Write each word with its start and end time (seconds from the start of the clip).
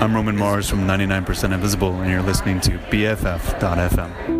I'm 0.00 0.14
Roman 0.14 0.34
Mars 0.34 0.66
from 0.66 0.86
99% 0.86 1.52
Invisible, 1.52 1.92
and 2.00 2.10
you're 2.10 2.22
listening 2.22 2.58
to 2.62 2.70
BFF.FM. 2.70 4.39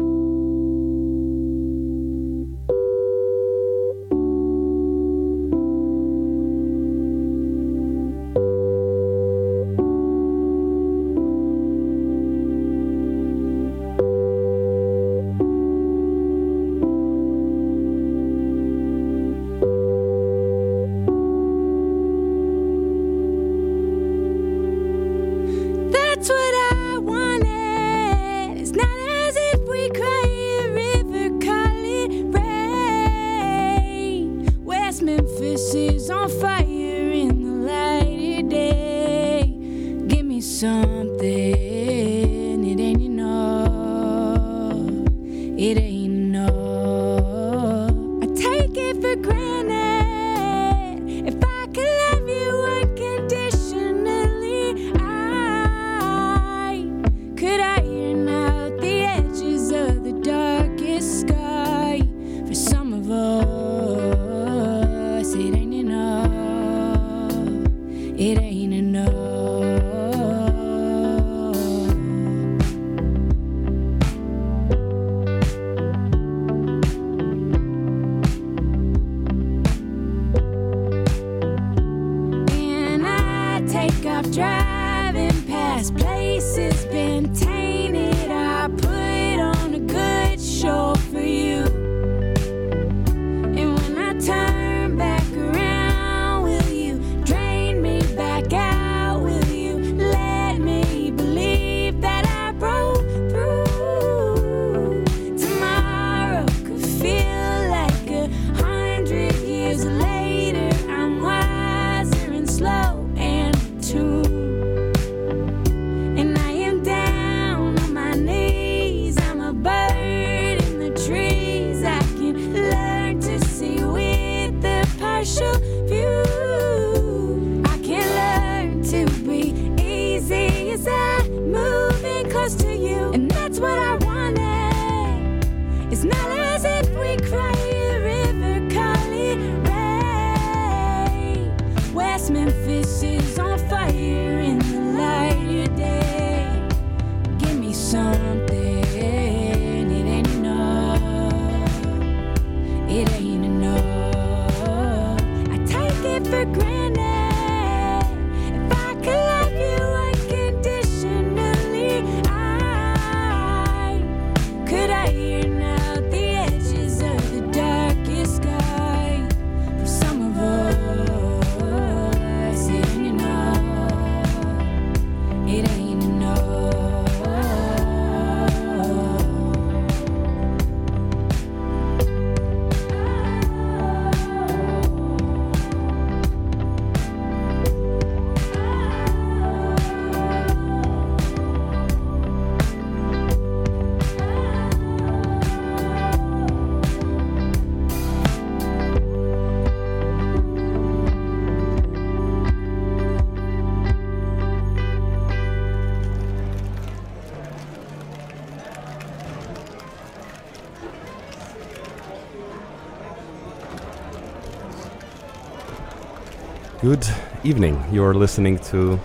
evening. 217.50 217.76
You're 217.90 218.14
listening 218.14 218.58
to 218.70 219.00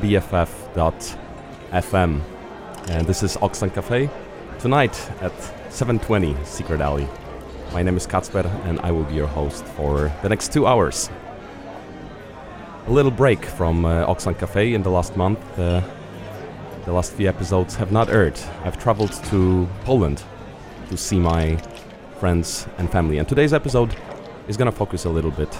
BFF.FM, 0.00 1.12
and 2.88 3.06
this 3.06 3.22
is 3.22 3.36
Auxlang 3.36 3.74
Cafe. 3.74 4.08
Tonight 4.58 4.96
at 5.20 5.34
7:20 5.68 6.34
Secret 6.46 6.80
Alley. 6.80 7.06
My 7.74 7.82
name 7.82 7.98
is 7.98 8.06
Kacper, 8.06 8.46
and 8.64 8.80
I 8.80 8.90
will 8.90 9.04
be 9.04 9.16
your 9.16 9.26
host 9.26 9.64
for 9.76 10.10
the 10.22 10.30
next 10.30 10.50
two 10.50 10.66
hours. 10.66 11.10
A 12.86 12.90
little 12.90 13.10
break 13.10 13.44
from 13.44 13.84
uh, 13.84 14.14
Cafe 14.14 14.72
in 14.72 14.82
the 14.82 14.90
last 14.90 15.14
month. 15.14 15.40
Uh, 15.58 15.82
the 16.86 16.92
last 16.92 17.12
few 17.12 17.28
episodes 17.28 17.74
have 17.76 17.92
not 17.92 18.08
aired. 18.08 18.40
I've 18.64 18.78
traveled 18.78 19.12
to 19.30 19.68
Poland 19.84 20.22
to 20.88 20.96
see 20.96 21.18
my 21.18 21.58
friends 22.18 22.66
and 22.78 22.90
family, 22.90 23.18
and 23.18 23.28
today's 23.28 23.52
episode 23.52 23.94
is 24.48 24.56
gonna 24.56 24.72
focus 24.72 25.04
a 25.04 25.10
little 25.10 25.32
bit 25.32 25.54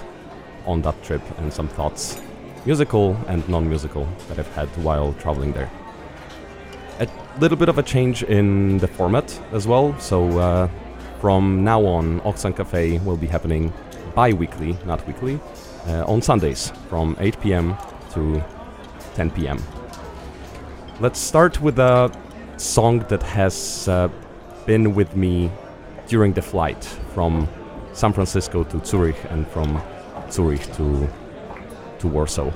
on 0.66 0.80
that 0.82 1.02
trip 1.02 1.22
and 1.38 1.52
some 1.52 1.68
thoughts, 1.68 2.20
musical 2.66 3.16
and 3.28 3.48
non 3.48 3.68
musical, 3.68 4.06
that 4.28 4.38
I've 4.38 4.54
had 4.54 4.68
while 4.84 5.12
traveling 5.14 5.52
there. 5.52 5.70
A 7.00 7.08
little 7.38 7.56
bit 7.56 7.68
of 7.68 7.78
a 7.78 7.82
change 7.82 8.22
in 8.22 8.78
the 8.78 8.88
format 8.88 9.40
as 9.52 9.66
well, 9.66 9.98
so 9.98 10.38
uh, 10.38 10.68
from 11.20 11.64
now 11.64 11.84
on, 11.84 12.20
Auxlang 12.20 12.56
Cafe 12.56 12.98
will 12.98 13.16
be 13.16 13.26
happening 13.26 13.72
bi 14.14 14.32
weekly, 14.32 14.76
not 14.84 15.06
weekly, 15.06 15.40
uh, 15.86 16.04
on 16.06 16.20
Sundays 16.20 16.72
from 16.88 17.16
8 17.20 17.40
pm 17.40 17.76
to 18.12 18.42
10 19.14 19.30
pm. 19.30 19.62
Let's 21.00 21.18
start 21.18 21.60
with 21.62 21.78
a 21.78 22.12
song 22.56 23.00
that 23.08 23.22
has 23.22 23.88
uh, 23.88 24.08
been 24.66 24.94
with 24.94 25.16
me 25.16 25.50
during 26.08 26.32
the 26.32 26.42
flight 26.42 26.84
from 27.14 27.48
San 27.92 28.12
Francisco 28.12 28.64
to 28.64 28.84
Zurich 28.84 29.16
and 29.30 29.46
from 29.48 29.80
Zurich 30.30 30.62
to 30.74 31.08
to 32.00 32.08
Warsaw. 32.08 32.52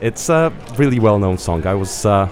It's 0.00 0.28
a 0.28 0.52
really 0.76 0.98
well-known 0.98 1.38
song. 1.38 1.66
I 1.66 1.74
was 1.74 2.06
uh, 2.06 2.28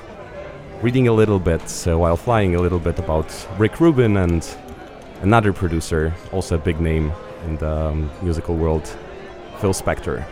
reading 0.82 1.08
a 1.08 1.12
little 1.12 1.38
bit 1.38 1.86
uh, 1.86 1.98
while 1.98 2.16
flying 2.16 2.54
a 2.54 2.60
little 2.60 2.78
bit 2.78 2.98
about 2.98 3.30
Rick 3.58 3.80
Rubin 3.80 4.16
and 4.16 4.46
another 5.22 5.52
producer, 5.52 6.14
also 6.32 6.54
a 6.54 6.58
big 6.58 6.80
name 6.80 7.12
in 7.44 7.56
the 7.56 7.70
um, 7.70 8.10
musical 8.22 8.56
world, 8.56 8.86
Phil 9.58 9.72
Spector. 9.72 10.24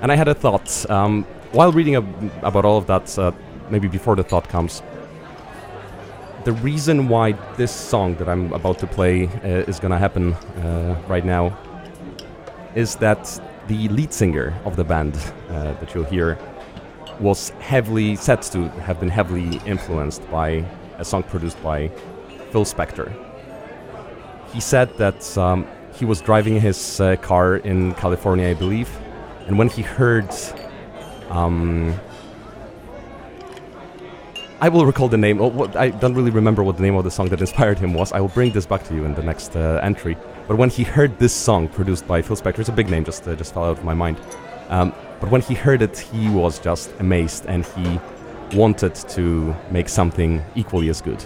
And 0.00 0.12
I 0.12 0.16
had 0.16 0.28
a 0.28 0.34
thought 0.34 0.88
um, 0.90 1.24
while 1.52 1.72
reading 1.72 1.96
ab- 1.96 2.32
about 2.42 2.64
all 2.64 2.78
of 2.78 2.86
that. 2.86 3.18
Uh, 3.18 3.32
maybe 3.70 3.88
before 3.88 4.16
the 4.16 4.22
thought 4.22 4.48
comes, 4.48 4.82
the 6.44 6.52
reason 6.52 7.08
why 7.08 7.32
this 7.56 7.70
song 7.70 8.14
that 8.16 8.28
I'm 8.28 8.52
about 8.52 8.78
to 8.78 8.86
play 8.86 9.26
uh, 9.26 9.68
is 9.68 9.78
gonna 9.78 9.98
happen 9.98 10.32
uh, 10.32 11.02
right 11.08 11.24
now 11.24 11.56
is 12.74 12.96
that 12.96 13.40
the 13.68 13.88
lead 13.88 14.12
singer 14.12 14.54
of 14.64 14.76
the 14.76 14.84
band 14.84 15.14
uh, 15.50 15.72
that 15.74 15.94
you'll 15.94 16.04
hear 16.04 16.38
was 17.20 17.50
heavily 17.60 18.16
said 18.16 18.42
to 18.42 18.68
have 18.80 18.98
been 18.98 19.08
heavily 19.08 19.60
influenced 19.66 20.28
by 20.30 20.64
a 20.98 21.04
song 21.04 21.22
produced 21.22 21.62
by 21.62 21.88
Phil 22.50 22.64
Spector. 22.64 23.12
He 24.52 24.60
said 24.60 24.96
that 24.96 25.36
um, 25.36 25.66
he 25.94 26.04
was 26.04 26.20
driving 26.20 26.60
his 26.60 27.00
uh, 27.00 27.16
car 27.16 27.56
in 27.56 27.94
California, 27.94 28.48
I 28.48 28.54
believe, 28.54 28.90
and 29.46 29.58
when 29.58 29.68
he 29.68 29.82
heard 29.82 30.30
um, 31.30 31.94
I 34.60 34.68
will 34.68 34.84
recall 34.84 35.08
the 35.08 35.18
name. 35.18 35.40
Oh, 35.40 35.48
what, 35.48 35.76
I 35.76 35.90
don't 35.90 36.14
really 36.14 36.32
remember 36.32 36.64
what 36.64 36.76
the 36.76 36.82
name 36.82 36.96
of 36.96 37.04
the 37.04 37.12
song 37.12 37.28
that 37.28 37.40
inspired 37.40 37.78
him 37.78 37.94
was. 37.94 38.12
I 38.12 38.20
will 38.20 38.28
bring 38.28 38.52
this 38.52 38.66
back 38.66 38.82
to 38.84 38.94
you 38.94 39.04
in 39.04 39.14
the 39.14 39.22
next 39.22 39.54
uh, 39.54 39.80
entry. 39.84 40.16
But 40.48 40.56
when 40.56 40.70
he 40.70 40.82
heard 40.82 41.18
this 41.18 41.34
song 41.34 41.68
produced 41.68 42.06
by 42.06 42.22
Phil 42.22 42.34
Spector, 42.34 42.60
it's 42.60 42.70
a 42.70 42.72
big 42.72 42.88
name, 42.88 43.04
just 43.04 43.28
uh, 43.28 43.36
just 43.36 43.52
fell 43.52 43.64
out 43.64 43.78
of 43.78 43.84
my 43.84 43.92
mind. 43.92 44.18
Um, 44.70 44.94
but 45.20 45.30
when 45.30 45.42
he 45.42 45.52
heard 45.52 45.82
it, 45.82 45.98
he 45.98 46.30
was 46.30 46.58
just 46.58 46.90
amazed, 47.00 47.44
and 47.46 47.66
he 47.66 48.00
wanted 48.56 48.94
to 48.94 49.54
make 49.70 49.90
something 49.90 50.42
equally 50.54 50.88
as 50.88 51.02
good. 51.02 51.22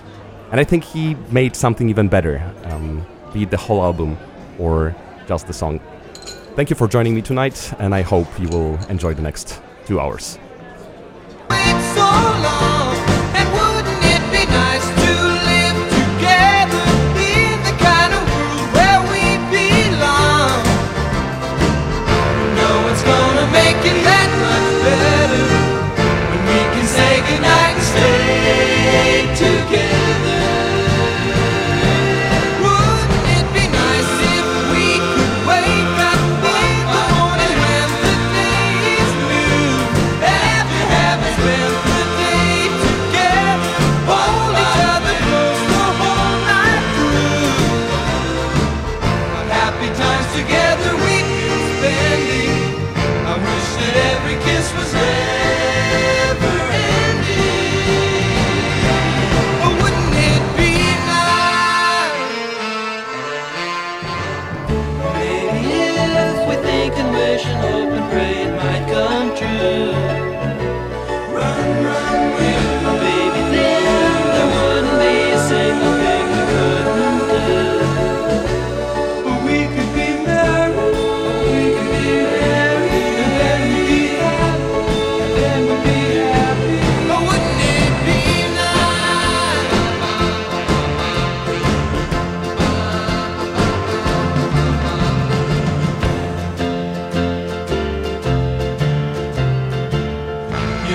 And 0.50 0.60
I 0.60 0.64
think 0.64 0.82
he 0.82 1.14
made 1.30 1.54
something 1.54 1.88
even 1.88 2.08
better, 2.08 2.42
um, 2.64 3.06
be 3.32 3.44
it 3.44 3.50
the 3.50 3.56
whole 3.56 3.82
album 3.82 4.18
or 4.58 4.94
just 5.28 5.46
the 5.46 5.52
song. 5.52 5.78
Thank 6.56 6.68
you 6.68 6.74
for 6.74 6.88
joining 6.88 7.14
me 7.14 7.22
tonight, 7.22 7.72
and 7.78 7.94
I 7.94 8.02
hope 8.02 8.26
you 8.40 8.48
will 8.48 8.76
enjoy 8.90 9.14
the 9.14 9.22
next 9.22 9.62
two 9.86 10.00
hours. 10.00 10.36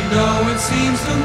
No 0.10 0.48
it 0.50 0.60
seems 0.60 1.04
the 1.06 1.18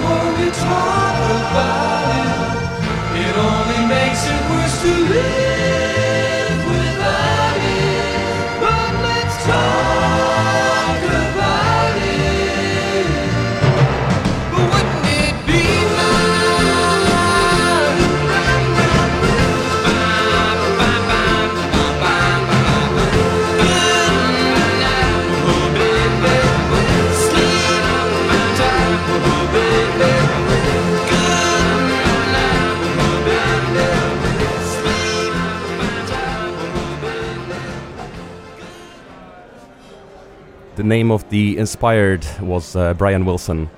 name 40.83 41.11
of 41.11 41.29
the 41.31 41.59
inspired 41.59 42.27
was 42.41 42.77
uh, 42.77 42.95
Brian 42.95 43.25
Wilson. 43.25 43.69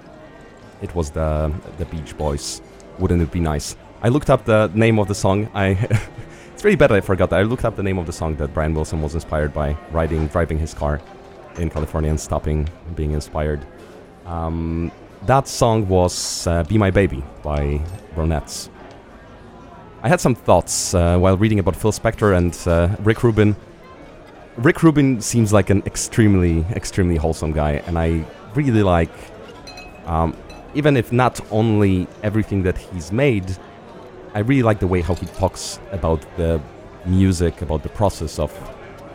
It 0.83 0.95
was 0.95 1.11
the 1.11 1.53
the 1.79 1.85
Beach 1.87 2.17
Boys. 2.17 2.63
Wouldn't 2.99 3.23
it 3.23 3.31
be 3.31 3.41
nice? 3.41 3.77
I 4.03 4.09
looked 4.09 4.31
up 4.31 4.45
the 4.45 4.71
name 4.75 4.99
of 4.99 5.09
the 5.09 5.15
song. 5.15 5.49
I 5.55 5.69
it's 6.55 6.65
really 6.65 6.77
bad 6.77 6.93
I 6.93 7.01
forgot 7.01 7.31
that. 7.31 7.41
I 7.41 7.43
looked 7.43 7.65
up 7.65 7.77
the 7.77 7.83
name 7.83 7.99
of 7.99 8.07
the 8.07 8.13
song 8.13 8.37
that 8.37 8.53
Brian 8.55 8.75
Wilson 8.75 9.01
was 9.03 9.15
inspired 9.15 9.53
by, 9.53 9.77
riding, 9.91 10.27
driving 10.29 10.59
his 10.59 10.75
car 10.75 11.01
in 11.57 11.71
California 11.71 12.11
and 12.11 12.21
stopping, 12.21 12.69
being 12.95 13.13
inspired. 13.13 13.65
Um, 14.27 14.93
that 15.27 15.49
song 15.49 15.89
was 15.89 16.47
uh, 16.47 16.65
"Be 16.65 16.79
My 16.79 16.91
Baby" 16.91 17.25
by 17.43 17.81
Ronettes. 18.15 18.69
I 20.03 20.09
had 20.09 20.21
some 20.21 20.35
thoughts 20.35 20.95
uh, 20.95 21.17
while 21.19 21.39
reading 21.39 21.59
about 21.59 21.77
Phil 21.77 21.93
Spector 21.93 22.37
and 22.37 22.55
uh, 22.69 22.95
Rick 23.03 23.23
Rubin 23.23 23.57
Rick 24.57 24.85
Rubin 24.85 25.21
seems 25.21 25.53
like 25.53 25.71
an 25.71 25.83
extremely, 25.85 26.65
extremely 26.71 27.17
wholesome 27.17 27.53
guy, 27.53 27.83
and 27.87 27.99
I 27.99 28.25
really 28.55 28.85
like, 28.85 29.11
um, 30.07 30.37
even 30.75 30.97
if 30.97 31.13
not 31.13 31.41
only 31.51 32.07
everything 32.23 32.63
that 32.63 32.79
he's 32.79 33.11
made, 33.11 33.57
I 34.33 34.41
really 34.41 34.63
like 34.63 34.79
the 34.79 34.87
way 34.87 35.01
how 35.01 35.15
he 35.15 35.27
talks 35.27 35.81
about 35.91 36.21
the 36.37 36.61
music, 37.05 37.63
about 37.63 37.83
the 37.83 37.89
process 37.89 38.39
of 38.39 38.53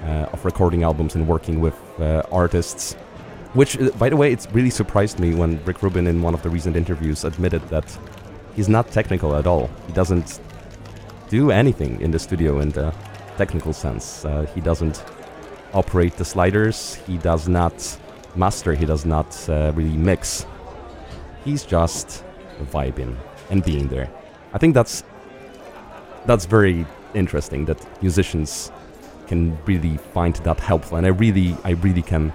uh, 0.03 0.29
of 0.31 0.43
recording 0.46 0.84
albums 0.84 1.15
and 1.15 1.27
working 1.27 1.60
with 1.60 1.75
uh, 2.00 2.24
artists. 2.31 2.93
Which, 3.53 3.79
uh, 3.79 3.91
by 3.91 4.10
the 4.10 4.17
way, 4.17 4.31
it's 4.31 4.48
really 4.51 4.69
surprised 4.69 5.19
me 5.19 5.34
when 5.34 5.63
Rick 5.63 5.81
Rubin, 5.81 6.08
in 6.08 6.22
one 6.22 6.34
of 6.34 6.41
the 6.43 6.50
recent 6.50 6.75
interviews, 6.75 7.24
admitted 7.24 7.62
that 7.69 7.98
he's 8.55 8.69
not 8.69 8.91
technical 8.91 9.36
at 9.36 9.48
all. 9.48 9.69
He 9.88 9.93
doesn't 9.93 10.39
do 11.29 11.51
anything 11.51 12.01
in 12.01 12.12
the 12.12 12.19
studio 12.19 12.60
in 12.60 12.69
the 12.69 12.93
technical 13.38 13.74
sense. 13.74 14.25
Uh, 14.25 14.46
he 14.53 14.62
doesn't 14.62 15.03
operate 15.73 16.15
the 16.17 16.25
sliders. 16.25 16.95
He 17.07 17.17
does 17.17 17.47
not 17.47 17.97
master, 18.35 18.73
he 18.73 18.85
does 18.85 19.05
not 19.05 19.49
uh, 19.49 19.71
really 19.75 19.97
mix. 19.97 20.45
He's 21.45 21.63
just 21.63 22.23
vibing 22.71 23.15
and 23.49 23.63
being 23.63 23.88
there. 23.88 24.09
I 24.53 24.57
think 24.57 24.73
that's 24.73 25.03
that's 26.25 26.45
very 26.45 26.85
interesting 27.13 27.65
that 27.65 27.79
musicians 28.01 28.71
can 29.27 29.57
really 29.65 29.97
find 30.13 30.35
that 30.38 30.59
helpful, 30.59 30.97
and 30.97 31.05
I 31.05 31.09
really, 31.09 31.55
I 31.63 31.71
really 31.71 32.01
can 32.01 32.33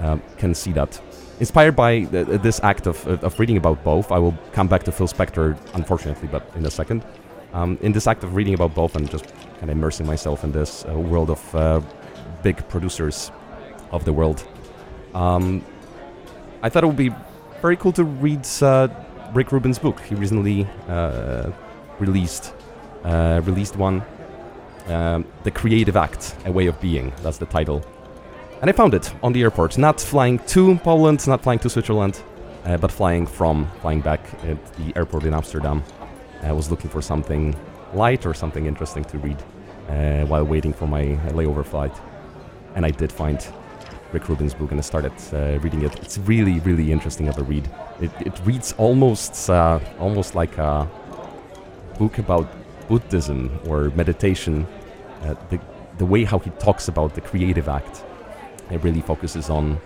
uh, 0.00 0.18
can 0.38 0.54
see 0.54 0.72
that. 0.72 1.00
Inspired 1.40 1.74
by 1.74 2.04
th- 2.04 2.40
this 2.42 2.60
act 2.62 2.86
of, 2.86 3.06
of 3.06 3.38
reading 3.40 3.56
about 3.56 3.82
both, 3.82 4.12
I 4.12 4.18
will 4.18 4.36
come 4.52 4.68
back 4.68 4.84
to 4.84 4.92
Phil 4.92 5.08
Spector, 5.08 5.58
unfortunately, 5.74 6.28
but 6.30 6.48
in 6.54 6.64
a 6.66 6.70
second. 6.70 7.04
Um, 7.52 7.78
in 7.82 7.92
this 7.92 8.06
act 8.06 8.24
of 8.24 8.34
reading 8.34 8.54
about 8.54 8.74
both 8.74 8.96
and 8.96 9.08
just 9.10 9.26
kind 9.58 9.64
of 9.64 9.70
immersing 9.70 10.06
myself 10.06 10.44
in 10.44 10.52
this 10.52 10.84
uh, 10.84 10.98
world 10.98 11.30
of 11.30 11.54
uh, 11.54 11.80
big 12.44 12.56
producers 12.68 13.32
of 13.90 14.04
the 14.04 14.12
world. 14.12 14.46
Um, 15.14 15.64
I 16.62 16.68
thought 16.68 16.84
it 16.84 16.86
would 16.86 17.04
be 17.08 17.12
very 17.60 17.76
cool 17.76 17.92
to 17.92 18.04
read 18.04 18.46
uh, 18.62 18.88
Rick 19.32 19.50
Rubin's 19.50 19.78
book. 19.78 20.00
He 20.00 20.14
recently 20.14 20.68
uh, 20.88 21.50
released 21.98 22.54
uh, 23.04 23.40
released 23.44 23.76
one, 23.76 24.02
um, 24.88 25.24
"The 25.42 25.50
Creative 25.50 25.96
Act: 25.96 26.36
A 26.46 26.52
Way 26.52 26.66
of 26.68 26.80
Being." 26.80 27.12
That's 27.22 27.38
the 27.38 27.46
title. 27.46 27.82
And 28.60 28.70
I 28.70 28.72
found 28.72 28.94
it 28.94 29.12
on 29.22 29.32
the 29.32 29.42
airport. 29.42 29.76
Not 29.78 30.00
flying 30.00 30.38
to 30.54 30.76
Poland, 30.76 31.26
not 31.26 31.42
flying 31.42 31.58
to 31.60 31.68
Switzerland, 31.68 32.22
uh, 32.64 32.76
but 32.78 32.90
flying 32.90 33.26
from 33.26 33.66
flying 33.80 34.00
back 34.00 34.20
at 34.44 34.58
the 34.76 34.96
airport 34.96 35.24
in 35.24 35.34
Amsterdam, 35.34 35.82
I 36.42 36.52
was 36.52 36.70
looking 36.70 36.90
for 36.90 37.02
something 37.02 37.54
light 37.94 38.26
or 38.26 38.34
something 38.34 38.66
interesting 38.66 39.04
to 39.04 39.18
read 39.18 39.36
uh, 39.88 40.24
while 40.26 40.44
waiting 40.44 40.72
for 40.72 40.86
my 40.86 41.04
layover 41.32 41.64
flight, 41.64 41.94
and 42.74 42.84
I 42.84 42.90
did 42.90 43.10
find 43.12 43.44
Rick 44.12 44.28
Rubin's 44.28 44.54
book 44.54 44.70
and 44.70 44.80
I 44.80 44.82
started 44.82 45.12
uh, 45.32 45.58
reading 45.60 45.82
it. 45.82 45.98
It's 46.00 46.18
really, 46.18 46.60
really 46.60 46.92
interesting 46.92 47.28
of 47.28 47.38
a 47.38 47.42
read. 47.42 47.68
It, 48.00 48.10
it 48.20 48.40
reads 48.44 48.72
almost, 48.78 49.50
uh, 49.50 49.80
almost 49.98 50.34
like 50.34 50.56
a 50.58 50.88
book 51.98 52.18
about 52.18 52.48
Buddhism 52.88 53.58
or 53.66 53.90
meditation. 53.90 54.66
Uh, 55.22 55.34
the, 55.50 55.58
the 55.98 56.06
way 56.06 56.24
how 56.24 56.38
he 56.38 56.50
talks 56.50 56.88
about 56.88 57.14
the 57.14 57.20
creative 57.20 57.68
act, 57.68 58.04
it 58.70 58.82
really 58.82 59.00
focuses 59.00 59.50
on 59.50 59.80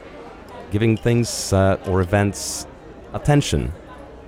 giving 0.71 0.97
things 0.97 1.52
uh, 1.52 1.78
or 1.87 2.00
events 2.00 2.66
attention, 3.14 3.73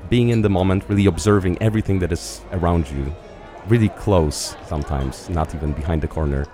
being 0.08 0.30
in 0.30 0.42
the 0.42 0.48
moment, 0.48 0.84
really 0.88 1.06
observing 1.06 1.60
everything 1.60 1.98
that 1.98 2.12
is 2.12 2.40
around 2.52 2.90
you, 2.90 3.14
really 3.68 3.90
close 3.90 4.56
sometimes, 4.66 5.28
not 5.28 5.54
even 5.54 5.72
behind 5.72 6.00
the 6.02 6.08
corner. 6.08 6.46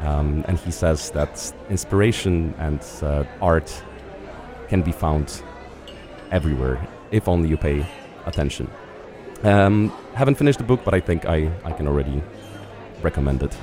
Um, 0.00 0.44
and 0.46 0.58
he 0.58 0.70
says 0.70 1.10
that 1.10 1.52
inspiration 1.70 2.54
and 2.58 2.80
uh, 3.02 3.24
art 3.40 3.82
can 4.68 4.82
be 4.82 4.92
found 4.92 5.42
everywhere 6.30 6.86
if 7.10 7.28
only 7.28 7.48
you 7.48 7.56
pay 7.56 7.86
attention. 8.26 8.70
Um, 9.42 9.92
haven't 10.14 10.36
finished 10.36 10.58
the 10.58 10.64
book, 10.64 10.80
but 10.84 10.94
I 10.94 11.00
think 11.00 11.26
I, 11.26 11.50
I 11.64 11.72
can 11.72 11.86
already 11.88 12.22
recommend 13.02 13.42
it. 13.42 13.56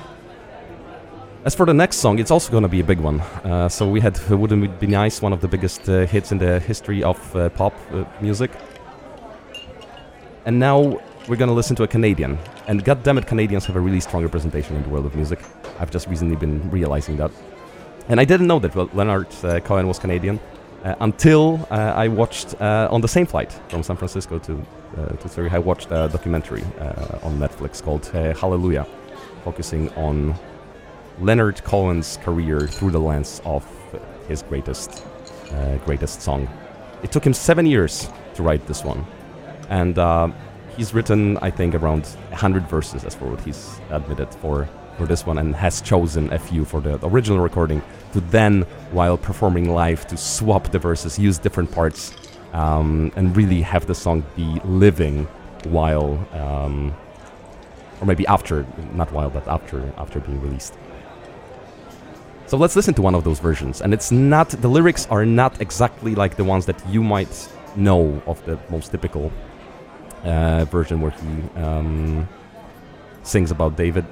As 1.44 1.54
for 1.54 1.64
the 1.64 1.74
next 1.74 1.98
song, 1.98 2.18
it's 2.18 2.32
also 2.32 2.50
going 2.50 2.64
to 2.64 2.68
be 2.68 2.80
a 2.80 2.84
big 2.84 2.98
one. 2.98 3.20
Uh, 3.20 3.68
so 3.68 3.88
we 3.88 4.00
had 4.00 4.18
Wouldn't 4.28 4.64
It 4.64 4.80
Be 4.80 4.88
Nice, 4.88 5.22
one 5.22 5.32
of 5.32 5.40
the 5.40 5.48
biggest 5.48 5.88
uh, 5.88 6.04
hits 6.06 6.32
in 6.32 6.38
the 6.38 6.58
history 6.58 7.04
of 7.04 7.36
uh, 7.36 7.50
pop 7.50 7.72
uh, 7.92 8.04
music. 8.20 8.50
And 10.44 10.58
now 10.58 10.98
we're 11.28 11.36
to 11.36 11.52
listen 11.52 11.74
to 11.76 11.82
a 11.82 11.88
Canadian. 11.88 12.38
And 12.68 12.84
goddammit, 12.84 13.26
Canadians 13.26 13.64
have 13.66 13.76
a 13.76 13.80
really 13.80 14.00
strong 14.00 14.22
representation 14.22 14.76
in 14.76 14.82
the 14.82 14.88
world 14.88 15.06
of 15.06 15.14
music. 15.16 15.40
I've 15.80 15.90
just 15.90 16.06
recently 16.06 16.36
been 16.36 16.70
realizing 16.70 17.16
that. 17.16 17.30
And 18.08 18.20
I 18.20 18.24
didn't 18.24 18.46
know 18.46 18.60
that 18.60 18.94
Leonard 18.94 19.26
uh, 19.42 19.58
Cohen 19.60 19.88
was 19.88 19.98
Canadian 19.98 20.38
uh, 20.84 20.94
until 21.00 21.66
I 21.70 22.06
watched 22.06 22.54
on 22.60 23.00
the 23.00 23.08
same 23.08 23.26
flight 23.26 23.52
from 23.68 23.82
San 23.82 23.96
Francisco 23.96 24.38
to, 24.38 24.64
to 25.20 25.28
Zurich. 25.28 25.52
I 25.52 25.58
watched 25.58 25.88
a 25.90 26.08
documentary 26.08 26.62
on 27.22 27.38
Netflix 27.38 27.82
called 27.82 28.06
Hallelujah, 28.06 28.86
focusing 29.42 29.92
on 29.94 30.34
Leonard 31.20 31.64
Cohen's 31.64 32.18
career 32.18 32.60
through 32.68 32.92
the 32.92 33.00
lens 33.00 33.42
of 33.44 33.66
his 34.28 34.42
greatest, 34.42 35.04
uh, 35.52 35.76
greatest 35.78 36.22
song. 36.22 36.48
It 37.02 37.10
took 37.10 37.26
him 37.26 37.34
seven 37.34 37.66
years 37.66 38.08
to 38.34 38.42
write 38.42 38.66
this 38.66 38.84
one, 38.84 39.04
and 39.70 39.98
uh, 39.98 40.30
he's 40.76 40.94
written, 40.94 41.36
I 41.38 41.50
think, 41.50 41.74
around 41.74 42.04
100 42.30 42.68
verses, 42.68 43.04
as 43.04 43.14
for 43.14 43.26
what 43.26 43.40
he's 43.40 43.80
admitted 43.90 44.32
for 44.34 44.68
for 44.96 45.06
this 45.06 45.26
one, 45.26 45.38
and 45.38 45.54
has 45.54 45.82
chosen 45.82 46.32
a 46.32 46.38
few 46.38 46.64
for 46.64 46.80
the 46.80 46.98
original 47.06 47.40
recording. 47.40 47.82
To 48.12 48.20
then, 48.20 48.62
while 48.92 49.18
performing 49.18 49.72
live, 49.74 50.06
to 50.06 50.16
swap 50.16 50.70
the 50.70 50.78
verses, 50.78 51.18
use 51.18 51.38
different 51.38 51.70
parts, 51.70 52.14
um, 52.52 53.12
and 53.16 53.36
really 53.36 53.60
have 53.62 53.86
the 53.86 53.94
song 53.94 54.24
be 54.36 54.60
living 54.64 55.24
while. 55.64 56.26
Um, 56.32 56.94
or 58.00 58.06
maybe 58.06 58.26
after, 58.26 58.66
not 58.92 59.10
while, 59.12 59.30
but 59.30 59.46
after 59.48 59.92
after 59.96 60.20
being 60.20 60.40
released. 60.42 60.74
So 62.46 62.56
let's 62.56 62.76
listen 62.76 62.94
to 62.94 63.02
one 63.02 63.14
of 63.14 63.24
those 63.24 63.40
versions. 63.40 63.80
And 63.80 63.92
it's 63.92 64.12
not, 64.12 64.50
the 64.50 64.68
lyrics 64.68 65.06
are 65.10 65.26
not 65.26 65.60
exactly 65.60 66.14
like 66.14 66.36
the 66.36 66.44
ones 66.44 66.64
that 66.66 66.80
you 66.88 67.02
might 67.02 67.48
know 67.74 68.22
of 68.26 68.44
the 68.46 68.58
most 68.70 68.92
typical 68.92 69.32
uh, 70.26 70.64
version 70.66 71.00
where 71.00 71.12
he 71.12 71.60
um, 71.60 72.28
sings 73.22 73.50
about 73.50 73.76
David. 73.76 74.04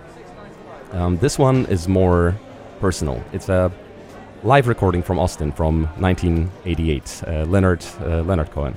Um, 0.93 1.19
this 1.19 1.39
one 1.39 1.67
is 1.67 1.89
more 1.89 2.35
personal. 2.81 3.23
It's 3.33 3.49
a 3.49 3.73
live 4.43 4.69
recording 4.69 5.03
from 5.03 5.19
Austin 5.19 5.53
from 5.53 5.85
1988. 5.99 7.23
Uh, 7.27 7.45
Leonard 7.45 7.85
uh, 8.01 8.23
Leonard 8.23 8.51
Cohen. 8.51 8.77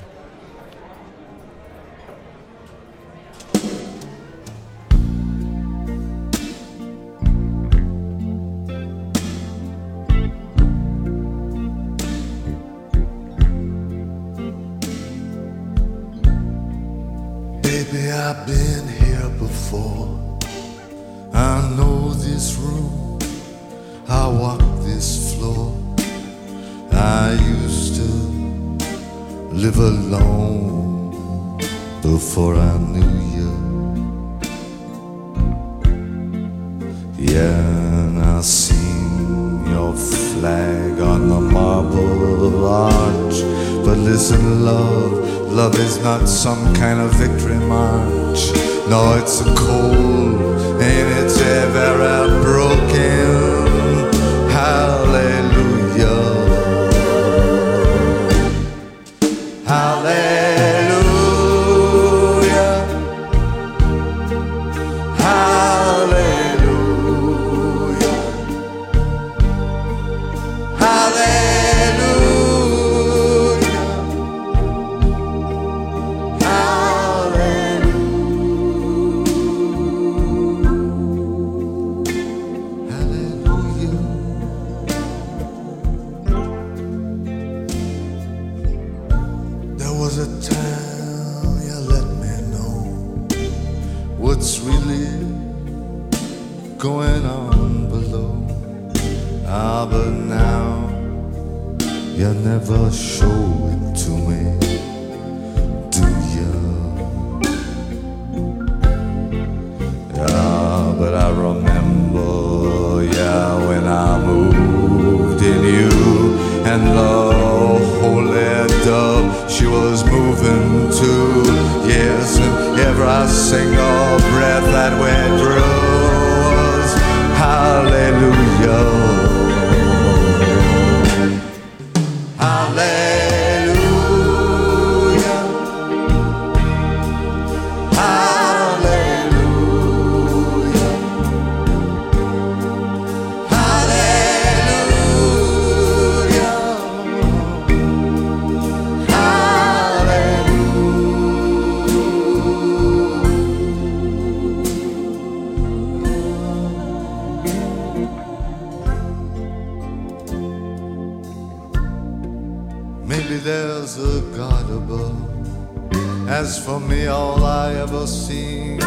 Above. 164.40 166.30
As 166.30 166.64
for 166.64 166.80
me, 166.80 167.08
all 167.08 167.44
I 167.44 167.74
ever 167.76 168.06
seem 168.06 168.80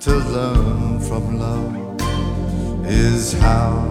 to 0.00 0.14
learn 0.14 1.00
from 1.00 1.38
love 1.38 1.76
is 2.86 3.32
how 3.32 3.88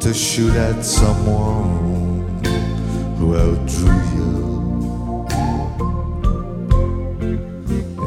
to 0.00 0.14
shoot 0.14 0.54
at 0.54 0.84
someone 0.84 2.44
who 3.16 3.36
outdrew 3.36 4.00
you. 4.14 5.26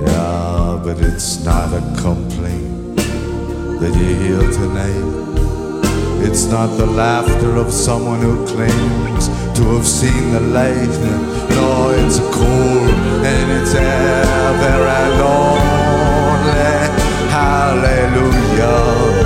Yeah, 0.06 0.82
but 0.84 1.00
it's 1.02 1.44
not 1.44 1.74
a 1.74 1.82
complaint 2.02 2.98
that 3.80 3.94
you 3.96 4.16
hear 4.16 4.52
tonight. 4.52 5.27
It's 6.26 6.46
not 6.46 6.68
the 6.78 6.86
laughter 6.86 7.56
of 7.56 7.72
someone 7.72 8.22
who 8.22 8.46
claims 8.46 9.28
to 9.58 9.64
have 9.76 9.88
seen 9.88 10.32
the 10.32 10.42
light. 10.42 10.96
No, 11.50 11.90
it's 11.92 12.20
cold 12.20 12.90
and 13.26 13.52
it's 13.60 13.74
ever 13.76 14.88
and 15.02 15.22
only 15.22 15.78
hallelujah. 17.30 19.17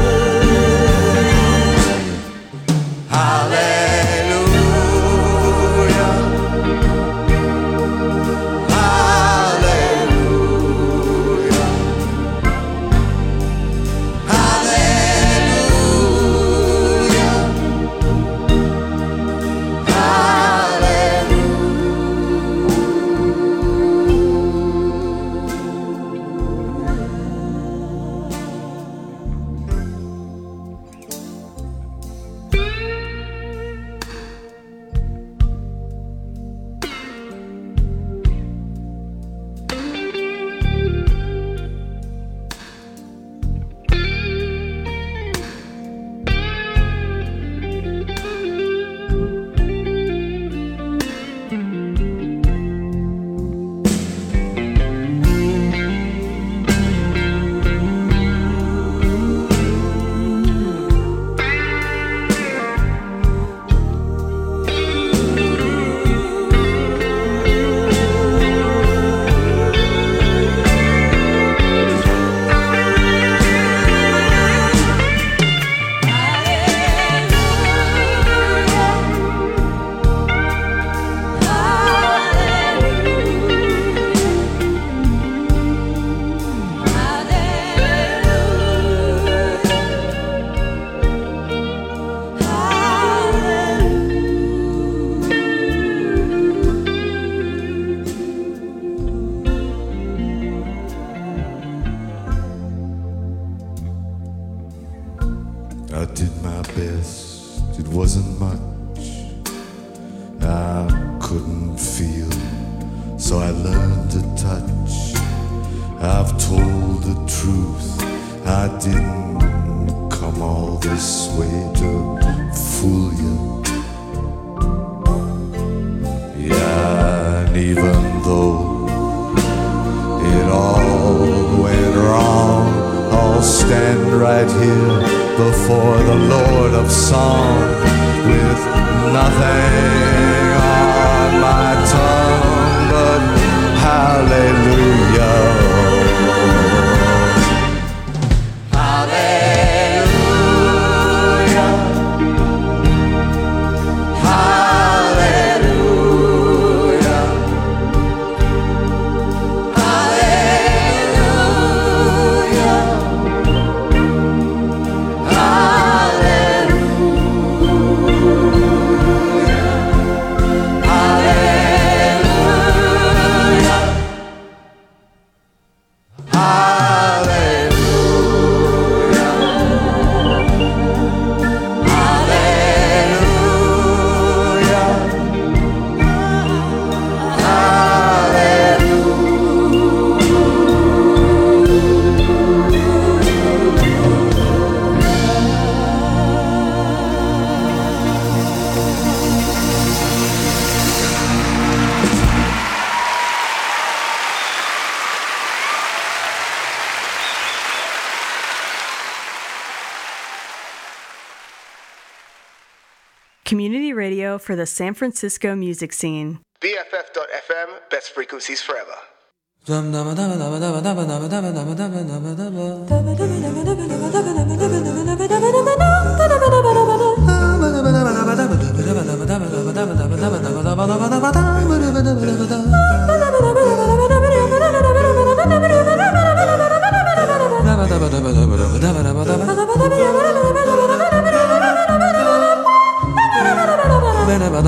for 214.41 214.55
the 214.55 214.65
San 214.65 214.93
Francisco 214.93 215.55
music 215.55 215.93
scene. 215.93 216.39
BFF.FM, 216.61 217.89
best 217.89 218.13
frequencies 218.13 218.61
forever. 218.61 218.95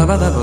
ba 0.06 0.18
ba 0.18 0.30
ba 0.36 0.43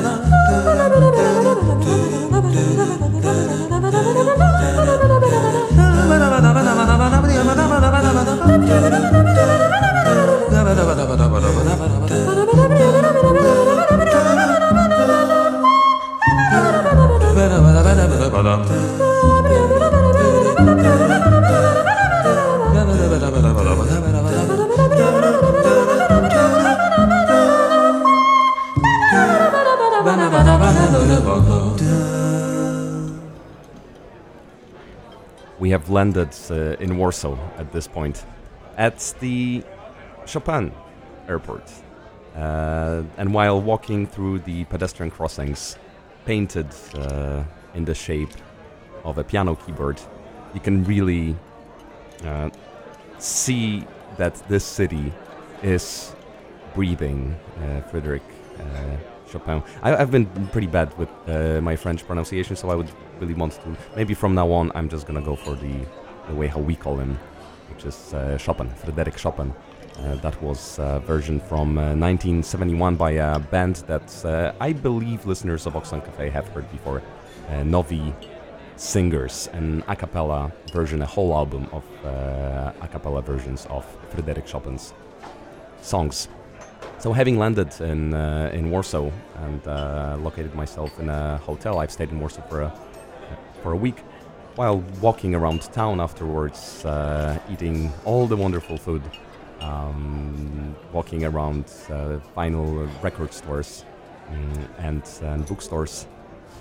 landed 35.91 36.33
uh, 36.49 36.83
in 36.83 36.97
Warsaw 36.97 37.37
at 37.57 37.71
this 37.71 37.87
point, 37.87 38.25
at 38.77 39.13
the 39.19 39.63
Chopin 40.25 40.71
airport. 41.27 41.69
Uh, 42.35 43.03
and 43.17 43.33
while 43.33 43.61
walking 43.61 44.07
through 44.07 44.39
the 44.39 44.63
pedestrian 44.65 45.11
crossings, 45.11 45.77
painted 46.25 46.67
uh, 46.95 47.43
in 47.73 47.85
the 47.85 47.93
shape 47.93 48.31
of 49.03 49.17
a 49.17 49.23
piano 49.23 49.55
keyboard, 49.55 49.99
you 50.53 50.59
can 50.59 50.83
really 50.85 51.35
uh, 52.23 52.49
see 53.17 53.85
that 54.17 54.35
this 54.47 54.63
city 54.63 55.11
is 55.63 56.15
breathing 56.73 57.35
uh, 57.59 57.81
Frederick 57.81 58.23
uh, 58.59 59.10
Chopin. 59.31 59.63
I, 59.81 59.89
have 59.91 60.11
been 60.11 60.25
pretty 60.47 60.67
bad 60.67 60.97
with 60.97 61.09
uh, 61.27 61.61
my 61.61 61.75
French 61.75 62.05
pronunciation, 62.05 62.55
so 62.55 62.69
I 62.69 62.75
would 62.75 62.91
really 63.19 63.33
want 63.33 63.53
to. 63.53 63.77
Maybe 63.95 64.13
from 64.13 64.35
now 64.35 64.51
on, 64.51 64.71
I'm 64.75 64.89
just 64.89 65.07
gonna 65.07 65.21
go 65.21 65.35
for 65.35 65.55
the, 65.55 65.73
the 66.27 66.35
way 66.35 66.47
how 66.47 66.59
we 66.59 66.75
call 66.75 66.97
him, 66.97 67.17
which 67.69 67.85
is 67.85 68.13
uh, 68.13 68.37
Chopin, 68.37 68.69
Frederick 68.69 69.17
Chopin. 69.17 69.53
Uh, 69.99 70.15
that 70.15 70.41
was 70.41 70.79
a 70.79 70.99
version 70.99 71.39
from 71.39 71.75
1971 71.75 72.95
by 72.95 73.11
a 73.11 73.39
band 73.39 73.75
that 73.87 74.55
I 74.59 74.73
believe 74.73 75.25
listeners 75.25 75.65
of 75.65 75.73
Auxlang 75.73 76.03
Cafe 76.03 76.29
have 76.29 76.47
heard 76.49 76.71
before, 76.71 77.03
Novi 77.65 78.13
singers, 78.81 79.47
an 79.53 79.83
a 79.87 79.95
cappella 79.95 80.51
version, 80.73 81.01
a 81.01 81.05
whole 81.05 81.33
album 81.35 81.69
of 81.71 81.83
uh, 82.03 82.71
a 82.81 82.87
cappella 82.87 83.21
versions 83.21 83.67
of 83.69 83.85
Frederick 84.09 84.47
Chopin's 84.47 84.93
songs. 85.81 86.27
So, 87.01 87.13
having 87.13 87.39
landed 87.39 87.81
in 87.81 88.13
uh, 88.13 88.51
in 88.53 88.69
Warsaw 88.69 89.09
and 89.37 89.67
uh, 89.67 90.17
located 90.19 90.53
myself 90.53 90.99
in 90.99 91.09
a 91.09 91.37
hotel, 91.37 91.79
I've 91.79 91.89
stayed 91.89 92.11
in 92.11 92.19
Warsaw 92.19 92.43
for 92.43 92.61
a 92.61 92.71
for 93.63 93.71
a 93.71 93.75
week. 93.75 94.01
While 94.53 94.83
walking 95.01 95.33
around 95.33 95.61
town 95.73 95.99
afterwards, 95.99 96.85
uh, 96.85 97.39
eating 97.49 97.91
all 98.05 98.27
the 98.27 98.37
wonderful 98.37 98.77
food, 98.77 99.01
um, 99.61 100.75
walking 100.93 101.23
around 101.23 101.65
uh, 101.89 102.19
vinyl 102.37 102.87
record 103.01 103.33
stores 103.33 103.83
um, 104.29 104.69
and, 104.77 105.03
and 105.23 105.47
bookstores, 105.47 106.05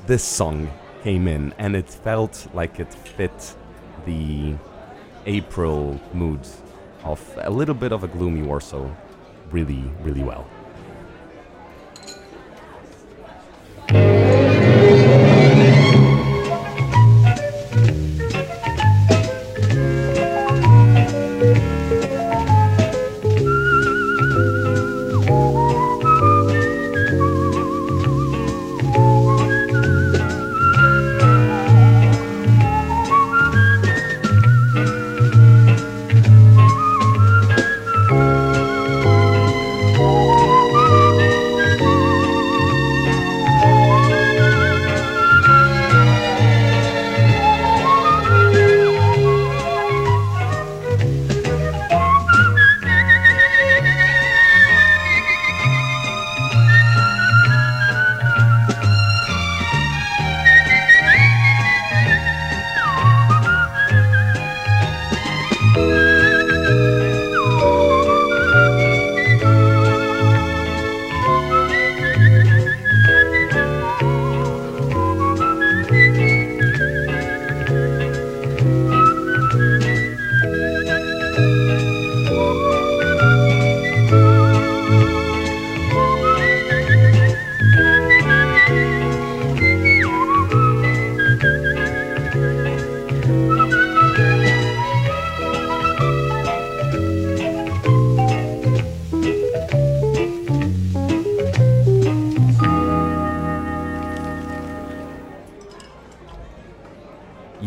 this 0.06 0.24
song 0.24 0.70
came 1.02 1.28
in 1.28 1.52
and 1.58 1.76
it 1.76 1.90
felt 1.90 2.46
like 2.54 2.80
it 2.80 2.94
fit 2.94 3.56
the 4.06 4.54
April 5.26 6.00
mood 6.14 6.40
of 7.04 7.20
a 7.42 7.50
little 7.50 7.74
bit 7.74 7.92
of 7.92 8.04
a 8.04 8.08
gloomy 8.08 8.40
Warsaw 8.40 8.88
really, 9.52 9.82
really 10.02 10.22
well. 10.22 10.46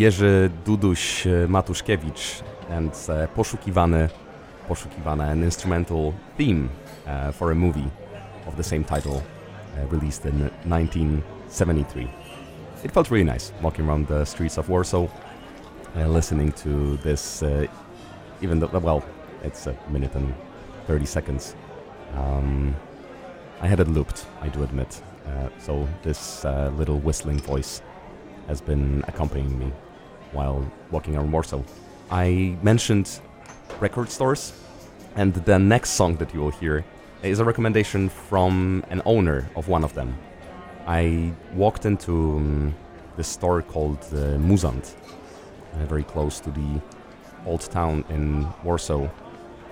Jerzy 0.03 0.49
Duduś 0.65 1.27
Matuszkiewicz 1.47 2.43
and 2.69 3.07
uh, 3.09 3.29
poszukiwany, 3.29 4.09
poszukiwana, 4.67 5.23
an 5.27 5.43
instrumental 5.43 6.13
theme 6.37 6.67
uh, 7.07 7.35
for 7.35 7.51
a 7.51 7.55
movie 7.55 7.89
of 8.47 8.55
the 8.55 8.63
same 8.63 8.83
title 8.83 9.13
uh, 9.13 9.91
released 9.91 10.25
in 10.25 10.49
1973. 10.65 12.07
It 12.83 12.91
felt 12.91 13.11
really 13.11 13.31
nice 13.31 13.53
walking 13.61 13.89
around 13.89 14.07
the 14.07 14.25
streets 14.25 14.57
of 14.57 14.69
Warsaw, 14.69 15.07
listening 15.95 16.51
to 16.51 16.97
this, 16.97 17.43
even 18.41 18.59
though, 18.59 18.79
well, 18.79 19.03
it's 19.43 19.67
a 19.67 19.75
minute 19.89 20.15
and 20.15 20.33
30 20.87 21.05
seconds. 21.05 21.55
Um, 22.17 22.75
I 23.61 23.67
had 23.67 23.79
it 23.79 23.87
looped, 23.87 24.25
I 24.41 24.49
do 24.49 24.63
admit. 24.63 25.01
Uh, 25.25 25.47
so 25.59 25.87
this 26.01 26.43
uh, 26.43 26.71
little 26.77 26.99
whistling 26.99 27.39
voice 27.39 27.81
has 28.47 28.59
been 28.61 29.01
accompanying 29.07 29.57
me 29.57 29.71
while 30.33 30.65
walking 30.91 31.15
around 31.15 31.31
Warsaw. 31.31 31.61
I 32.11 32.57
mentioned 32.61 33.19
record 33.79 34.09
stores, 34.09 34.53
and 35.15 35.33
the 35.33 35.59
next 35.59 35.91
song 35.91 36.15
that 36.17 36.33
you 36.33 36.39
will 36.41 36.51
hear 36.51 36.83
is 37.21 37.39
a 37.39 37.45
recommendation 37.45 38.09
from 38.09 38.83
an 38.89 39.01
owner 39.05 39.49
of 39.55 39.67
one 39.67 39.83
of 39.83 39.93
them. 39.93 40.17
I 40.85 41.31
walked 41.53 41.85
into 41.85 42.37
um, 42.37 42.75
this 43.15 43.27
store 43.27 43.61
called 43.61 43.99
uh, 44.11 44.37
Muzant, 44.37 44.95
uh, 45.73 45.85
very 45.85 46.03
close 46.03 46.39
to 46.41 46.51
the 46.51 46.81
old 47.45 47.61
town 47.61 48.03
in 48.09 48.47
Warsaw, 48.63 49.07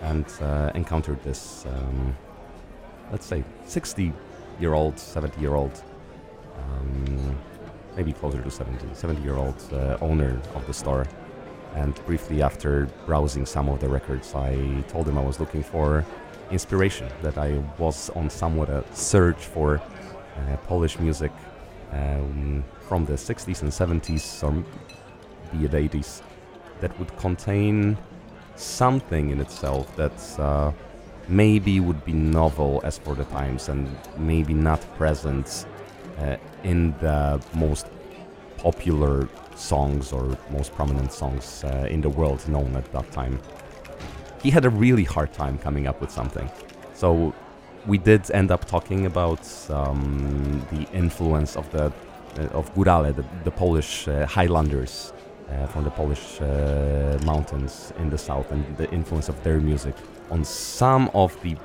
and 0.01 0.25
uh, 0.41 0.71
encountered 0.73 1.21
this, 1.23 1.65
um, 1.65 2.15
let's 3.11 3.25
say, 3.25 3.43
60 3.65 4.13
year 4.59 4.73
old, 4.73 4.97
70 4.97 5.41
year 5.41 5.55
old 5.55 5.83
um, 6.57 7.37
maybe 7.95 8.13
closer 8.13 8.41
to 8.41 8.51
70, 8.51 8.93
70 8.93 9.21
year 9.21 9.35
old 9.35 9.55
uh, 9.73 9.97
owner 10.01 10.39
of 10.55 10.65
the 10.67 10.73
store. 10.73 11.05
And 11.75 11.95
briefly 12.05 12.41
after 12.41 12.87
browsing 13.05 13.45
some 13.45 13.69
of 13.69 13.79
the 13.79 13.87
records, 13.87 14.35
I 14.35 14.83
told 14.89 15.07
him 15.07 15.17
I 15.17 15.23
was 15.23 15.39
looking 15.39 15.63
for 15.63 16.05
inspiration, 16.51 17.09
that 17.21 17.37
I 17.37 17.63
was 17.77 18.09
on 18.11 18.29
somewhat 18.29 18.69
a 18.69 18.83
search 18.93 19.45
for 19.45 19.77
uh, 19.77 20.57
Polish 20.67 20.99
music 20.99 21.31
um, 21.91 22.63
from 22.81 23.05
the 23.05 23.13
60s 23.13 23.61
and 23.61 23.71
70s, 23.71 24.43
or 24.43 24.51
be 25.51 25.65
it 25.65 25.71
80s, 25.71 26.21
that 26.81 26.97
would 26.99 27.15
contain 27.17 27.97
something 28.55 29.29
in 29.29 29.39
itself 29.39 29.95
that 29.95 30.39
uh, 30.39 30.71
maybe 31.27 31.79
would 31.79 32.03
be 32.03 32.13
novel 32.13 32.81
as 32.83 32.97
for 32.97 33.15
the 33.15 33.25
times 33.25 33.69
and 33.69 33.87
maybe 34.17 34.53
not 34.53 34.81
present 34.97 35.65
uh, 36.19 36.35
in 36.63 36.93
the 36.99 37.41
most 37.53 37.87
popular 38.57 39.27
songs 39.55 40.11
or 40.11 40.37
most 40.51 40.73
prominent 40.73 41.11
songs 41.11 41.63
uh, 41.63 41.87
in 41.89 42.01
the 42.01 42.09
world 42.09 42.47
known 42.47 42.75
at 42.75 42.91
that 42.91 43.11
time. 43.11 43.39
He 44.41 44.49
had 44.49 44.65
a 44.65 44.69
really 44.69 45.03
hard 45.03 45.33
time 45.33 45.57
coming 45.57 45.87
up 45.87 46.01
with 46.01 46.11
something. 46.11 46.49
So 46.93 47.33
we 47.85 47.97
did 47.97 48.29
end 48.31 48.51
up 48.51 48.65
talking 48.65 49.05
about 49.05 49.47
um, 49.69 50.65
the 50.71 50.87
influence 50.93 51.55
of 51.55 51.71
the 51.71 51.91
uh, 52.37 52.43
of 52.53 52.73
Górale, 52.75 53.13
the, 53.13 53.25
the 53.43 53.51
Polish 53.51 54.07
uh, 54.07 54.25
Highlanders 54.25 55.11
uh, 55.49 55.67
from 55.67 55.83
the 55.83 55.89
Polish 55.89 56.39
uh, 56.39 57.19
mountains 57.25 57.91
in 57.99 58.09
the 58.09 58.17
south, 58.17 58.51
and 58.51 58.77
the 58.77 58.89
influence 58.91 59.27
of 59.27 59.43
their 59.43 59.59
music 59.59 59.95
on 60.29 60.45
some 60.45 61.09
of 61.13 61.39
the 61.41 61.57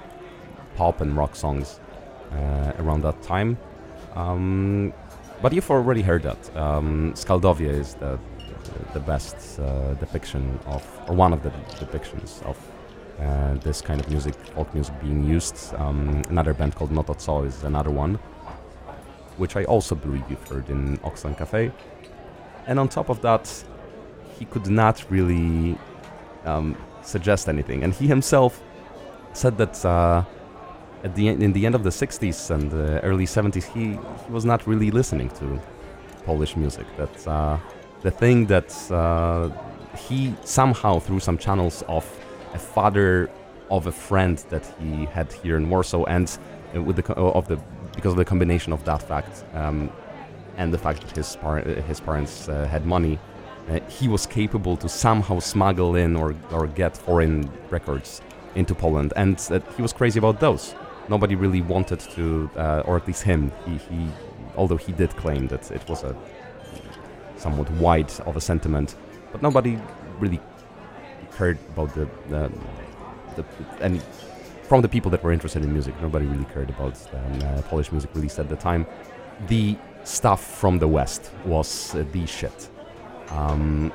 pop 0.74 1.00
and 1.00 1.16
rock 1.16 1.36
songs 1.36 1.78
uh, 2.32 2.72
around 2.78 3.02
that 3.02 3.22
time. 3.22 3.56
Um, 4.16 4.92
but 5.42 5.52
you've 5.52 5.70
already 5.70 6.02
heard 6.02 6.22
that. 6.22 6.56
Um, 6.56 7.12
Skaldowie 7.14 7.68
is 7.68 7.94
the 7.94 8.18
the 8.92 9.00
best 9.00 9.60
uh, 9.60 9.94
depiction 9.94 10.58
of, 10.66 10.82
or 11.08 11.14
one 11.14 11.32
of 11.32 11.42
the 11.42 11.50
depictions 11.84 12.42
of 12.42 12.56
uh, 13.20 13.54
this 13.54 13.80
kind 13.80 14.00
of 14.00 14.08
music, 14.08 14.34
folk 14.54 14.72
music 14.74 14.94
being 15.00 15.22
used. 15.24 15.74
Um, 15.74 16.22
another 16.28 16.54
band 16.54 16.74
called 16.74 16.90
No 16.90 17.02
To 17.02 17.14
Co 17.14 17.42
is 17.42 17.62
another 17.62 17.90
one, 17.90 18.14
which 19.36 19.56
I 19.56 19.64
also 19.64 19.94
believe 19.94 20.24
you've 20.28 20.48
heard 20.48 20.68
in 20.68 20.98
Auxlang 20.98 21.36
Cafe. 21.36 21.70
And 22.66 22.78
on 22.78 22.88
top 22.88 23.08
of 23.08 23.20
that, 23.22 23.64
he 24.38 24.44
could 24.44 24.66
not 24.66 25.04
really 25.10 25.78
um, 26.44 26.76
suggest 27.02 27.48
anything. 27.48 27.84
And 27.84 27.94
he 27.94 28.06
himself 28.06 28.62
said 29.32 29.56
that 29.58 29.84
uh, 29.84 30.24
at 31.04 31.14
the 31.14 31.28
in 31.28 31.52
the 31.52 31.66
end 31.66 31.74
of 31.74 31.82
the 31.82 31.90
60s 31.90 32.50
and 32.50 32.72
uh, 32.72 33.00
early 33.02 33.26
70s, 33.26 33.64
he, 33.64 33.92
he 33.92 34.32
was 34.32 34.44
not 34.44 34.66
really 34.66 34.90
listening 34.90 35.30
to 35.30 35.60
Polish 36.24 36.56
music. 36.56 36.86
That 36.96 37.28
uh, 37.28 37.58
the 38.02 38.10
thing 38.10 38.46
that 38.46 38.70
uh, 38.90 39.50
he 39.96 40.34
somehow, 40.44 40.98
through 40.98 41.20
some 41.20 41.38
channels 41.38 41.82
of 41.88 42.04
a 42.54 42.58
father 42.58 43.30
of 43.70 43.86
a 43.86 43.92
friend 43.92 44.38
that 44.50 44.64
he 44.78 45.06
had 45.06 45.32
here 45.32 45.56
in 45.56 45.68
Warsaw, 45.68 46.04
and 46.04 46.38
uh, 46.74 46.82
with 46.82 46.96
the 46.96 47.14
of 47.14 47.48
the 47.48 47.58
because 47.94 48.12
of 48.12 48.18
the 48.18 48.24
combination 48.24 48.72
of 48.72 48.84
that 48.84 49.02
fact 49.02 49.44
um, 49.54 49.90
and 50.56 50.72
the 50.72 50.78
fact 50.78 51.00
that 51.02 51.16
his 51.16 51.36
par- 51.36 51.60
his 51.60 52.00
parents 52.00 52.48
uh, 52.48 52.66
had 52.66 52.86
money, 52.86 53.18
uh, 53.68 53.80
he 53.88 54.08
was 54.08 54.26
capable 54.26 54.76
to 54.76 54.88
somehow 54.88 55.38
smuggle 55.38 55.96
in 55.96 56.16
or 56.16 56.34
or 56.50 56.66
get 56.66 56.96
foreign 56.96 57.50
records 57.70 58.22
into 58.54 58.74
Poland, 58.74 59.12
and 59.16 59.36
uh, 59.50 59.60
he 59.76 59.82
was 59.82 59.92
crazy 59.92 60.18
about 60.18 60.40
those. 60.40 60.74
Nobody 61.08 61.34
really 61.34 61.62
wanted 61.62 62.00
to, 62.00 62.50
uh, 62.56 62.82
or 62.86 62.96
at 62.96 63.06
least 63.06 63.22
him. 63.22 63.52
He, 63.64 63.76
he, 63.76 64.08
although 64.56 64.76
he 64.76 64.92
did 64.92 65.10
claim 65.16 65.48
that 65.48 65.70
it 65.70 65.88
was 65.88 66.02
a 66.02 66.16
somewhat 67.36 67.70
wide 67.72 68.10
of 68.26 68.36
a 68.36 68.40
sentiment, 68.40 68.96
but 69.32 69.42
nobody 69.42 69.78
really 70.18 70.40
cared 71.36 71.58
about 71.70 71.94
the, 71.94 72.08
the, 72.28 72.50
and 73.80 74.02
from 74.62 74.82
the 74.82 74.88
people 74.88 75.10
that 75.10 75.22
were 75.22 75.32
interested 75.32 75.62
in 75.62 75.72
music, 75.72 75.94
nobody 76.00 76.26
really 76.26 76.46
cared 76.46 76.70
about 76.70 76.96
um, 77.14 77.42
uh, 77.42 77.62
Polish 77.62 77.92
music 77.92 78.10
released 78.14 78.38
at 78.38 78.48
the 78.48 78.56
time. 78.56 78.86
The 79.46 79.76
stuff 80.04 80.42
from 80.42 80.78
the 80.78 80.88
West 80.88 81.30
was 81.44 81.94
uh, 81.94 82.04
the 82.12 82.26
shit. 82.26 82.68
Um, 83.28 83.92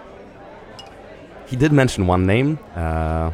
he 1.47 1.55
did 1.55 1.73
mention 1.73 2.07
one 2.07 2.25
name, 2.25 2.59
uh, 2.75 3.31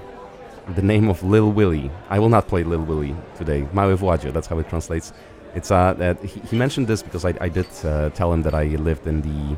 the 0.75 0.81
name 0.81 1.09
of 1.09 1.23
Lil 1.23 1.51
Willie. 1.51 1.91
I 2.09 2.19
will 2.19 2.29
not 2.29 2.47
play 2.47 2.63
Lil 2.63 2.81
Willie 2.81 3.15
today. 3.35 3.67
Mały 3.73 3.95
Władzie, 3.97 4.31
that's 4.31 4.47
how 4.47 4.59
it 4.59 4.69
translates. 4.69 5.13
It's 5.55 5.71
uh, 5.71 5.95
uh 5.99 6.13
he, 6.25 6.39
he 6.41 6.55
mentioned 6.57 6.87
this 6.87 7.01
because 7.01 7.25
I, 7.25 7.33
I 7.39 7.49
did 7.49 7.67
uh, 7.83 8.09
tell 8.09 8.33
him 8.33 8.43
that 8.43 8.53
I 8.53 8.65
lived 8.75 9.07
in 9.07 9.21
the 9.21 9.57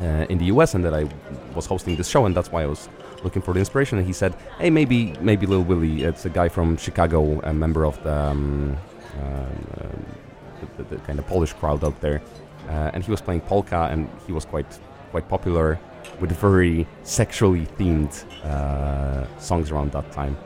uh, 0.00 0.26
in 0.28 0.38
the 0.38 0.46
US 0.46 0.74
and 0.74 0.84
that 0.84 0.94
I 0.94 1.08
was 1.54 1.66
hosting 1.66 1.96
this 1.96 2.08
show, 2.08 2.26
and 2.26 2.34
that's 2.36 2.52
why 2.52 2.62
I 2.62 2.66
was 2.66 2.88
looking 3.24 3.42
for 3.42 3.52
the 3.52 3.60
inspiration. 3.60 3.98
And 3.98 4.06
he 4.06 4.12
said, 4.12 4.34
"Hey, 4.58 4.70
maybe 4.70 5.14
maybe 5.20 5.46
Lil 5.46 5.62
Willie. 5.62 6.04
It's 6.04 6.24
a 6.24 6.30
guy 6.30 6.48
from 6.48 6.76
Chicago, 6.76 7.40
a 7.40 7.52
member 7.52 7.84
of 7.84 8.00
the, 8.02 8.14
um, 8.14 8.76
uh, 9.20 9.44
the, 10.60 10.82
the, 10.82 10.96
the 10.96 11.02
kind 11.02 11.18
of 11.18 11.26
Polish 11.26 11.52
crowd 11.54 11.82
out 11.82 12.00
there, 12.00 12.20
uh, 12.68 12.90
and 12.92 13.02
he 13.02 13.10
was 13.10 13.20
playing 13.20 13.40
polka, 13.40 13.88
and 13.90 14.08
he 14.26 14.32
was 14.32 14.44
quite 14.44 14.78
quite 15.10 15.28
popular 15.28 15.80
with 16.20 16.32
very 16.32 16.86
sexually 17.02 17.66
themed 17.78 18.24
uh, 18.44 19.26
songs 19.38 19.70
around 19.70 19.92
that 19.92 20.10
time." 20.12 20.36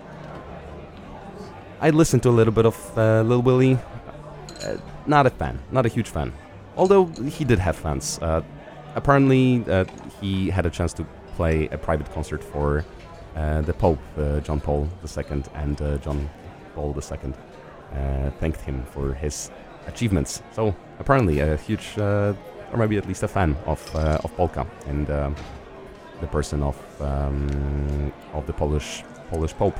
I 1.82 1.90
listened 1.90 2.22
to 2.22 2.28
a 2.28 2.30
little 2.30 2.52
bit 2.52 2.64
of 2.64 2.76
uh, 2.96 3.22
Lil 3.22 3.42
Willie. 3.42 3.76
Uh, 4.64 4.76
not 5.06 5.26
a 5.26 5.30
fan, 5.30 5.58
not 5.72 5.84
a 5.84 5.88
huge 5.88 6.08
fan. 6.08 6.32
Although 6.76 7.06
he 7.06 7.44
did 7.44 7.58
have 7.58 7.74
fans. 7.74 8.20
Uh, 8.22 8.42
apparently, 8.94 9.64
uh, 9.68 9.84
he 10.20 10.48
had 10.48 10.64
a 10.64 10.70
chance 10.70 10.92
to 10.92 11.04
play 11.34 11.66
a 11.72 11.76
private 11.76 12.08
concert 12.14 12.44
for 12.44 12.84
uh, 13.34 13.62
the 13.62 13.72
Pope, 13.72 13.98
John 14.44 14.60
Paul 14.60 14.88
II, 15.04 15.42
and 15.54 15.76
John 16.02 16.30
Paul 16.76 16.96
II 16.96 17.32
thanked 18.38 18.60
him 18.60 18.84
for 18.84 19.14
his 19.14 19.50
achievements. 19.88 20.40
So 20.52 20.76
apparently, 21.00 21.40
a 21.40 21.56
huge, 21.56 21.94
or 22.72 22.78
maybe 22.78 22.96
at 22.96 23.06
least 23.06 23.22
a 23.22 23.28
fan 23.28 23.56
of 23.66 23.80
uh, 23.94 24.18
of 24.24 24.34
polka 24.36 24.66
and 24.86 25.10
um, 25.10 25.36
the 26.20 26.26
person 26.26 26.62
of 26.62 26.76
um, 27.00 28.12
of 28.32 28.46
the 28.46 28.52
Polish 28.52 29.04
Polish 29.30 29.54
Pope. 29.54 29.78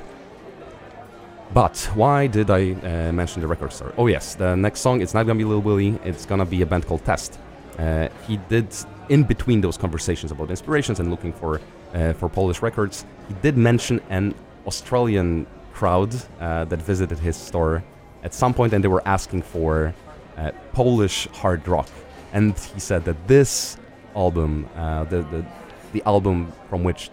But 1.55 1.77
why 1.95 2.27
did 2.27 2.51
I 2.51 2.73
uh, 2.73 3.13
mention 3.13 3.43
the 3.43 3.49
record 3.49 3.73
store? 3.73 3.93
Oh 3.99 4.07
yes, 4.07 4.35
the 4.35 4.57
next 4.57 4.81
song. 4.81 5.03
It's 5.03 5.15
not 5.15 5.27
gonna 5.27 5.39
be 5.39 5.45
Lil 5.45 5.61
Willie. 5.61 5.99
It's 6.05 6.27
gonna 6.27 6.47
be 6.47 6.63
a 6.63 6.67
band 6.67 6.87
called 6.87 7.05
Test. 7.05 7.39
Uh, 7.79 8.09
he 8.27 8.39
did 8.49 8.69
in 9.09 9.23
between 9.25 9.61
those 9.61 9.77
conversations 9.77 10.33
about 10.33 10.51
inspirations 10.51 11.01
and 11.01 11.11
looking 11.11 11.33
for 11.33 11.61
uh, 11.95 12.13
for 12.15 12.29
Polish 12.29 12.63
records. 12.63 13.05
He 13.29 13.35
did 13.43 13.57
mention 13.57 14.01
an 14.11 14.35
Australian 14.67 15.47
crowd 15.73 16.15
uh, 16.41 16.65
that 16.67 16.81
visited 16.81 17.19
his 17.19 17.37
store 17.37 17.83
at 18.23 18.33
some 18.35 18.55
point, 18.55 18.73
and 18.73 18.83
they 18.83 18.89
were 18.89 19.07
asking 19.07 19.43
for 19.43 19.95
uh, 20.37 20.53
Polish 20.73 21.27
hard 21.29 21.67
rock. 21.69 21.89
And 22.33 22.59
he 22.59 22.81
said 22.81 23.05
that 23.05 23.29
this 23.29 23.77
album, 24.15 24.69
uh, 24.77 25.05
the, 25.05 25.23
the 25.23 25.45
the 25.93 26.03
album 26.07 26.51
from 26.71 26.83
which 26.85 27.11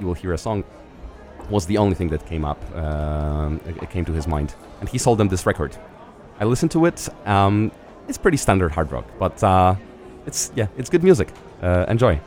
you 0.00 0.06
will 0.06 0.14
hear 0.14 0.32
a 0.32 0.38
song, 0.38 0.64
was 1.48 1.66
the 1.66 1.78
only 1.78 1.94
thing 1.94 2.08
that 2.08 2.26
came 2.26 2.44
up, 2.44 2.60
um, 2.74 3.60
it, 3.66 3.82
it 3.84 3.90
came 3.90 4.04
to 4.04 4.12
his 4.12 4.26
mind. 4.26 4.54
And 4.80 4.88
he 4.88 4.98
sold 4.98 5.18
them 5.18 5.28
this 5.28 5.46
record. 5.46 5.76
I 6.40 6.44
listened 6.44 6.72
to 6.72 6.86
it. 6.86 7.08
Um, 7.26 7.70
it's 8.08 8.18
pretty 8.18 8.36
standard 8.36 8.72
hard 8.72 8.90
rock, 8.90 9.04
but 9.18 9.42
uh, 9.44 9.76
it's 10.26 10.50
yeah, 10.56 10.66
it's 10.76 10.90
good 10.90 11.04
music. 11.04 11.28
Uh, 11.62 11.84
enjoy. 11.88 12.20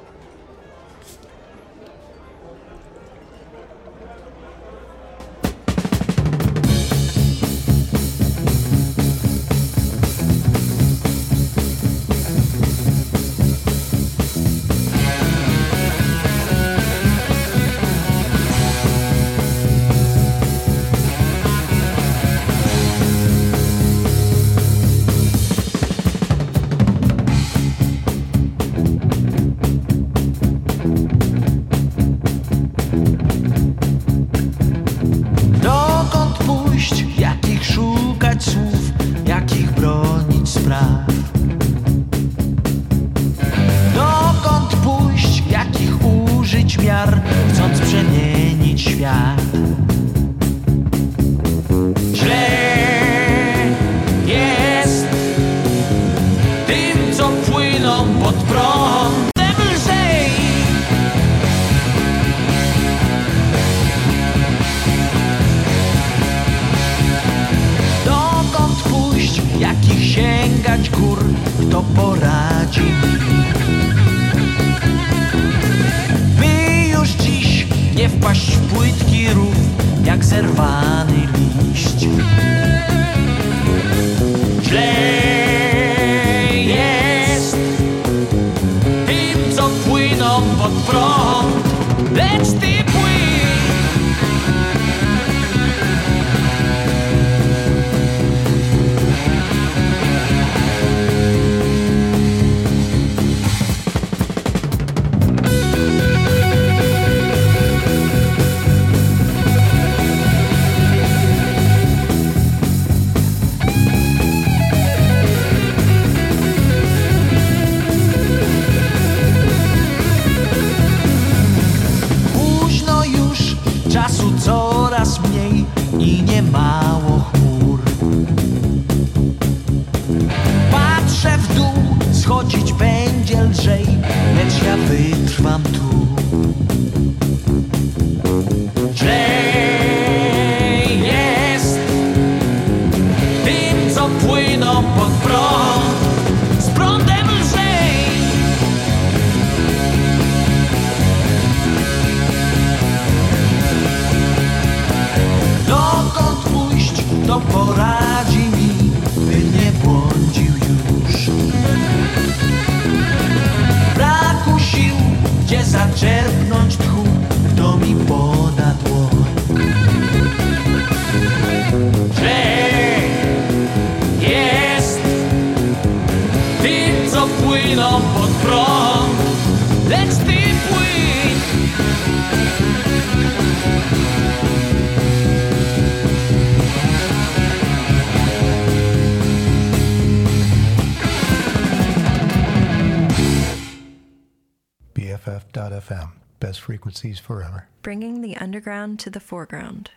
frequencies 196.96 197.20
forever. 197.20 197.68
Bringing 197.82 198.22
the 198.22 198.38
underground 198.38 199.00
to 199.02 199.10
the 199.10 199.20
foreground. 199.20 199.92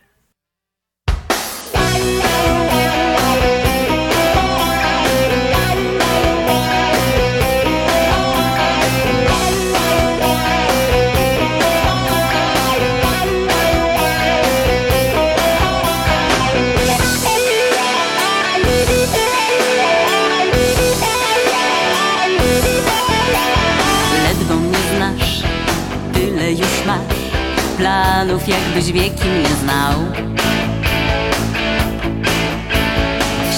jakbyś 28.49 28.91
wieki 28.91 29.27
nie 29.27 29.55
znał. 29.63 29.93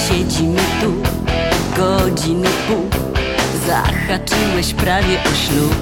Siedzimy 0.08 0.60
tu 0.80 0.92
godziny 1.76 2.48
pół 2.68 2.88
Zahaczyłeś 3.66 4.74
prawie 4.74 5.18
o 5.20 5.34
ślub. 5.34 5.74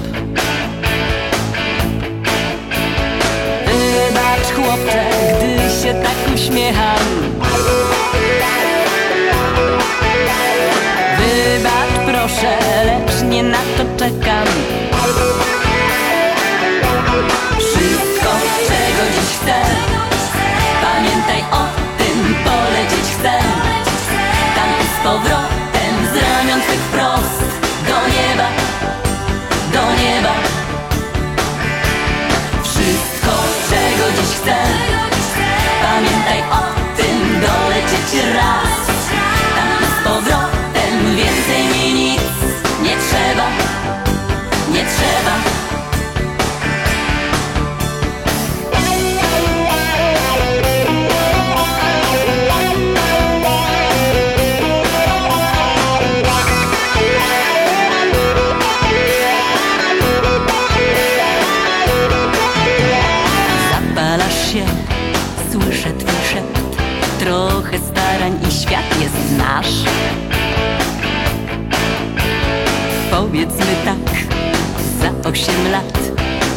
Wybacz 3.65 4.47
chłopcze, 4.55 5.03
gdy 5.37 5.81
się 5.81 5.93
tak 5.93 6.35
uśmiecham. 6.35 6.99
Wybacz 11.17 12.05
proszę, 12.05 12.57
lecz 12.85 13.29
nie 13.29 13.43
na 13.43 13.59
to 13.77 13.83
czekam. 13.97 14.47
czego 19.01 19.13
dziś 19.13 19.37
chcę. 19.37 19.53
Pamiętaj 20.81 21.43
o 21.51 21.63
tym, 21.97 22.35
polecieć 22.43 23.05
chcę. 23.19 23.39
Tam 24.55 24.69
z 24.95 25.03
powrotem 25.03 25.40
powiedzmy 73.51 73.75
tak 73.85 74.25
Za 75.01 75.29
osiem 75.29 75.71
lat 75.71 75.99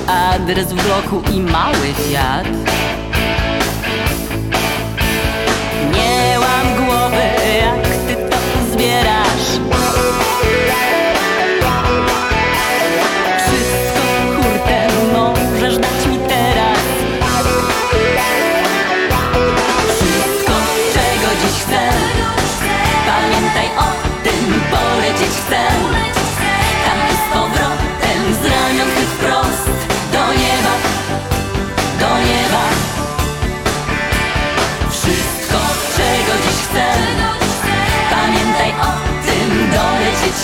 Adres 0.06 0.72
w 0.72 0.86
bloku 0.86 1.22
i 1.34 1.40
mały 1.40 1.94
Fiat. 1.94 2.46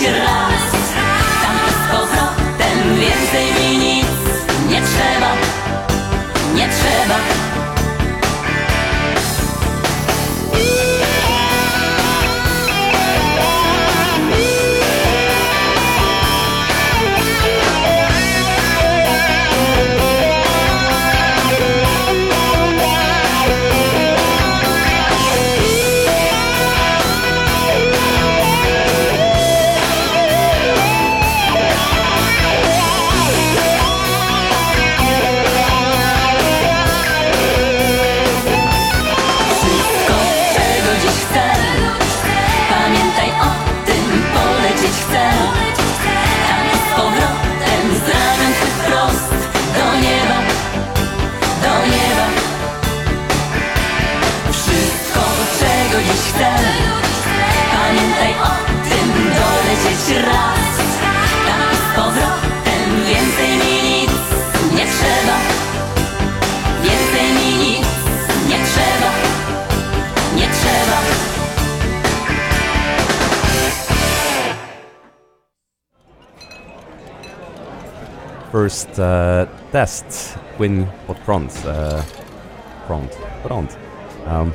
choć 0.01 0.11
raz. 0.11 0.71
Tam 1.43 1.57
z 1.69 1.91
powrotem 1.91 2.95
więcej 2.99 3.45
mi 3.61 3.77
nic 3.77 4.07
nie 4.69 4.81
trzeba, 4.81 5.33
nie 6.55 6.69
trzeba. 6.69 7.40
First 78.61 78.99
uh, 78.99 79.47
test 79.71 80.39
Płyń 80.57 80.85
pod 81.07 81.17
prąd. 81.17 81.65
Uh, 81.65 82.03
prąd. 83.43 83.77
Um, 84.27 84.51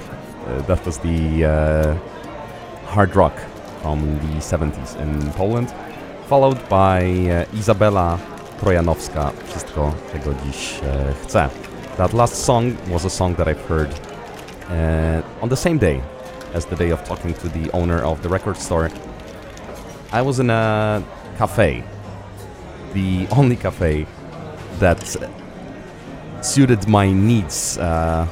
uh, 0.46 0.66
that 0.66 0.86
was 0.86 0.98
the 0.98 1.44
uh, 1.44 1.96
hard 2.94 3.16
rock 3.16 3.32
from 3.82 4.18
the 4.18 4.40
70s 4.40 5.00
in 5.00 5.32
Poland, 5.32 5.74
followed 6.28 6.58
by 6.68 7.02
uh, 7.02 7.58
Izabela 7.58 8.18
Trojanowska, 8.60 9.32
Wszystko, 9.46 9.92
czego 10.12 10.30
dziś 10.44 10.80
chcę. 11.22 11.48
That 11.96 12.14
last 12.14 12.44
song 12.44 12.72
was 12.86 13.04
a 13.04 13.10
song 13.10 13.36
that 13.36 13.48
I've 13.48 13.68
heard 13.68 13.90
uh, 13.90 15.42
on 15.42 15.48
the 15.48 15.56
same 15.56 15.78
day 15.78 16.00
as 16.54 16.66
the 16.66 16.76
day 16.76 16.92
of 16.92 17.02
talking 17.08 17.34
to 17.34 17.48
the 17.48 17.72
owner 17.72 18.04
of 18.04 18.20
the 18.20 18.28
record 18.28 18.58
store. 18.58 18.88
I 20.12 20.22
was 20.22 20.38
in 20.38 20.50
a 20.50 21.02
cafe, 21.38 21.82
the 22.96 23.28
only 23.36 23.56
cafe 23.56 24.06
that 24.78 25.02
suited 26.40 26.88
my 26.88 27.12
needs, 27.12 27.76
uh, 27.76 28.26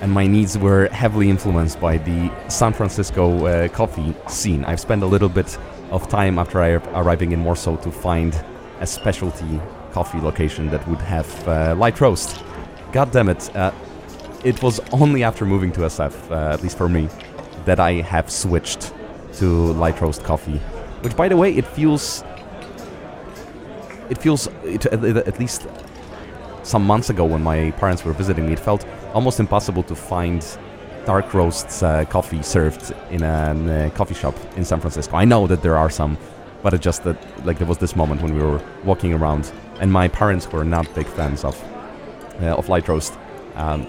and 0.00 0.10
my 0.10 0.26
needs 0.26 0.58
were 0.58 0.88
heavily 0.88 1.30
influenced 1.30 1.80
by 1.80 1.96
the 1.98 2.30
San 2.48 2.72
Francisco 2.72 3.46
uh, 3.46 3.68
coffee 3.68 4.12
scene. 4.26 4.64
I've 4.64 4.80
spent 4.80 5.04
a 5.04 5.06
little 5.06 5.28
bit 5.28 5.56
of 5.92 6.08
time 6.08 6.38
after 6.40 6.60
I 6.60 6.70
arriving 7.00 7.30
in 7.30 7.44
Warsaw 7.44 7.76
to 7.76 7.90
find 7.90 8.34
a 8.80 8.86
specialty 8.86 9.60
coffee 9.92 10.20
location 10.20 10.70
that 10.70 10.86
would 10.88 11.02
have 11.02 11.30
uh, 11.48 11.74
light 11.76 12.00
roast. 12.00 12.42
God 12.92 13.12
damn 13.12 13.28
it! 13.28 13.54
Uh, 13.54 13.70
it 14.42 14.60
was 14.60 14.80
only 14.90 15.22
after 15.22 15.44
moving 15.46 15.70
to 15.72 15.80
SF, 15.82 16.30
uh, 16.30 16.54
at 16.54 16.62
least 16.64 16.76
for 16.76 16.88
me, 16.88 17.08
that 17.64 17.78
I 17.78 17.92
have 18.00 18.28
switched 18.28 18.92
to 19.34 19.72
light 19.74 20.00
roast 20.00 20.24
coffee. 20.24 20.58
Which, 21.02 21.16
by 21.16 21.28
the 21.28 21.36
way, 21.36 21.54
it 21.54 21.66
feels. 21.66 22.24
It 24.10 24.18
feels, 24.18 24.48
at, 24.48 25.38
least 25.38 25.66
some 26.64 26.84
months 26.84 27.10
ago 27.10 27.24
when 27.24 27.42
my 27.42 27.70
parents 27.72 28.04
were 28.04 28.12
visiting 28.12 28.46
me, 28.46 28.52
it 28.52 28.58
felt 28.58 28.84
almost 29.14 29.40
impossible 29.40 29.84
to 29.84 29.94
find 29.94 30.44
dark 31.06 31.32
roast 31.32 31.82
uh, 31.82 32.04
coffee 32.04 32.42
served 32.42 32.92
in 33.10 33.22
a 33.22 33.86
uh, 33.86 33.90
coffee 33.90 34.14
shop 34.14 34.34
in 34.56 34.64
San 34.64 34.80
Francisco. 34.80 35.16
I 35.16 35.24
know 35.24 35.46
that 35.46 35.62
there 35.62 35.76
are 35.76 35.88
some, 35.88 36.18
but 36.62 36.74
it 36.74 36.80
just 36.80 37.04
that 37.04 37.46
like 37.46 37.58
there 37.58 37.66
was 37.66 37.78
this 37.78 37.96
moment 37.96 38.20
when 38.20 38.34
we 38.34 38.42
were 38.42 38.60
walking 38.84 39.12
around, 39.14 39.52
and 39.80 39.90
my 39.92 40.08
parents 40.08 40.50
were 40.52 40.64
not 40.64 40.92
big 40.94 41.06
fans 41.06 41.44
of 41.44 41.56
uh, 42.42 42.58
of 42.58 42.68
light 42.68 42.88
roast. 42.88 43.14
Um, 43.54 43.86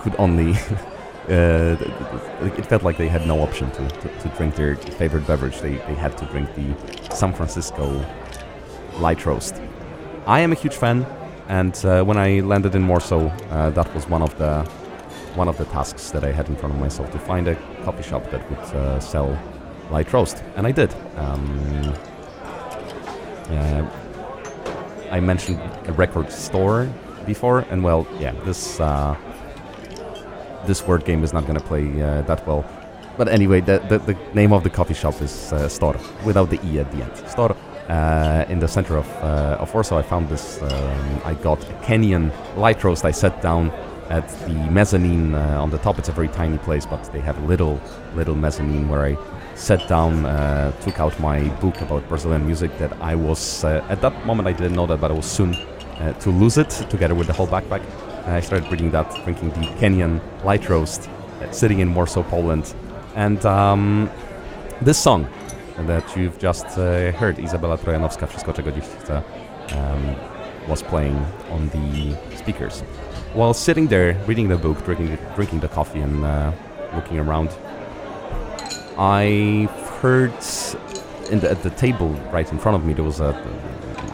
could 0.00 0.14
only 0.18 0.52
uh, 1.28 1.76
it 2.58 2.66
felt 2.66 2.82
like 2.82 2.96
they 2.96 3.08
had 3.08 3.26
no 3.26 3.40
option 3.40 3.70
to, 3.72 3.88
to, 3.88 4.08
to, 4.20 4.28
drink 4.36 4.54
their 4.54 4.76
favorite 4.76 5.26
beverage. 5.26 5.58
They, 5.60 5.76
they 5.88 5.94
had 5.94 6.16
to 6.18 6.24
drink 6.26 6.54
the 6.54 7.14
San 7.14 7.32
Francisco 7.34 8.04
light 8.98 9.24
roast. 9.26 9.54
I 10.26 10.40
am 10.40 10.52
a 10.52 10.54
huge 10.54 10.74
fan, 10.74 11.06
and 11.48 11.74
uh, 11.84 12.04
when 12.04 12.16
I 12.16 12.40
landed 12.40 12.74
in 12.74 12.86
Warsaw, 12.86 13.28
uh, 13.50 13.70
that 13.70 13.94
was 13.94 14.08
one 14.08 14.22
of 14.22 14.36
the 14.38 14.62
one 15.34 15.48
of 15.48 15.56
the 15.56 15.64
tasks 15.66 16.10
that 16.10 16.24
I 16.24 16.32
had 16.32 16.48
in 16.48 16.56
front 16.56 16.74
of 16.74 16.80
myself 16.80 17.10
to 17.12 17.18
find 17.18 17.46
a 17.48 17.54
coffee 17.84 18.02
shop 18.02 18.30
that 18.30 18.42
would 18.50 18.58
uh, 18.74 18.98
sell 19.00 19.38
light 19.90 20.12
roast, 20.12 20.42
and 20.56 20.66
I 20.66 20.72
did. 20.72 20.92
Um, 21.16 21.94
I 25.10 25.20
mentioned 25.20 25.60
a 25.86 25.92
record 25.92 26.30
store 26.30 26.88
before, 27.26 27.60
and 27.70 27.82
well, 27.82 28.06
yeah, 28.18 28.32
this 28.44 28.78
uh, 28.80 29.16
this 30.66 30.86
word 30.86 31.04
game 31.04 31.24
is 31.24 31.32
not 31.32 31.46
going 31.46 31.58
to 31.58 31.64
play 31.64 32.02
uh, 32.02 32.22
that 32.22 32.46
well. 32.46 32.64
But 33.16 33.28
anyway, 33.28 33.60
the, 33.60 33.80
the, 33.88 33.98
the, 33.98 34.16
name 34.32 34.52
of 34.52 34.62
the 34.62 34.70
coffee 34.70 34.94
shop 34.94 35.20
is 35.20 35.52
uh, 35.52 35.68
without 36.24 36.50
the 36.50 36.60
e 36.64 36.78
at 36.78 36.92
the 36.92 37.02
end. 37.02 37.16
Stor, 37.28 37.56
uh, 37.88 38.44
in 38.48 38.58
the 38.58 38.68
center 38.68 38.96
of 38.96 39.08
uh, 39.22 39.62
of 39.62 39.72
Warsaw. 39.72 39.98
I 39.98 40.02
found 40.02 40.28
this. 40.28 40.62
Um, 40.62 41.20
I 41.24 41.34
got 41.34 41.62
a 41.62 41.72
Kenyan 41.84 42.32
light 42.56 42.82
roast. 42.84 43.04
I 43.04 43.10
sat 43.10 43.40
down 43.42 43.70
at 44.10 44.28
the 44.46 44.54
mezzanine 44.70 45.34
uh, 45.34 45.62
on 45.62 45.70
the 45.70 45.78
top. 45.78 45.98
It's 45.98 46.08
a 46.08 46.12
very 46.12 46.28
tiny 46.28 46.58
place, 46.58 46.86
but 46.86 47.02
they 47.12 47.20
have 47.20 47.38
a 47.42 47.46
little 47.46 47.80
little 48.14 48.34
mezzanine 48.34 48.88
where 48.88 49.04
I 49.04 49.16
sat 49.54 49.88
down, 49.88 50.24
uh, 50.24 50.70
took 50.82 51.00
out 51.00 51.18
my 51.18 51.48
book 51.60 51.80
about 51.80 52.08
Brazilian 52.08 52.46
music 52.46 52.76
that 52.78 52.92
I 53.00 53.14
was 53.14 53.64
at 53.64 54.00
that 54.00 54.24
moment 54.24 54.48
I 54.48 54.52
didn't 54.52 54.76
know 54.76 54.86
that, 54.86 55.00
but 55.00 55.10
I 55.10 55.14
was 55.14 55.26
soon 55.26 55.56
to 56.20 56.30
lose 56.30 56.58
it 56.58 56.70
together 56.90 57.14
with 57.14 57.26
the 57.26 57.32
whole 57.32 57.48
backpack. 57.48 57.82
I 58.28 58.40
started 58.40 58.70
reading 58.70 58.90
that, 58.90 59.10
drinking 59.24 59.50
the 59.50 59.66
Kenyan 59.80 60.20
light 60.44 60.68
roast, 60.68 61.08
uh, 61.40 61.50
sitting 61.50 61.78
in 61.80 61.94
Warsaw, 61.94 62.22
Poland. 62.24 62.74
And 63.14 63.44
um, 63.46 64.10
this 64.82 64.98
song 64.98 65.26
that 65.86 66.16
you've 66.16 66.38
just 66.38 66.66
uh, 66.78 67.12
heard, 67.12 67.38
Izabela 67.38 67.76
Trojanowska, 67.76 68.26
Wszystko 68.26 68.52
czego 68.52 68.72
dziś 68.72 68.84
chcę, 68.84 69.22
um, 69.72 70.14
was 70.68 70.82
playing 70.82 71.18
on 71.52 71.68
the 71.68 72.36
speakers. 72.36 72.82
While 73.34 73.54
sitting 73.54 73.90
there, 73.90 74.14
reading 74.26 74.48
the 74.48 74.56
book, 74.56 74.84
drinking, 74.84 75.18
drinking 75.36 75.60
the 75.60 75.68
coffee, 75.68 76.00
and 76.00 76.24
uh, 76.24 76.52
looking 76.94 77.18
around, 77.18 77.50
I 78.98 79.68
heard 80.02 80.32
the, 81.30 81.50
at 81.50 81.62
the 81.62 81.70
table 81.70 82.10
right 82.32 82.52
in 82.52 82.58
front 82.58 82.76
of 82.76 82.84
me 82.84 82.94
there 82.94 83.04
was 83.04 83.20
a, 83.20 83.34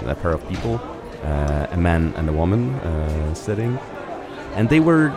a 0.07 0.15
pair 0.15 0.33
of 0.33 0.47
people, 0.49 0.81
uh, 1.25 1.67
a 1.71 1.77
man 1.77 2.13
and 2.17 2.29
a 2.29 2.33
woman 2.33 2.75
uh, 2.75 3.35
sitting, 3.35 3.79
and 4.57 4.69
they 4.69 4.81
were 4.81 5.13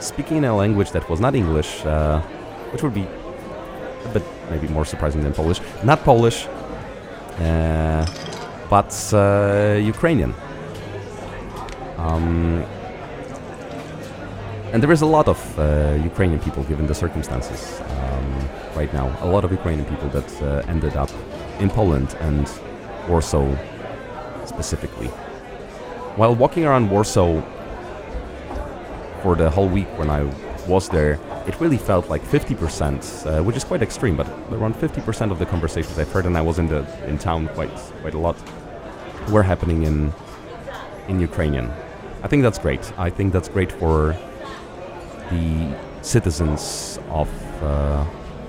speaking 0.00 0.36
in 0.38 0.44
a 0.44 0.56
language 0.56 0.90
that 0.92 1.08
was 1.08 1.20
not 1.20 1.34
English, 1.34 1.84
uh, 1.84 2.20
which 2.72 2.82
would 2.82 2.94
be 2.94 3.06
a 4.04 4.08
bit 4.12 4.22
maybe 4.50 4.68
more 4.68 4.84
surprising 4.84 5.22
than 5.22 5.32
Polish. 5.32 5.60
Not 5.84 6.04
Polish, 6.04 6.46
uh, 7.38 8.06
but 8.70 8.92
uh, 9.12 9.78
Ukrainian. 9.80 10.34
Um, 11.96 12.64
and 14.72 14.82
there 14.82 14.92
is 14.92 15.02
a 15.02 15.06
lot 15.06 15.28
of 15.28 15.38
uh, 15.58 15.98
Ukrainian 16.04 16.40
people, 16.40 16.62
given 16.64 16.86
the 16.86 16.94
circumstances 16.94 17.80
um, 17.80 18.48
right 18.76 18.92
now. 18.92 19.06
A 19.22 19.26
lot 19.26 19.44
of 19.44 19.50
Ukrainian 19.50 19.86
people 19.86 20.08
that 20.10 20.30
uh, 20.42 20.62
ended 20.72 20.94
up 20.96 21.10
in 21.58 21.70
Poland 21.70 22.14
and 22.20 22.46
Warsaw 23.08 23.48
specifically. 24.44 25.08
While 26.16 26.34
walking 26.34 26.64
around 26.64 26.90
Warsaw 26.90 27.40
for 29.22 29.34
the 29.36 29.50
whole 29.50 29.68
week 29.68 29.88
when 29.98 30.10
I 30.10 30.22
was 30.66 30.88
there, 30.88 31.18
it 31.48 31.58
really 31.60 31.78
felt 31.78 32.10
like 32.10 32.22
50%, 32.22 33.26
uh, 33.26 33.42
which 33.42 33.56
is 33.56 33.64
quite 33.64 33.80
extreme, 33.80 34.16
but 34.16 34.28
around 34.52 34.74
50% 34.74 35.32
of 35.32 35.38
the 35.38 35.46
conversations 35.46 35.98
I've 35.98 36.12
heard, 36.12 36.26
and 36.26 36.36
I 36.36 36.42
was 36.42 36.58
in 36.58 36.68
the 36.68 36.84
in 37.08 37.16
town 37.18 37.48
quite 37.48 37.74
quite 38.02 38.14
a 38.14 38.18
lot, 38.18 38.36
were 39.30 39.42
happening 39.42 39.84
in 39.84 40.12
in 41.08 41.20
Ukrainian. 41.20 41.70
I 42.22 42.28
think 42.28 42.42
that's 42.42 42.58
great. 42.58 42.84
I 42.98 43.08
think 43.08 43.32
that's 43.32 43.48
great 43.48 43.72
for 43.72 44.14
the 45.30 45.74
citizens 46.02 46.98
of 47.08 47.28
uh, 47.62 48.04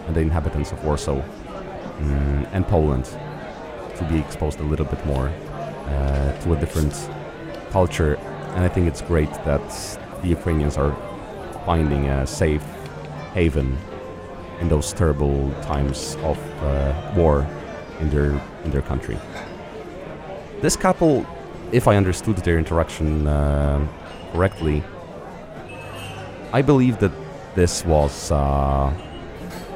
and 0.08 0.16
the 0.16 0.22
inhabitants 0.22 0.72
of 0.74 0.84
Warsaw 0.84 1.22
um, 1.22 2.48
and 2.52 2.68
Poland 2.68 3.06
to 3.98 4.04
be 4.12 4.20
exposed 4.20 4.60
a 4.60 4.68
little 4.72 4.86
bit 4.94 5.02
more 5.06 5.28
uh, 5.30 6.40
to 6.42 6.54
a 6.54 6.58
different 6.58 6.94
culture, 7.72 8.16
and 8.56 8.62
I 8.66 8.68
think 8.68 8.88
it's 8.88 9.02
great 9.02 9.34
that 9.46 9.68
the 10.22 10.28
Ukrainians 10.28 10.76
are 10.78 10.94
finding 11.66 12.10
a 12.10 12.28
safe 12.28 12.66
haven 13.34 13.78
in 14.60 14.70
those 14.70 14.94
terrible 14.94 15.52
times 15.62 16.18
of 16.24 16.38
uh, 16.64 17.14
war 17.16 17.48
in 18.00 18.10
their 18.10 18.32
in 18.66 18.72
their 18.72 18.82
country. 18.82 19.18
This 20.62 20.76
couple, 20.76 21.26
if 21.72 21.88
I 21.88 21.96
understood 21.96 22.38
their 22.38 22.58
interaction 22.58 23.28
uh, 23.28 23.88
correctly, 24.34 24.84
I 26.52 26.62
believe 26.62 27.00
that 27.00 27.12
this 27.56 27.86
was 27.86 28.32
uh, 28.32 28.94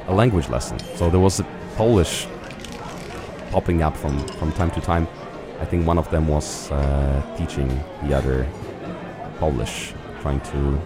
a 0.07 0.13
language 0.13 0.49
lesson. 0.49 0.79
So 0.95 1.09
there 1.09 1.19
was 1.19 1.39
a 1.39 1.45
Polish 1.75 2.27
popping 3.51 3.81
up 3.81 3.95
from 3.95 4.19
from 4.39 4.51
time 4.53 4.71
to 4.71 4.81
time. 4.81 5.07
I 5.61 5.65
think 5.65 5.87
one 5.87 5.97
of 5.97 6.09
them 6.09 6.27
was 6.27 6.71
uh, 6.71 7.21
teaching 7.37 7.69
the 8.03 8.13
other 8.17 8.45
Polish 9.39 9.93
trying 10.21 10.41
to 10.41 10.79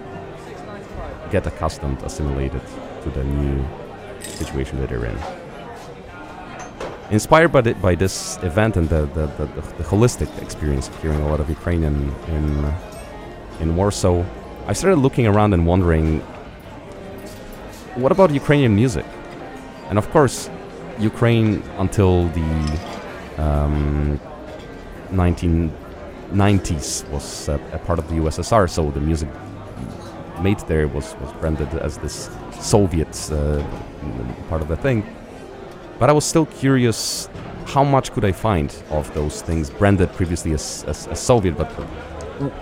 get 1.32 1.46
accustomed, 1.48 2.02
assimilated 2.04 2.62
to 3.04 3.10
the 3.10 3.24
new 3.24 3.66
situation 4.22 4.80
that 4.80 4.90
they're 4.90 5.06
in. 5.06 5.18
Inspired 7.10 7.52
by, 7.52 7.62
the, 7.62 7.74
by 7.76 7.96
this 7.96 8.38
event 8.44 8.76
and 8.76 8.90
the, 8.90 9.06
the, 9.08 9.28
the, 9.38 9.46
the, 9.78 9.84
holistic 9.84 10.30
experience 10.42 10.90
of 10.90 11.02
hearing 11.02 11.22
a 11.22 11.28
lot 11.30 11.40
of 11.40 11.50
Ukrainian 11.50 12.14
in, 12.28 12.74
in 13.62 13.76
Warsaw, 13.78 14.26
I 14.68 14.74
started 14.74 14.98
looking 14.98 15.26
around 15.26 15.54
and 15.54 15.66
wondering 15.66 16.20
what 17.96 18.12
about 18.12 18.32
Ukrainian 18.32 18.76
music? 18.76 19.06
And 19.90 19.98
of 19.98 20.10
course, 20.12 20.50
Ukraine 21.00 21.64
until 21.78 22.28
the 22.30 22.80
um, 23.38 24.20
19 25.12 25.72
90s 26.32 27.08
was 27.10 27.48
a 27.48 27.58
part 27.86 28.00
of 28.00 28.08
the 28.10 28.16
USSR, 28.16 28.70
so 28.70 28.92
the 28.92 29.00
music 29.00 29.30
made 30.42 30.60
there 30.60 30.88
was, 30.88 31.16
was 31.22 31.32
branded 31.34 31.74
as 31.76 31.98
this 31.98 32.30
Soviet 32.60 33.32
uh, 33.32 33.64
part 34.50 34.62
of 34.62 34.68
the 34.68 34.78
thing. 34.78 35.06
But 36.00 36.10
I 36.10 36.14
was 36.14 36.26
still 36.26 36.46
curious 36.46 37.30
how 37.66 37.84
much 37.84 38.12
could 38.12 38.24
I 38.24 38.32
find 38.32 38.74
of 38.92 39.14
those 39.14 39.42
things 39.42 39.70
branded 39.70 40.12
previously 40.14 40.54
as, 40.54 40.86
as, 40.88 41.08
as 41.08 41.20
Soviet, 41.20 41.58
but 41.58 41.70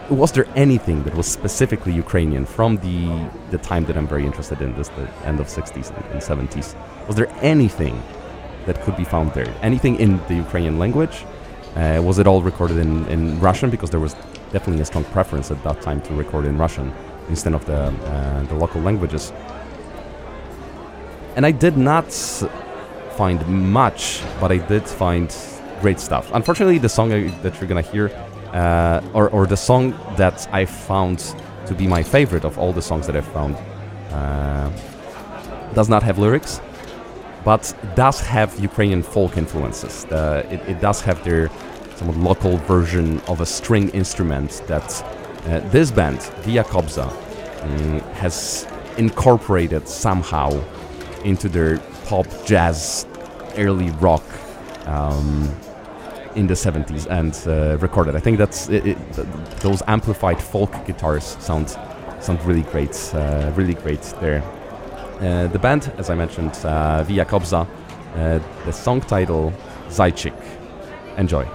was 0.10 0.32
there 0.32 0.48
anything 0.56 1.04
that 1.04 1.14
was 1.16 1.28
specifically 1.28 1.94
Ukrainian 1.94 2.46
from 2.46 2.78
the 2.78 3.30
the 3.52 3.58
time 3.58 3.84
that 3.86 3.98
I'm 3.98 4.08
very 4.08 4.26
interested 4.26 4.62
in, 4.62 4.74
this 4.76 4.90
the 4.90 5.08
end 5.26 5.40
of 5.40 5.48
60s 5.48 5.88
and 6.12 6.22
70s? 6.22 6.76
Was 7.08 7.16
there 7.18 7.30
anything 7.42 8.02
that 8.66 8.82
could 8.84 8.96
be 8.96 9.04
found 9.04 9.34
there? 9.34 9.54
Anything 9.62 10.00
in 10.00 10.12
the 10.28 10.36
Ukrainian 10.36 10.80
language? 10.80 11.26
Uh, 11.76 12.02
was 12.02 12.20
it 12.20 12.26
all 12.26 12.42
recorded 12.42 12.78
in, 12.78 13.06
in 13.10 13.22
Russian? 13.40 13.70
Because 13.70 13.90
there 13.90 14.00
was 14.00 14.14
definitely 14.54 14.82
a 14.82 14.86
strong 14.86 15.04
preference 15.16 15.52
at 15.52 15.62
that 15.66 15.82
time 15.82 16.00
to 16.04 16.14
record 16.14 16.46
in 16.46 16.58
Russian 16.58 16.94
instead 17.30 17.54
of 17.54 17.66
the 17.66 17.82
uh, 17.88 18.44
the 18.44 18.56
local 18.56 18.82
languages. 18.82 19.34
And 21.36 21.46
I 21.46 21.52
did 21.52 21.78
not 21.78 22.12
find 23.18 23.46
much, 23.48 24.22
but 24.40 24.52
I 24.52 24.58
did 24.58 24.84
find 24.88 25.36
great 25.82 26.00
stuff. 26.00 26.32
Unfortunately, 26.34 26.78
the 26.78 26.90
song 26.90 27.10
that 27.10 27.60
you're 27.60 27.68
gonna 27.68 27.82
hear 27.82 28.10
uh, 28.54 29.02
or, 29.14 29.30
or 29.30 29.46
the 29.46 29.58
song 29.58 29.92
that 30.16 30.48
I 30.52 30.66
found 30.66 31.20
to 31.68 31.74
be 31.74 31.88
my 31.88 32.04
favorite 32.04 32.46
of 32.46 32.58
all 32.58 32.72
the 32.72 32.82
songs 32.82 33.06
that 33.08 33.16
I've 33.16 33.28
found 33.28 33.56
uh, 34.12 34.70
does 35.74 35.90
not 35.90 36.04
have 36.04 36.18
lyrics, 36.18 36.62
but 37.44 37.76
does 37.96 38.22
have 38.22 38.58
Ukrainian 38.60 39.04
folk 39.04 39.38
influences. 39.38 40.06
Uh, 40.06 40.46
it, 40.50 40.62
it, 40.70 40.80
does 40.80 41.02
have 41.02 41.24
their 41.24 41.50
somewhat 41.98 42.18
local 42.18 42.58
version 42.60 43.20
of 43.28 43.42
a 43.42 43.46
string 43.46 43.90
instrument 43.90 44.64
that 44.68 44.88
uh, 45.48 45.60
this 45.70 45.91
band, 45.91 46.22
Via 46.43 46.64
Kobza, 46.64 47.12
um, 47.64 48.00
has 48.16 48.68
incorporated 48.98 49.88
somehow 49.88 50.50
into 51.24 51.50
their 51.50 51.80
pop, 52.06 52.28
jazz, 52.46 53.06
early 53.58 53.89
rock 53.91 54.24
um, 54.86 55.50
in 56.36 56.48
the 56.48 56.54
70s 56.54 57.08
and 57.10 57.34
uh, 57.48 57.78
recorded. 57.78 58.16
I 58.16 58.20
think 58.20 58.38
that's 58.38 58.70
it, 58.70 58.86
it, 58.86 58.98
th 59.14 59.28
those 59.62 59.82
amplified 59.88 60.41
folk 60.41 60.72
guitars 60.86 61.38
sound 61.39 61.70
sound 62.20 62.43
really 62.46 62.64
great, 62.72 62.96
uh, 63.14 63.52
really 63.56 63.76
great 63.76 64.02
there. 64.22 64.41
Uh, 65.22 65.48
the 65.48 65.60
band, 65.60 65.91
as 65.98 66.10
I 66.10 66.16
mentioned, 66.16 66.54
uh, 66.66 67.04
Via 67.04 67.26
Kobza, 67.26 67.66
uh, 68.16 68.39
the 68.66 68.74
song 68.74 69.02
title 69.02 69.54
Zaychyk. 69.89 70.36
Enjoy. 71.18 71.46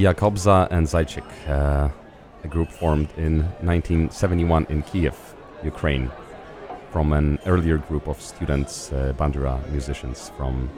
Via 0.00 0.14
Kobza 0.14 0.66
and 0.70 0.86
Zaychyk, 0.86 1.30
uh, 1.46 1.90
a 2.42 2.48
group 2.48 2.70
formed 2.70 3.10
in 3.18 3.42
1971 3.60 4.64
in 4.70 4.80
Kiev, 4.80 5.14
Ukraine, 5.62 6.10
from 6.90 7.12
an 7.12 7.38
earlier 7.44 7.76
group 7.76 8.08
of 8.08 8.18
students, 8.18 8.90
uh, 8.92 9.12
Bandura 9.18 9.60
musicians 9.70 10.32
from 10.38 10.70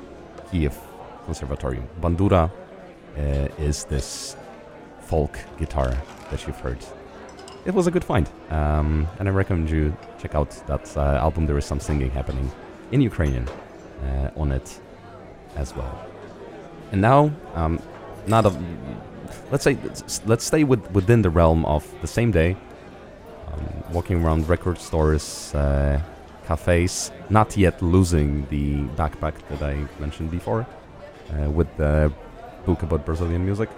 Kiev 0.50 0.76
Conservatorium. 1.24 1.88
Bandura 2.00 2.50
uh, 2.50 3.20
is 3.60 3.84
this 3.84 4.34
folk 5.02 5.38
guitar 5.56 5.96
that 6.32 6.44
you've 6.44 6.58
heard. 6.58 6.84
It 7.64 7.74
was 7.74 7.86
a 7.86 7.92
good 7.92 8.02
find, 8.02 8.28
um, 8.50 9.06
and 9.20 9.28
I 9.28 9.30
recommend 9.30 9.70
you 9.70 9.96
check 10.18 10.34
out 10.34 10.50
that 10.66 10.96
uh, 10.96 11.00
album. 11.26 11.46
There 11.46 11.58
is 11.58 11.64
some 11.64 11.78
singing 11.78 12.10
happening 12.10 12.50
in 12.90 13.00
Ukrainian 13.00 13.46
uh, 14.02 14.30
on 14.34 14.50
it 14.50 14.80
as 15.54 15.76
well. 15.76 16.08
And 16.90 17.00
now, 17.00 17.30
um, 17.54 17.80
not 18.26 18.46
a 18.46 18.50
let's 19.50 19.64
say 19.64 19.76
let's 20.26 20.44
stay 20.44 20.64
with, 20.64 20.90
within 20.92 21.22
the 21.22 21.30
realm 21.30 21.64
of 21.66 21.86
the 22.00 22.06
same 22.06 22.30
day. 22.30 22.56
Um, 23.52 23.84
walking 23.92 24.24
around 24.24 24.48
record 24.48 24.78
stores, 24.78 25.54
uh, 25.54 26.00
cafes, 26.46 27.12
not 27.28 27.56
yet 27.56 27.82
losing 27.82 28.46
the 28.48 28.84
backpack 28.96 29.34
that 29.50 29.62
I 29.62 29.84
mentioned 29.98 30.30
before, 30.30 30.66
uh, 31.32 31.50
with 31.50 31.68
the 31.76 32.12
book 32.64 32.82
about 32.82 33.04
Brazilian 33.04 33.44
music. 33.44 33.68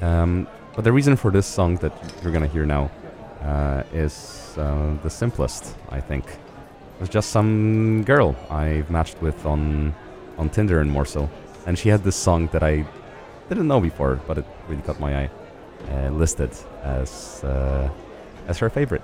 Um, 0.00 0.46
but 0.74 0.84
the 0.84 0.92
reason 0.92 1.16
for 1.16 1.30
this 1.30 1.46
song 1.46 1.76
that 1.76 1.92
you're 2.22 2.32
gonna 2.32 2.46
hear 2.46 2.64
now 2.64 2.90
uh, 3.42 3.82
is 3.92 4.54
uh, 4.56 4.94
the 5.02 5.10
simplest, 5.10 5.76
I 5.90 6.00
think. 6.00 6.24
It's 7.00 7.08
just 7.08 7.30
some 7.30 8.02
girl 8.04 8.34
I've 8.50 8.90
matched 8.90 9.20
with 9.22 9.46
on 9.46 9.94
on 10.36 10.50
Tinder 10.50 10.80
and 10.80 10.90
more 10.90 11.04
so, 11.04 11.28
and 11.66 11.78
she 11.78 11.88
had 11.88 12.04
this 12.04 12.16
song 12.16 12.48
that 12.52 12.62
I 12.62 12.84
didn't 13.48 13.66
know 13.66 13.80
before, 13.80 14.20
but 14.26 14.38
it 14.38 14.44
really 14.68 14.82
caught 14.82 15.00
my 15.00 15.22
eye, 15.22 15.30
uh, 15.90 16.10
listed 16.10 16.50
as 16.82 17.42
uh, 17.44 17.90
as 18.46 18.58
her 18.58 18.70
favorite. 18.70 19.02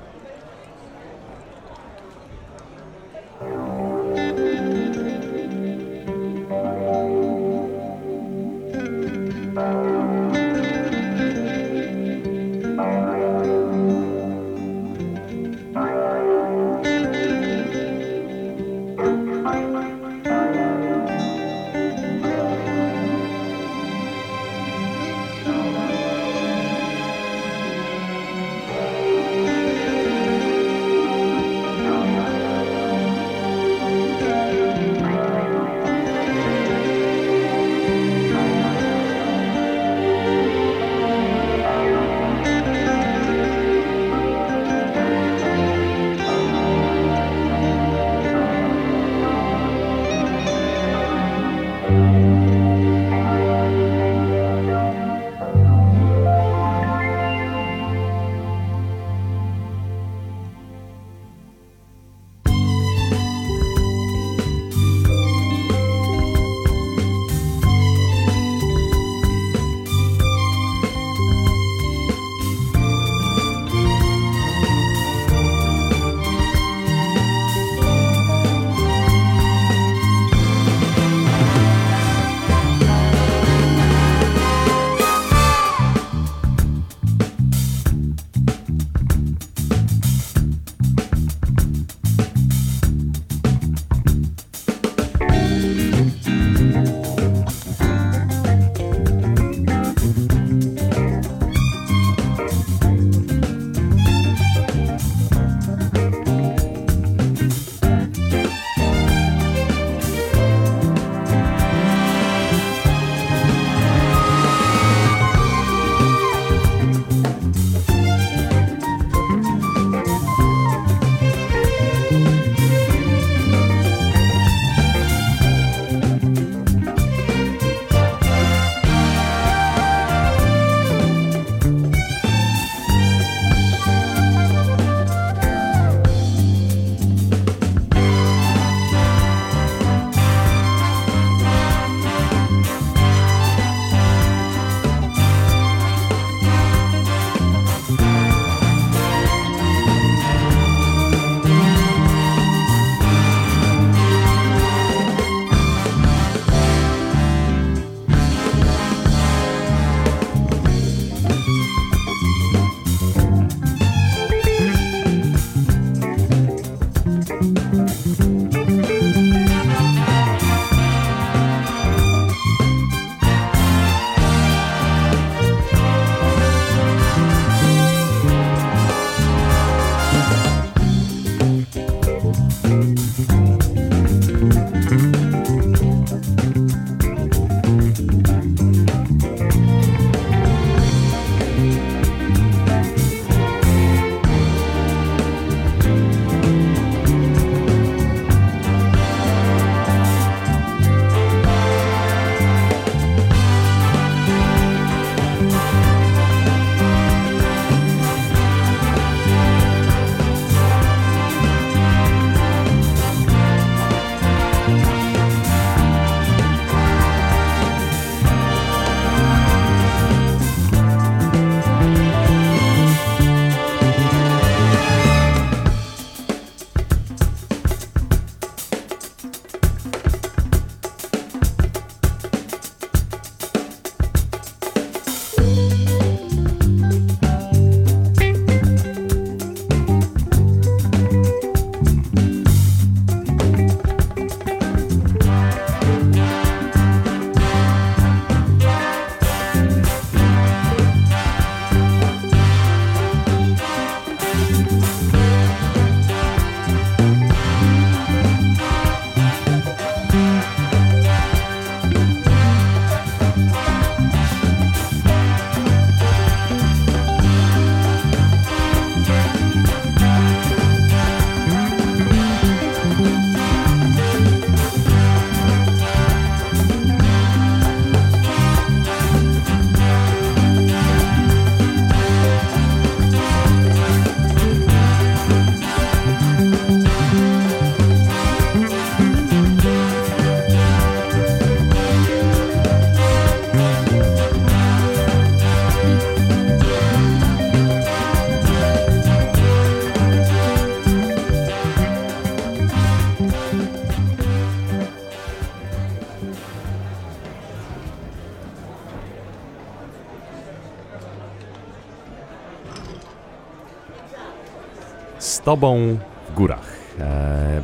Tobą 315.44 315.98
w 316.28 316.34
górach 316.34 316.96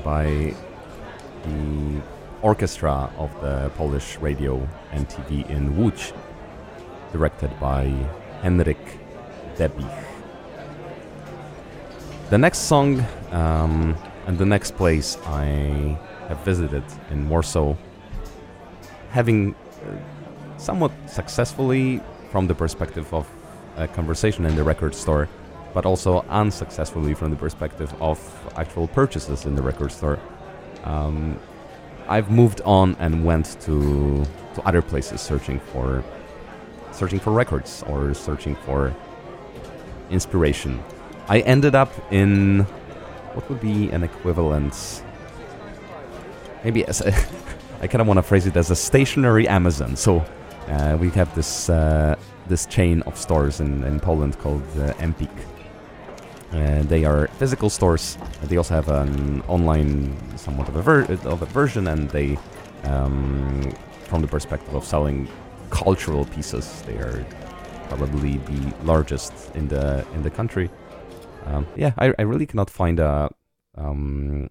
by 0.04 0.54
the 1.44 2.00
orchestra 2.42 3.08
of 3.18 3.30
the 3.40 3.70
Polish 3.78 4.18
radio 4.20 4.68
and 4.92 5.08
TV 5.08 5.48
in 5.48 5.74
Łódź, 5.76 6.12
directed 7.12 7.50
by 7.58 7.90
Henryk 8.42 8.98
Debich. 9.56 10.04
The 12.28 12.36
next 12.36 12.58
song 12.68 13.02
um, 13.32 13.96
and 14.26 14.36
the 14.36 14.46
next 14.46 14.76
place 14.76 15.16
I 15.26 15.96
have 16.28 16.44
visited 16.44 16.84
in 17.10 17.30
Warsaw, 17.30 17.76
having 19.10 19.54
uh, 19.54 20.58
somewhat 20.58 20.92
successfully 21.06 22.00
from 22.30 22.46
the 22.46 22.54
perspective 22.54 23.14
of 23.14 23.26
a 23.78 23.88
conversation 23.88 24.44
in 24.44 24.54
the 24.54 24.64
record 24.64 24.94
store, 24.94 25.30
but 25.72 25.86
also 25.86 26.24
unsuccessfully 26.28 27.14
from 27.14 27.30
the 27.30 27.36
perspective 27.36 27.94
of 28.00 28.18
actual 28.56 28.88
purchases 28.88 29.46
in 29.46 29.54
the 29.54 29.62
record 29.62 29.92
store. 29.92 30.18
Um, 30.84 31.38
I've 32.08 32.30
moved 32.30 32.60
on 32.64 32.96
and 32.98 33.24
went 33.24 33.60
to 33.62 34.24
to 34.54 34.62
other 34.66 34.82
places 34.82 35.20
searching 35.20 35.60
for 35.72 36.02
searching 36.92 37.20
for 37.20 37.32
records 37.32 37.84
or 37.86 38.14
searching 38.14 38.56
for 38.56 38.94
inspiration. 40.10 40.82
I 41.28 41.40
ended 41.40 41.74
up 41.74 41.92
in 42.12 42.66
what 43.34 43.48
would 43.48 43.60
be 43.60 43.90
an 43.90 44.02
equivalent 44.02 45.04
maybe 46.64 46.84
as 46.86 47.00
a 47.00 47.14
I 47.82 47.86
kind 47.86 48.02
of 48.02 48.08
want 48.08 48.18
to 48.18 48.22
phrase 48.22 48.46
it 48.46 48.56
as 48.56 48.70
a 48.70 48.76
stationary 48.76 49.48
Amazon. 49.48 49.96
So 49.96 50.22
uh, 50.68 50.98
we 51.00 51.08
have 51.10 51.34
this 51.34 51.70
uh, 51.70 52.16
this 52.46 52.66
chain 52.66 53.02
of 53.02 53.16
stores 53.16 53.60
in, 53.60 53.84
in 53.84 54.00
Poland 54.00 54.38
called 54.38 54.62
uh, 54.76 54.92
Empik. 54.94 55.30
Uh, 56.52 56.82
they 56.82 57.04
are 57.04 57.28
physical 57.38 57.70
stores. 57.70 58.18
They 58.42 58.56
also 58.56 58.74
have 58.74 58.88
an 58.88 59.42
online, 59.42 60.16
somewhat 60.36 60.68
of 60.68 60.76
a, 60.76 60.82
ver- 60.82 61.04
of 61.24 61.42
a 61.42 61.46
version, 61.46 61.86
and 61.86 62.10
they, 62.10 62.38
um, 62.84 63.72
from 64.04 64.20
the 64.22 64.28
perspective 64.28 64.74
of 64.74 64.84
selling 64.84 65.28
cultural 65.70 66.24
pieces, 66.24 66.82
they 66.86 66.96
are 66.96 67.24
probably 67.88 68.38
the 68.38 68.74
largest 68.82 69.32
in 69.54 69.68
the 69.68 70.04
in 70.14 70.22
the 70.22 70.30
country. 70.30 70.70
Um, 71.46 71.66
yeah, 71.76 71.92
I, 71.98 72.12
I 72.18 72.22
really 72.22 72.46
cannot 72.46 72.70
find 72.70 72.98
a. 72.98 73.30
Um, 73.76 74.50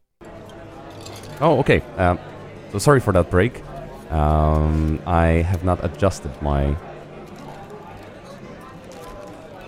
oh, 1.41 1.59
okay. 1.59 1.81
Uh, 1.97 2.15
so 2.71 2.77
sorry 2.79 2.99
for 2.99 3.11
that 3.13 3.29
break. 3.29 3.61
Um, 4.09 5.01
I 5.05 5.43
have 5.43 5.63
not 5.63 5.83
adjusted 5.83 6.31
my 6.41 6.75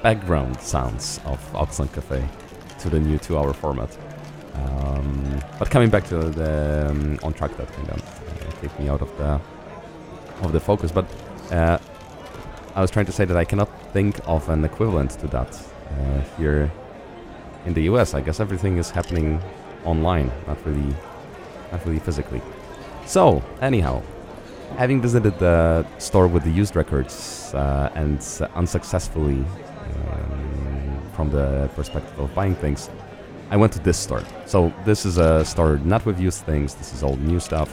background 0.02 0.60
sounds 0.60 1.20
of 1.26 1.40
Auxlang 1.54 1.92
Cafe 1.94 2.28
to 2.80 2.90
the 2.90 3.00
new 3.00 3.18
two-hour 3.18 3.54
format. 3.54 3.96
Um, 4.54 5.42
but 5.60 5.70
coming 5.70 5.90
back 5.90 6.06
to 6.08 6.18
the 6.30 6.88
um, 6.90 7.20
on 7.24 7.34
track 7.34 7.56
that 7.58 7.72
kind 7.72 7.90
of 7.90 8.00
uh, 8.00 8.62
take 8.62 8.80
me 8.80 8.90
out 8.90 9.02
of 9.02 9.16
the 9.18 9.40
of 10.42 10.52
the 10.52 10.60
focus. 10.60 10.92
But 10.92 11.06
uh, 11.52 11.78
I 12.76 12.82
was 12.82 12.92
trying 12.92 13.06
to 13.06 13.12
say 13.12 13.26
that 13.26 13.38
I 13.38 13.46
cannot 13.46 13.70
think 13.94 14.20
of 14.26 14.50
an 14.50 14.66
equivalent 14.66 15.12
to 15.22 15.28
that 15.28 15.56
uh, 15.90 16.22
here 16.38 16.72
in 17.66 17.74
the 17.74 17.84
US. 17.84 18.14
I 18.14 18.22
guess 18.22 18.40
everything 18.40 18.78
is 18.78 18.90
happening 18.90 19.42
online, 19.86 20.32
not 20.48 20.66
really, 20.66 20.96
not 21.72 21.86
really 21.86 22.00
physically. 22.00 22.42
So 23.06 23.44
anyhow, 23.62 24.02
having 24.78 25.02
visited 25.02 25.38
the 25.40 25.86
store 25.98 26.28
with 26.28 26.44
the 26.44 26.52
used 26.52 26.76
records 26.76 27.54
uh, 27.54 27.92
and 27.96 28.20
unsuccessfully 28.56 29.46
from 31.22 31.30
the 31.30 31.70
perspective 31.76 32.18
of 32.20 32.34
buying 32.34 32.56
things, 32.56 32.90
I 33.52 33.56
went 33.56 33.72
to 33.74 33.80
this 33.80 34.00
store. 34.06 34.24
So 34.48 34.74
this 34.86 35.06
is 35.06 35.20
a 35.20 35.46
store 35.46 35.78
not 35.94 36.04
with 36.04 36.20
used 36.20 36.42
things. 36.46 36.74
This 36.74 36.94
is 36.96 37.04
all 37.04 37.16
new 37.18 37.40
stuff, 37.40 37.70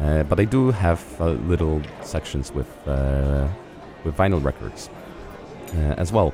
uh, 0.00 0.22
but 0.22 0.40
I 0.40 0.46
do 0.46 0.70
have 0.70 1.02
uh, 1.20 1.32
little 1.52 1.82
sections 2.00 2.52
with 2.54 2.70
uh, 2.88 3.48
with 4.04 4.16
vinyl 4.16 4.42
records 4.42 4.88
uh, 5.74 6.02
as 6.02 6.10
well. 6.10 6.32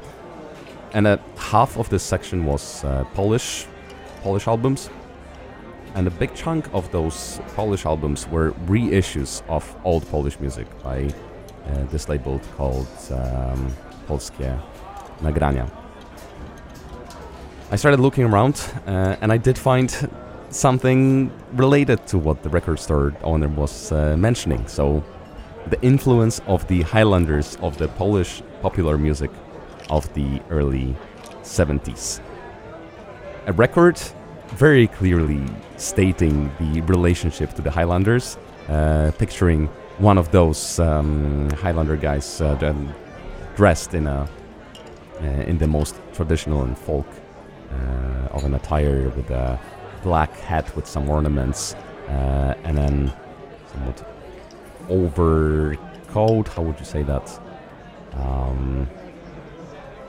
And 0.92 1.06
uh, 1.06 1.16
half 1.36 1.78
of 1.78 1.88
this 1.88 2.04
section 2.04 2.46
was 2.46 2.84
uh, 2.84 3.04
Polish 3.14 3.66
Polish 4.22 4.46
albums, 4.46 4.90
and 5.96 6.06
a 6.06 6.14
big 6.22 6.32
chunk 6.34 6.72
of 6.72 6.84
those 6.92 7.40
Polish 7.56 7.86
albums 7.86 8.28
were 8.28 8.52
reissues 8.70 9.42
of 9.48 9.64
old 9.84 10.04
Polish 10.10 10.38
music 10.38 10.66
by 10.84 11.12
this 11.90 12.08
label 12.08 12.40
called 12.56 12.94
um, 13.10 13.60
Polskie 14.06 14.60
Nagrania. 15.22 15.81
I 17.72 17.76
started 17.76 18.00
looking 18.00 18.24
around 18.24 18.70
uh, 18.86 19.16
and 19.22 19.32
I 19.32 19.38
did 19.38 19.56
find 19.56 19.90
something 20.50 21.32
related 21.54 22.06
to 22.08 22.18
what 22.18 22.42
the 22.42 22.50
record 22.50 22.78
store 22.78 23.14
owner 23.22 23.48
was 23.48 23.90
uh, 23.90 24.14
mentioning. 24.14 24.68
So, 24.68 25.02
the 25.68 25.80
influence 25.80 26.42
of 26.46 26.66
the 26.68 26.82
Highlanders 26.82 27.56
of 27.62 27.78
the 27.78 27.88
Polish 27.88 28.42
popular 28.60 28.98
music 28.98 29.30
of 29.88 30.12
the 30.12 30.42
early 30.50 30.94
70s. 31.42 32.20
A 33.46 33.54
record 33.54 33.98
very 34.48 34.86
clearly 34.86 35.42
stating 35.78 36.50
the 36.60 36.82
relationship 36.82 37.54
to 37.54 37.62
the 37.62 37.70
Highlanders, 37.70 38.36
uh, 38.68 39.12
picturing 39.16 39.68
one 39.96 40.18
of 40.18 40.30
those 40.30 40.78
um, 40.78 41.48
Highlander 41.52 41.96
guys 41.96 42.38
uh, 42.42 42.74
dressed 43.56 43.94
in 43.94 44.06
a 44.08 44.28
uh, 45.22 45.24
in 45.46 45.56
the 45.56 45.66
most 45.66 45.94
traditional 46.12 46.64
and 46.64 46.76
folk 46.76 47.06
of 48.30 48.44
an 48.44 48.54
attire 48.54 49.08
with 49.10 49.30
a 49.30 49.58
black 50.02 50.32
hat 50.40 50.74
with 50.74 50.86
some 50.86 51.08
ornaments 51.08 51.74
uh, 52.08 52.54
and 52.64 52.76
then 52.76 53.12
somewhat 53.70 54.08
overcoat. 54.88 56.48
How 56.48 56.62
would 56.62 56.78
you 56.78 56.84
say 56.84 57.02
that? 57.02 57.40
Um, 58.14 58.88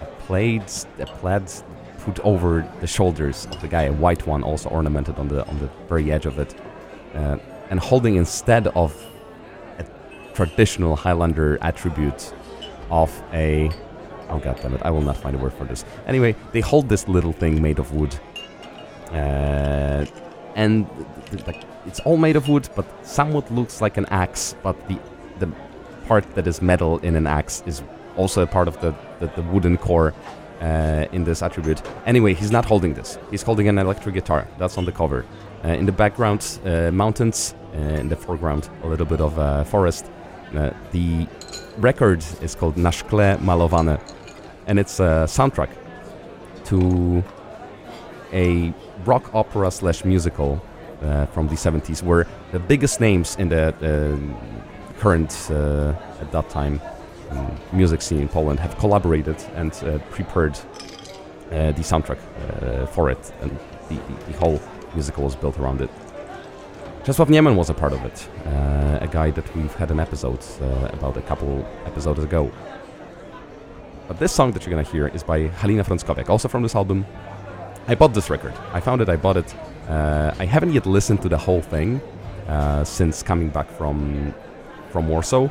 a 0.02 0.06
plaid, 0.26 0.64
a 1.00 1.06
plaid 1.06 1.52
put 2.00 2.20
over 2.20 2.68
the 2.82 2.88
shoulders 2.88 3.46
of 3.52 3.62
the 3.62 3.68
guy, 3.68 3.84
a 3.84 3.94
white 3.94 4.28
one 4.28 4.44
also 4.44 4.70
ornamented 4.70 5.18
on 5.18 5.28
the 5.30 5.46
on 5.48 5.60
the 5.60 5.70
very 5.88 6.12
edge 6.12 6.26
of 6.26 6.38
it, 6.40 6.54
uh, 7.16 7.38
and 7.70 7.80
holding 7.80 8.16
instead 8.16 8.68
of 8.68 8.94
a 9.80 9.86
traditional 10.34 10.96
Highlander 10.96 11.58
attribute 11.62 12.34
of 12.90 13.10
a 13.32 13.72
oh 14.34 14.40
god 14.40 14.58
damn 14.62 14.74
it, 14.74 14.82
I 14.84 14.92
will 14.92 15.02
not 15.02 15.18
find 15.18 15.36
a 15.36 15.40
word 15.40 15.54
for 15.54 15.66
this. 15.66 15.86
Anyway, 16.08 16.36
they 16.52 16.62
hold 16.62 16.90
this 16.90 17.08
little 17.08 17.34
thing 17.34 17.62
made 17.62 17.80
of 17.80 17.94
wood, 17.94 18.14
uh, 19.12 20.06
and 20.56 20.88
it's 21.86 22.00
all 22.06 22.18
made 22.18 22.36
of 22.36 22.50
wood, 22.50 22.68
but 22.76 22.86
somewhat 23.06 23.52
looks 23.52 23.82
like 23.82 23.98
an 23.98 24.06
axe, 24.08 24.56
but 24.64 24.76
the 24.88 24.98
the 25.40 25.50
part 26.08 26.26
that 26.36 26.48
is 26.48 26.62
metal 26.62 27.00
in 27.00 27.16
an 27.16 27.28
axe 27.28 27.64
is 27.66 27.84
also 28.18 28.42
a 28.42 28.48
part 28.48 28.68
of 28.68 28.80
the, 28.82 28.94
the, 29.20 29.28
the 29.36 29.42
wooden 29.54 29.78
core 29.78 30.14
uh, 30.62 31.06
in 31.12 31.24
this 31.24 31.42
attribute. 31.42 31.82
Anyway, 32.06 32.34
he's 32.34 32.52
not 32.52 32.66
holding 32.66 32.94
this. 32.94 33.18
He's 33.32 33.42
holding 33.42 33.68
an 33.68 33.78
electric 33.78 34.14
guitar. 34.16 34.48
That's 34.60 34.78
on 34.78 34.86
the 34.86 34.92
cover. 34.92 35.26
Uh, 35.64 35.70
in 35.70 35.86
the 35.86 35.92
background, 35.92 36.60
uh, 36.66 36.92
mountains. 36.92 37.56
Uh, 37.74 38.02
in 38.02 38.08
the 38.08 38.16
foreground, 38.16 38.70
a 38.84 38.88
little 38.88 39.06
bit 39.06 39.20
of 39.20 39.40
uh, 39.40 39.64
forest. 39.64 40.06
Uh, 40.56 40.70
the 40.92 41.28
record 41.80 42.24
is 42.42 42.54
called 42.54 42.78
Na 42.78 42.92
szkle 42.92 43.38
malowane, 43.38 43.98
and 44.68 44.80
it's 44.80 45.00
a 45.00 45.26
soundtrack 45.28 45.70
to 46.66 47.24
a 48.32 48.74
rock 49.06 49.34
opera 49.34 49.70
slash 49.72 50.06
musical 50.06 50.62
from 51.34 51.48
the 51.48 51.56
70s, 51.56 52.02
where 52.02 52.26
the 52.52 52.60
biggest 52.60 53.02
names 53.02 53.36
in 53.36 53.50
the 53.50 53.74
current 55.00 55.32
at 55.52 56.32
that 56.32 56.50
time 56.50 56.80
um, 57.34 57.58
music 57.72 58.02
scene 58.02 58.22
in 58.22 58.28
Poland 58.28 58.60
have 58.60 58.78
collaborated 58.78 59.36
and 59.56 59.72
uh, 59.84 59.98
prepared 60.12 60.58
uh, 61.52 61.72
the 61.72 61.84
soundtrack 61.84 62.20
uh, 62.20 62.86
for 62.88 63.10
it, 63.10 63.34
and 63.42 63.52
the, 63.90 63.96
the, 63.96 64.32
the, 64.32 64.38
whole 64.38 64.60
musical 64.94 65.24
was 65.24 65.36
built 65.36 65.58
around 65.60 65.82
it. 65.82 65.90
Czesław 67.04 67.30
Niemen 67.30 67.56
was 67.56 67.70
a 67.70 67.74
part 67.74 67.94
of 67.94 68.04
it, 68.06 68.30
a 69.02 69.08
guy 69.12 69.30
that 69.32 69.56
we've 69.56 69.74
had 69.76 69.92
an 69.92 70.00
episode 70.00 70.40
about 70.94 71.18
a 71.18 71.22
couple 71.22 71.66
episodes 71.86 72.24
ago. 72.24 72.52
But 74.08 74.20
this 74.20 74.32
song 74.32 74.52
that 74.52 74.66
you're 74.66 74.72
gonna 74.72 74.84
hear 74.90 75.08
is 75.08 75.24
by 75.24 75.48
Halina 75.48 75.84
Frąckowiak, 75.86 76.30
also 76.30 76.48
from 76.48 76.62
this 76.64 76.76
album. 76.76 77.06
I 77.88 77.96
bought 77.96 78.14
this 78.14 78.30
record. 78.30 78.54
I 78.74 78.80
found 78.80 79.02
it, 79.02 79.10
I 79.10 79.16
bought 79.16 79.38
it. 79.38 79.56
Uh, 79.90 80.34
I 80.40 80.46
haven't 80.46 80.74
yet 80.74 80.86
listened 80.86 81.22
to 81.22 81.30
the 81.30 81.38
whole 81.38 81.62
thing 81.62 82.02
uh, 82.48 82.84
since 82.84 83.24
coming 83.24 83.50
back 83.50 83.70
from 83.72 84.34
from 84.90 85.08
Warsaw. 85.08 85.50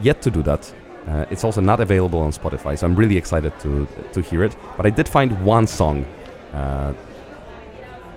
Yet 0.00 0.20
to 0.22 0.30
do 0.30 0.42
that. 0.42 0.72
Uh, 1.08 1.24
it's 1.30 1.44
also 1.44 1.60
not 1.60 1.80
available 1.80 2.20
on 2.20 2.32
Spotify, 2.32 2.76
so 2.76 2.86
I'm 2.86 2.96
really 2.96 3.16
excited 3.16 3.52
to 3.60 3.86
to 4.12 4.20
hear 4.20 4.42
it. 4.44 4.56
But 4.76 4.86
I 4.86 4.90
did 4.90 5.08
find 5.08 5.44
one 5.44 5.66
song 5.66 6.04
uh, 6.52 6.92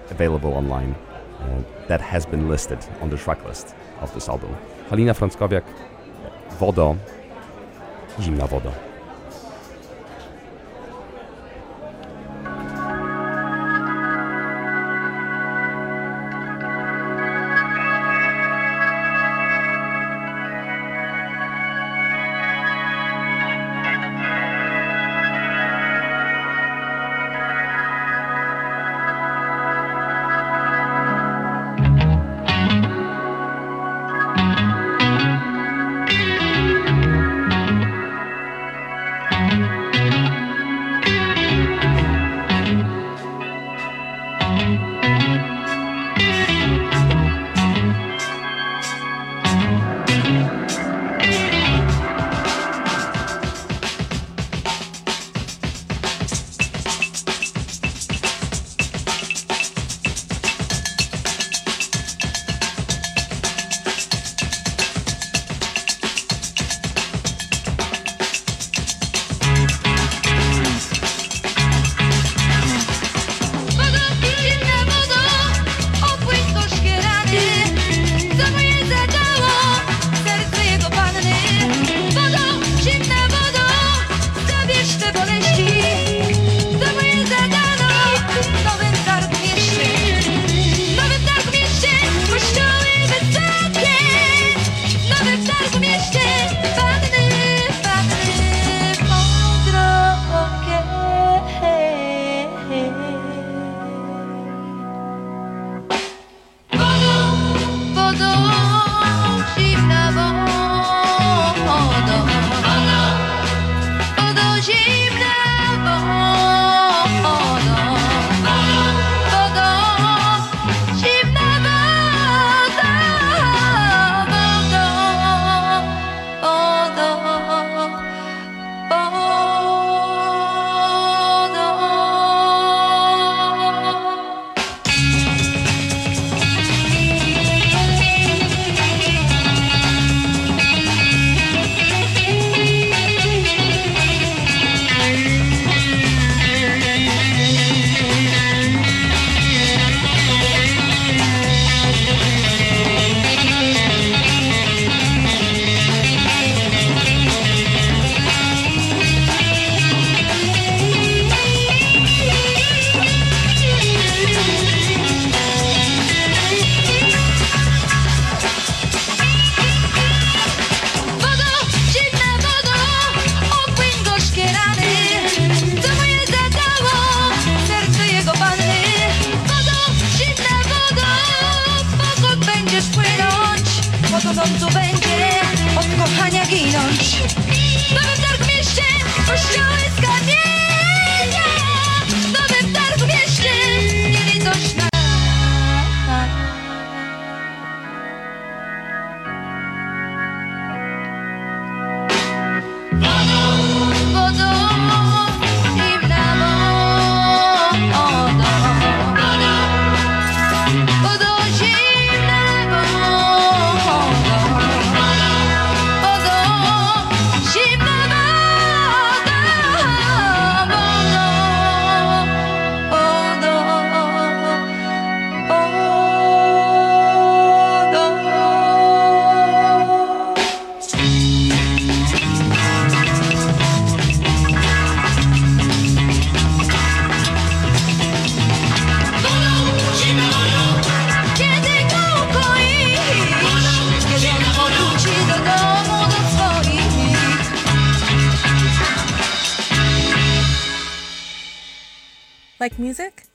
available 0.10 0.54
online 0.54 0.96
uh, 1.40 1.62
that 1.88 2.02
has 2.02 2.26
been 2.26 2.50
listed 2.50 2.80
on 3.02 3.10
the 3.10 3.18
track 3.18 3.46
list 3.46 3.76
of 4.02 4.14
this 4.14 4.28
album. 4.28 4.56
Halina 4.90 5.14
Frąckowiak, 5.14 5.64
Wodo, 6.60 6.98
Zimna 8.18 8.50
Woda. 8.52 8.89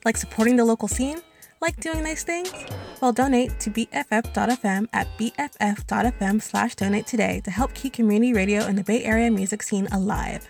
like 0.05 0.15
supporting 0.15 0.55
the 0.55 0.63
local 0.63 0.87
scene, 0.87 1.19
like 1.61 1.75
doing 1.81 2.03
nice 2.03 2.23
things? 2.23 2.53
Well, 3.01 3.11
donate 3.11 3.59
to 3.59 3.71
BFF.fm 3.71 4.87
at 4.93 5.07
BFF.fm 5.17 6.41
slash 6.41 6.75
donate 6.75 7.07
today 7.07 7.41
to 7.43 7.51
help 7.51 7.73
keep 7.73 7.93
community 7.93 8.33
radio 8.33 8.65
in 8.65 8.75
the 8.75 8.83
Bay 8.83 9.03
Area 9.03 9.29
music 9.31 9.63
scene 9.63 9.87
alive. 9.91 10.49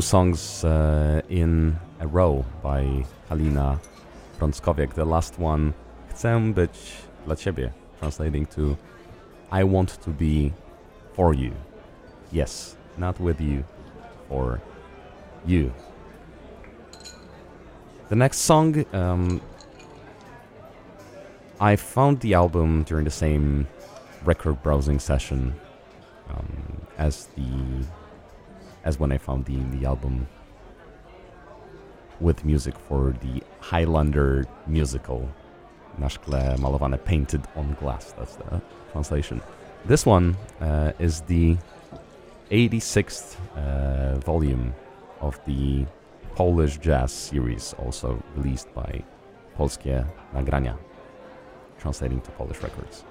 Two 0.00 0.06
songs 0.06 0.64
uh, 0.64 1.20
in 1.28 1.76
a 2.00 2.06
row 2.06 2.42
by 2.62 3.04
Halina 3.28 3.78
Frąckowiak. 4.38 4.94
The 4.94 5.04
last 5.04 5.38
one, 5.38 5.72
Chcę 6.10 6.54
być 6.54 6.70
dla 7.26 7.36
ciebie, 7.36 7.70
translating 7.98 8.48
to 8.48 8.76
I 9.52 9.64
want 9.64 9.98
to 10.04 10.10
be 10.10 10.52
for 11.12 11.34
you. 11.34 11.52
Yes, 12.32 12.76
not 12.98 13.20
with 13.20 13.40
you, 13.40 13.62
for 14.28 14.60
you. 15.46 15.70
The 18.08 18.16
next 18.16 18.38
song, 18.38 18.84
um, 18.94 19.40
I 21.60 21.76
found 21.76 22.20
the 22.20 22.34
album 22.34 22.84
during 22.84 23.04
the 23.04 23.10
same 23.10 23.66
record 24.24 24.62
browsing 24.62 25.00
session 25.00 25.52
um, 26.30 26.86
as 26.96 27.28
the 27.36 27.84
as 28.84 28.98
when 28.98 29.12
I 29.12 29.18
found 29.18 29.44
the 29.44 29.56
the 29.76 29.86
album 29.86 30.26
with 32.20 32.44
music 32.44 32.74
for 32.78 33.14
the 33.20 33.42
Highlander 33.60 34.44
musical. 34.66 35.28
Na 35.98 36.08
szkle 36.08 36.56
malowane, 36.58 36.98
painted 37.04 37.42
on 37.56 37.76
glass. 37.80 38.12
That's 38.12 38.36
the 38.36 38.60
translation. 38.92 39.40
This 39.86 40.06
one 40.06 40.36
uh, 40.60 40.92
is 40.98 41.22
the 41.22 41.56
86th 42.50 43.36
uh, 43.56 44.18
volume 44.20 44.74
of 45.20 45.38
the 45.46 45.86
Polish 46.34 46.78
jazz 46.78 47.12
series, 47.12 47.74
also 47.78 48.22
released 48.36 48.72
by 48.74 49.02
Polskie 49.56 50.06
Nagrania, 50.34 50.76
translating 51.78 52.20
to 52.20 52.30
Polish 52.32 52.62
records. 52.62 53.04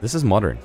This 0.00 0.14
is 0.14 0.24
modern. 0.24 0.58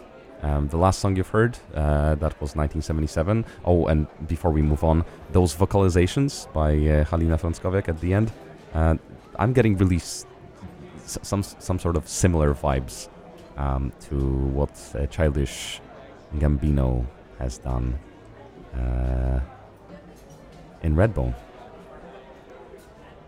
Um, 0.43 0.67
the 0.69 0.77
last 0.77 0.99
song 0.99 1.15
you've 1.15 1.29
heard, 1.29 1.57
uh, 1.75 2.15
that 2.15 2.33
was 2.41 2.55
1977. 2.55 3.45
Oh, 3.63 3.85
and 3.87 4.07
before 4.27 4.49
we 4.51 4.61
move 4.63 4.83
on, 4.83 5.05
those 5.31 5.55
vocalizations 5.55 6.51
by 6.51 6.71
uh, 6.71 7.05
Halina 7.05 7.39
Frąckowiak 7.39 7.87
at 7.87 7.99
the 8.01 8.13
end, 8.15 8.31
uh, 8.73 8.95
I'm 9.37 9.53
getting 9.53 9.77
really 9.77 9.97
s- 9.97 10.25
some 11.05 11.43
some 11.43 11.77
sort 11.77 11.95
of 11.95 12.07
similar 12.07 12.55
vibes 12.55 13.07
um, 13.57 13.91
to 14.09 14.15
what 14.57 14.71
uh, 14.95 15.05
Childish 15.07 15.79
Gambino 16.37 17.05
has 17.37 17.59
done 17.59 17.99
uh, 18.75 19.39
in 20.81 20.95
Redbone. 20.95 21.35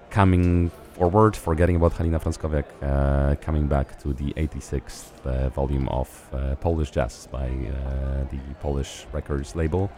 Coming 0.10 0.72
forward, 0.94 1.36
forgetting 1.36 1.76
about 1.76 1.94
Halina 1.94 2.22
Frąckowiak, 2.22 2.66
uh, 2.82 3.36
coming 3.42 3.68
back 3.68 4.00
to 4.02 4.14
the 4.14 4.32
86th 4.34 5.12
uh, 5.26 5.50
volume 5.50 5.88
of 5.90 6.30
uh, 6.32 6.56
Polish 6.56 6.92
Jazz 6.92 7.28
by 7.32 7.48
uh, 7.48 8.24
the 8.32 8.40
Polish 8.62 9.06
Records 9.12 9.56
label. 9.56 9.92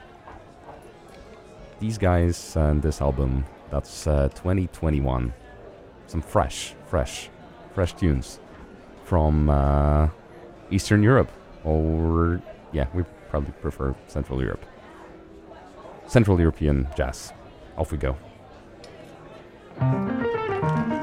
These 1.79 1.97
guys 1.97 2.55
and 2.55 2.81
this 2.81 3.01
album, 3.01 3.45
that's 3.69 4.07
uh, 4.07 4.29
2021. 4.29 5.33
Some 6.07 6.21
fresh, 6.21 6.73
fresh, 6.87 7.29
fresh 7.73 7.93
tunes 7.93 8.39
from 9.03 9.49
uh, 9.49 10.07
Eastern 10.71 11.03
Europe, 11.03 11.31
or 11.63 12.41
yeah, 12.71 12.87
we 12.93 13.03
probably 13.29 13.51
prefer 13.61 13.93
Central 14.07 14.41
Europe. 14.41 14.65
Central 16.07 16.39
European 16.39 16.87
jazz. 16.95 17.33
Off 17.78 17.91
we 17.91 17.97
go. 17.97 18.15
Thank 20.47 20.95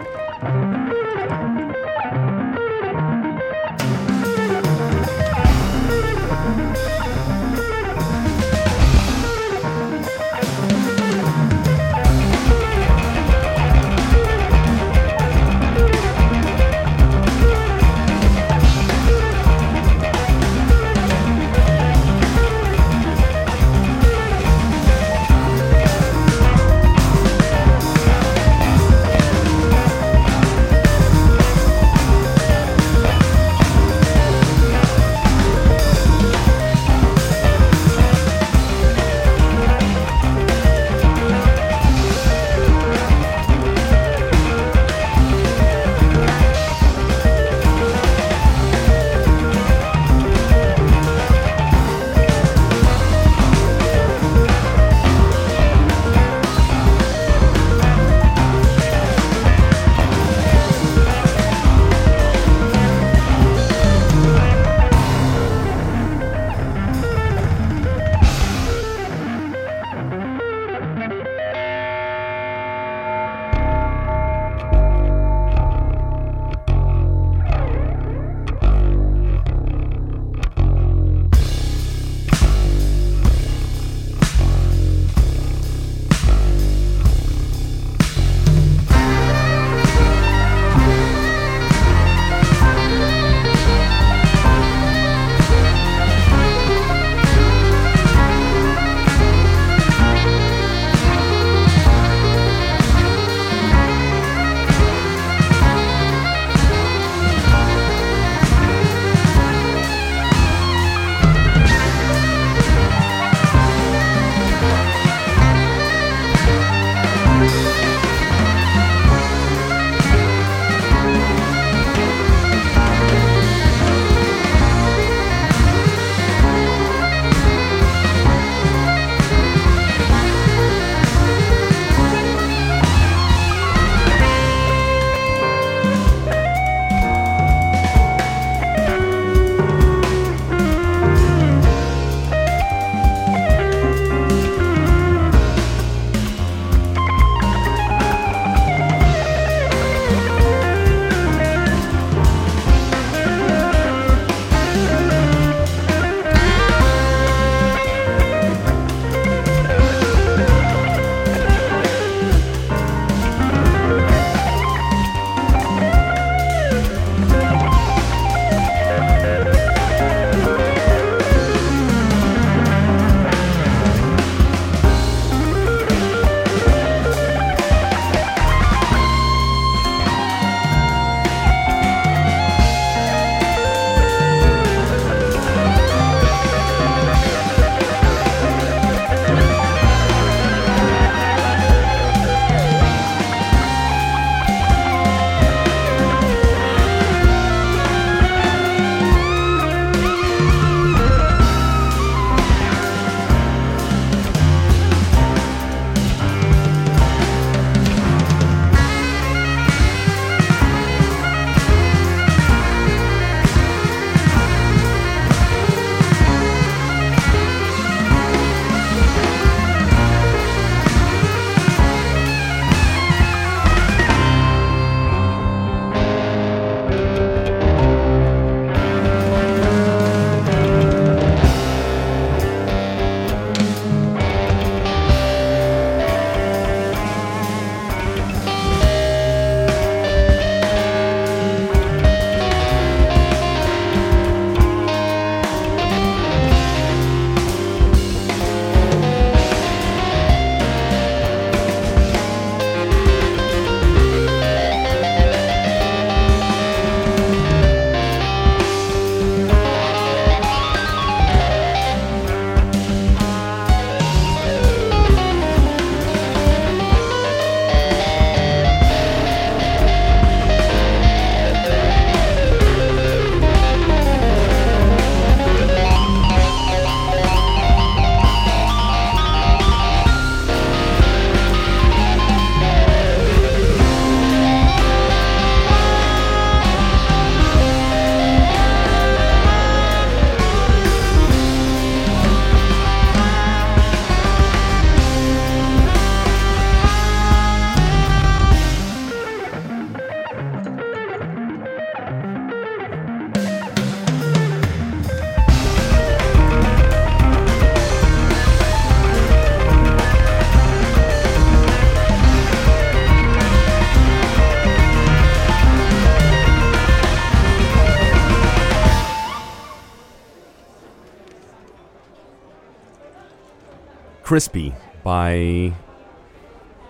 Crispy 324.32 324.72
by 325.04 325.74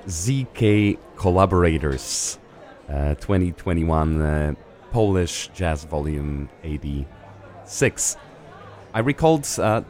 ZK 0.06 0.96
Collaborators, 1.16 2.38
uh, 2.88 3.16
2021 3.16 4.22
uh, 4.22 4.54
Polish 4.92 5.50
Jazz 5.52 5.82
Volume 5.82 6.48
86. 6.62 8.16
I 8.94 9.00
recalled, 9.00 9.48
uh, 9.58 9.82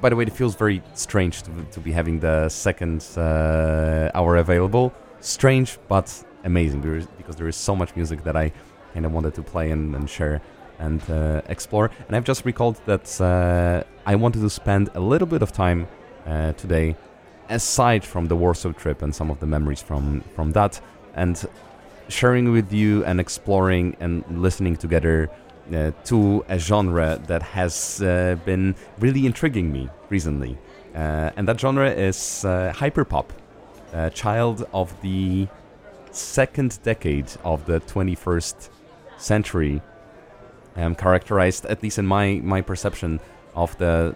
by 0.00 0.08
the 0.08 0.16
way, 0.16 0.24
it 0.24 0.32
feels 0.32 0.56
very 0.56 0.82
strange 0.94 1.44
to, 1.44 1.50
to 1.70 1.78
be 1.78 1.92
having 1.92 2.18
the 2.18 2.48
second 2.48 3.06
uh, 3.16 4.10
hour 4.16 4.34
available. 4.38 4.92
Strange, 5.20 5.78
but 5.86 6.24
amazing 6.42 6.80
because 7.16 7.36
there 7.36 7.46
is 7.46 7.54
so 7.54 7.76
much 7.76 7.94
music 7.94 8.24
that 8.24 8.36
I 8.36 8.50
kind 8.94 9.06
of 9.06 9.12
wanted 9.12 9.34
to 9.34 9.44
play 9.44 9.70
and, 9.70 9.94
and 9.94 10.10
share 10.10 10.40
and 10.80 11.00
uh, 11.08 11.40
explore. 11.46 11.92
And 12.08 12.16
I've 12.16 12.24
just 12.24 12.44
recalled 12.44 12.80
that 12.86 13.20
uh, 13.20 13.84
I 14.04 14.16
wanted 14.16 14.40
to 14.40 14.50
spend 14.50 14.90
a 14.96 15.00
little 15.00 15.28
bit 15.28 15.42
of 15.42 15.52
time 15.52 15.86
uh, 16.28 16.52
today, 16.52 16.94
aside 17.48 18.04
from 18.04 18.26
the 18.26 18.36
Warsaw 18.36 18.72
trip 18.72 19.02
and 19.02 19.14
some 19.14 19.30
of 19.30 19.40
the 19.40 19.46
memories 19.46 19.82
from 19.82 20.20
from 20.34 20.52
that, 20.52 20.80
and 21.14 21.44
sharing 22.08 22.52
with 22.52 22.72
you 22.72 23.04
and 23.04 23.20
exploring 23.20 23.96
and 24.00 24.24
listening 24.28 24.76
together 24.76 25.30
uh, 25.74 25.90
to 26.04 26.44
a 26.48 26.58
genre 26.58 27.20
that 27.26 27.42
has 27.42 28.02
uh, 28.02 28.36
been 28.44 28.74
really 28.98 29.26
intriguing 29.26 29.72
me 29.72 29.88
recently. 30.08 30.56
Uh, 30.94 31.30
and 31.36 31.46
that 31.46 31.60
genre 31.60 31.90
is 31.90 32.44
uh, 32.44 32.72
hyperpop, 32.74 33.26
a 33.92 34.10
child 34.10 34.66
of 34.72 34.98
the 35.02 35.46
second 36.10 36.78
decade 36.82 37.30
of 37.44 37.64
the 37.66 37.80
21st 37.80 38.70
century, 39.18 39.82
um, 40.76 40.94
characterized, 40.94 41.66
at 41.66 41.82
least 41.82 41.98
in 41.98 42.06
my, 42.06 42.40
my 42.42 42.60
perception, 42.60 43.20
of 43.54 43.76
the 43.78 44.14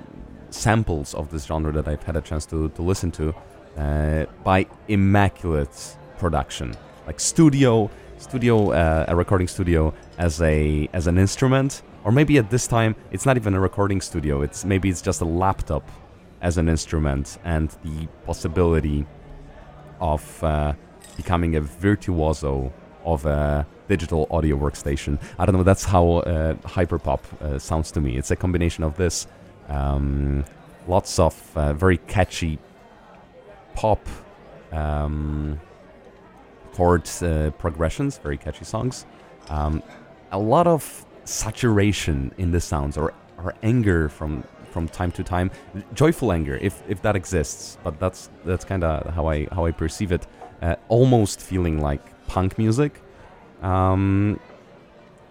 samples 0.52 1.14
of 1.14 1.30
this 1.30 1.44
genre 1.44 1.72
that 1.72 1.88
I've 1.88 2.02
had 2.02 2.16
a 2.16 2.20
chance 2.20 2.46
to, 2.46 2.68
to 2.70 2.82
listen 2.82 3.10
to, 3.12 3.34
uh, 3.76 4.26
by 4.44 4.66
immaculate 4.88 5.96
production. 6.18 6.74
Like 7.06 7.20
studio 7.20 7.90
studio 8.18 8.70
uh, 8.70 9.04
a 9.08 9.16
recording 9.16 9.48
studio 9.48 9.92
as 10.16 10.40
a 10.40 10.88
as 10.92 11.08
an 11.08 11.18
instrument 11.18 11.82
or 12.04 12.12
maybe 12.12 12.38
at 12.38 12.50
this 12.50 12.68
time 12.68 12.94
it's 13.10 13.26
not 13.26 13.36
even 13.36 13.54
a 13.54 13.60
recording 13.60 14.00
studio. 14.00 14.42
It's 14.42 14.64
maybe 14.64 14.88
it's 14.88 15.02
just 15.02 15.20
a 15.20 15.24
laptop 15.24 15.88
as 16.40 16.58
an 16.58 16.68
instrument 16.68 17.38
and 17.44 17.70
the 17.84 18.06
possibility 18.26 19.06
of 20.00 20.44
uh, 20.44 20.74
becoming 21.16 21.56
a 21.56 21.60
virtuoso 21.60 22.72
of 23.04 23.26
a 23.26 23.66
digital 23.88 24.26
audio 24.30 24.56
workstation. 24.56 25.20
I 25.38 25.46
don't 25.46 25.56
know 25.56 25.62
that's 25.62 25.84
how 25.84 26.18
uh, 26.18 26.54
hyperpop 26.54 27.20
uh, 27.42 27.58
sounds 27.58 27.90
to 27.92 28.00
me. 28.00 28.16
It's 28.16 28.30
a 28.30 28.36
combination 28.36 28.84
of 28.84 28.96
this 28.96 29.26
um, 29.68 30.44
lots 30.86 31.18
of 31.18 31.56
uh, 31.56 31.72
very 31.72 31.98
catchy 31.98 32.58
pop 33.74 34.06
um, 34.72 35.60
chord 36.72 37.08
uh, 37.22 37.50
progressions, 37.52 38.18
very 38.18 38.36
catchy 38.36 38.64
songs. 38.64 39.06
Um, 39.48 39.82
a 40.30 40.38
lot 40.38 40.66
of 40.66 41.04
saturation 41.24 42.32
in 42.38 42.50
the 42.50 42.60
sounds 42.60 42.96
or, 42.96 43.12
or 43.38 43.54
anger 43.62 44.08
from 44.08 44.44
from 44.70 44.88
time 44.88 45.12
to 45.12 45.22
time, 45.22 45.50
joyful 45.92 46.32
anger 46.32 46.56
if, 46.62 46.82
if 46.88 47.02
that 47.02 47.14
exists. 47.14 47.76
But 47.84 48.00
that's 48.00 48.30
that's 48.44 48.64
kind 48.64 48.82
of 48.82 49.12
how 49.14 49.26
I 49.26 49.46
how 49.52 49.66
I 49.66 49.70
perceive 49.72 50.12
it. 50.12 50.26
Uh, 50.62 50.76
almost 50.88 51.40
feeling 51.40 51.80
like 51.80 52.00
punk 52.26 52.56
music, 52.56 53.00
um, 53.62 54.38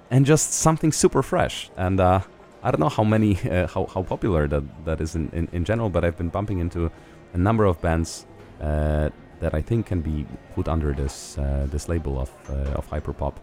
and 0.10 0.26
just 0.26 0.54
something 0.54 0.92
super 0.92 1.24
fresh. 1.24 1.72
And 1.78 2.00
uh, 2.00 2.20
I 2.64 2.72
don't 2.72 2.80
know 2.80 2.90
how 2.90 3.04
many 3.04 3.38
uh, 3.50 3.68
how 3.68 3.86
how 3.88 4.04
popular 4.04 4.48
that 4.48 4.64
that 4.86 5.02
is 5.02 5.16
in, 5.16 5.30
in, 5.34 5.48
in 5.52 5.66
general, 5.66 5.90
but 5.90 6.04
I've 6.04 6.18
been 6.18 6.30
bumping 6.30 6.60
into 6.60 6.92
a 7.34 7.38
number 7.38 7.66
of 7.66 7.82
bands 7.82 8.26
uh, 8.62 9.10
that 9.40 9.54
I 9.54 9.62
think 9.62 9.88
can 9.88 10.02
be 10.02 10.26
put 10.54 10.68
under 10.68 10.94
this 10.94 11.38
uh, 11.38 11.68
this 11.72 11.90
label 11.90 12.20
of 12.20 12.30
uh, 12.50 12.78
of 12.78 12.88
hyperpop, 12.90 13.34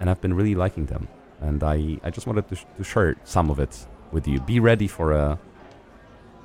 and 0.00 0.10
I've 0.10 0.20
been 0.20 0.34
really 0.34 0.54
liking 0.54 0.86
them. 0.86 1.08
And 1.40 1.64
I, 1.64 1.98
I 2.04 2.10
just 2.10 2.28
wanted 2.28 2.48
to, 2.50 2.54
sh- 2.54 2.64
to 2.76 2.84
share 2.84 3.16
some 3.24 3.50
of 3.50 3.58
it 3.58 3.86
with 4.12 4.28
you. 4.28 4.38
Be 4.40 4.60
ready 4.60 4.86
for 4.86 5.10
a 5.12 5.38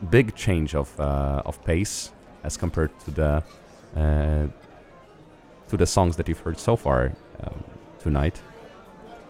big 0.09 0.33
change 0.35 0.73
of 0.73 0.99
uh, 0.99 1.43
of 1.45 1.63
pace 1.63 2.11
as 2.43 2.57
compared 2.57 2.97
to 3.01 3.11
the 3.11 3.43
uh, 3.95 4.47
to 5.69 5.77
the 5.77 5.85
songs 5.85 6.15
that 6.15 6.27
you've 6.27 6.39
heard 6.39 6.59
so 6.59 6.75
far 6.75 7.11
um, 7.43 7.63
tonight. 7.99 8.41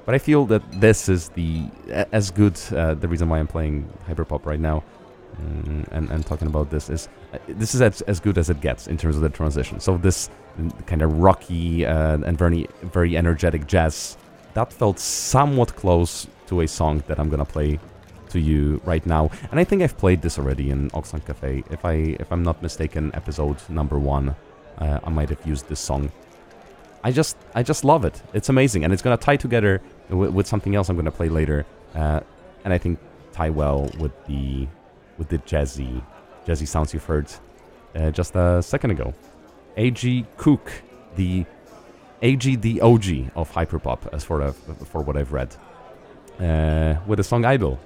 But 0.07 0.15
I 0.15 0.19
feel 0.19 0.45
that 0.45 0.63
this 0.81 1.09
is 1.09 1.29
the 1.29 1.69
as 2.11 2.31
good 2.31 2.59
uh, 2.71 2.95
the 2.95 3.07
reason 3.07 3.29
why 3.29 3.37
I'm 3.37 3.47
playing 3.47 3.87
hyperpop 4.07 4.45
right 4.45 4.59
now 4.59 4.83
Mm, 5.41 5.87
and, 5.91 6.09
and 6.09 6.25
talking 6.25 6.47
about 6.47 6.71
this 6.71 6.89
is 6.89 7.09
uh, 7.33 7.37
this 7.47 7.75
is 7.75 7.81
as, 7.81 8.01
as 8.01 8.19
good 8.19 8.37
as 8.37 8.49
it 8.49 8.59
gets 8.59 8.87
in 8.87 8.97
terms 8.97 9.15
of 9.15 9.21
the 9.21 9.29
transition. 9.29 9.79
So 9.79 9.97
this 9.97 10.29
kind 10.87 11.03
of 11.03 11.19
rocky 11.19 11.85
uh, 11.85 12.17
and 12.25 12.37
very 12.37 12.67
very 12.81 13.15
energetic 13.15 13.67
jazz 13.67 14.17
that 14.55 14.73
felt 14.73 14.97
somewhat 14.97 15.75
close 15.75 16.25
to 16.47 16.61
a 16.61 16.67
song 16.67 17.03
that 17.07 17.19
I'm 17.19 17.29
gonna 17.29 17.45
play 17.45 17.79
to 18.29 18.39
you 18.39 18.81
right 18.83 19.05
now. 19.05 19.29
And 19.51 19.59
I 19.59 19.63
think 19.63 19.83
I've 19.83 19.97
played 19.97 20.23
this 20.23 20.39
already 20.39 20.71
in 20.71 20.89
Auxlang 20.91 21.23
Cafe. 21.23 21.63
If 21.69 21.85
I 21.85 22.15
if 22.19 22.31
I'm 22.31 22.41
not 22.41 22.63
mistaken, 22.63 23.11
episode 23.13 23.57
number 23.69 23.99
one, 23.99 24.35
uh, 24.79 24.99
I 25.03 25.09
might 25.11 25.29
have 25.29 25.45
used 25.45 25.67
this 25.69 25.79
song. 25.79 26.11
I 27.03 27.11
just 27.11 27.37
I 27.53 27.61
just 27.61 27.83
love 27.83 28.05
it. 28.05 28.23
It's 28.33 28.49
amazing, 28.49 28.83
and 28.83 28.91
it's 28.91 29.03
gonna 29.03 29.17
tie 29.17 29.37
together 29.37 29.81
with 30.09 30.47
something 30.47 30.75
else 30.75 30.89
I'm 30.89 30.95
going 30.95 31.05
to 31.05 31.11
play 31.11 31.29
later. 31.29 31.65
Uh, 31.95 32.21
and 32.63 32.73
I 32.73 32.77
think 32.77 32.99
tie 33.33 33.49
well 33.49 33.89
with 33.99 34.11
the 34.25 34.67
with 35.17 35.29
the 35.29 35.39
jazzy 35.39 36.03
jazzy 36.45 36.67
sounds 36.67 36.93
you've 36.93 37.05
heard 37.05 37.27
uh, 37.95 38.11
just 38.11 38.35
a 38.35 38.61
second 38.61 38.91
ago. 38.91 39.13
A.G. 39.77 40.25
Cook, 40.37 40.71
the 41.15 41.45
A.G. 42.21 42.55
the 42.57 42.81
OG 42.81 43.31
of 43.35 43.51
hyperpop, 43.51 44.11
as 44.11 44.23
for 44.23 44.41
uh, 44.41 44.51
for 44.85 45.01
what 45.01 45.15
I've 45.15 45.31
read, 45.31 45.55
uh, 46.39 46.95
with 47.05 47.17
the 47.17 47.23
song 47.23 47.45
"Idyll." 47.45 47.79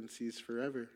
best 0.00 0.42
forever. 0.42 0.88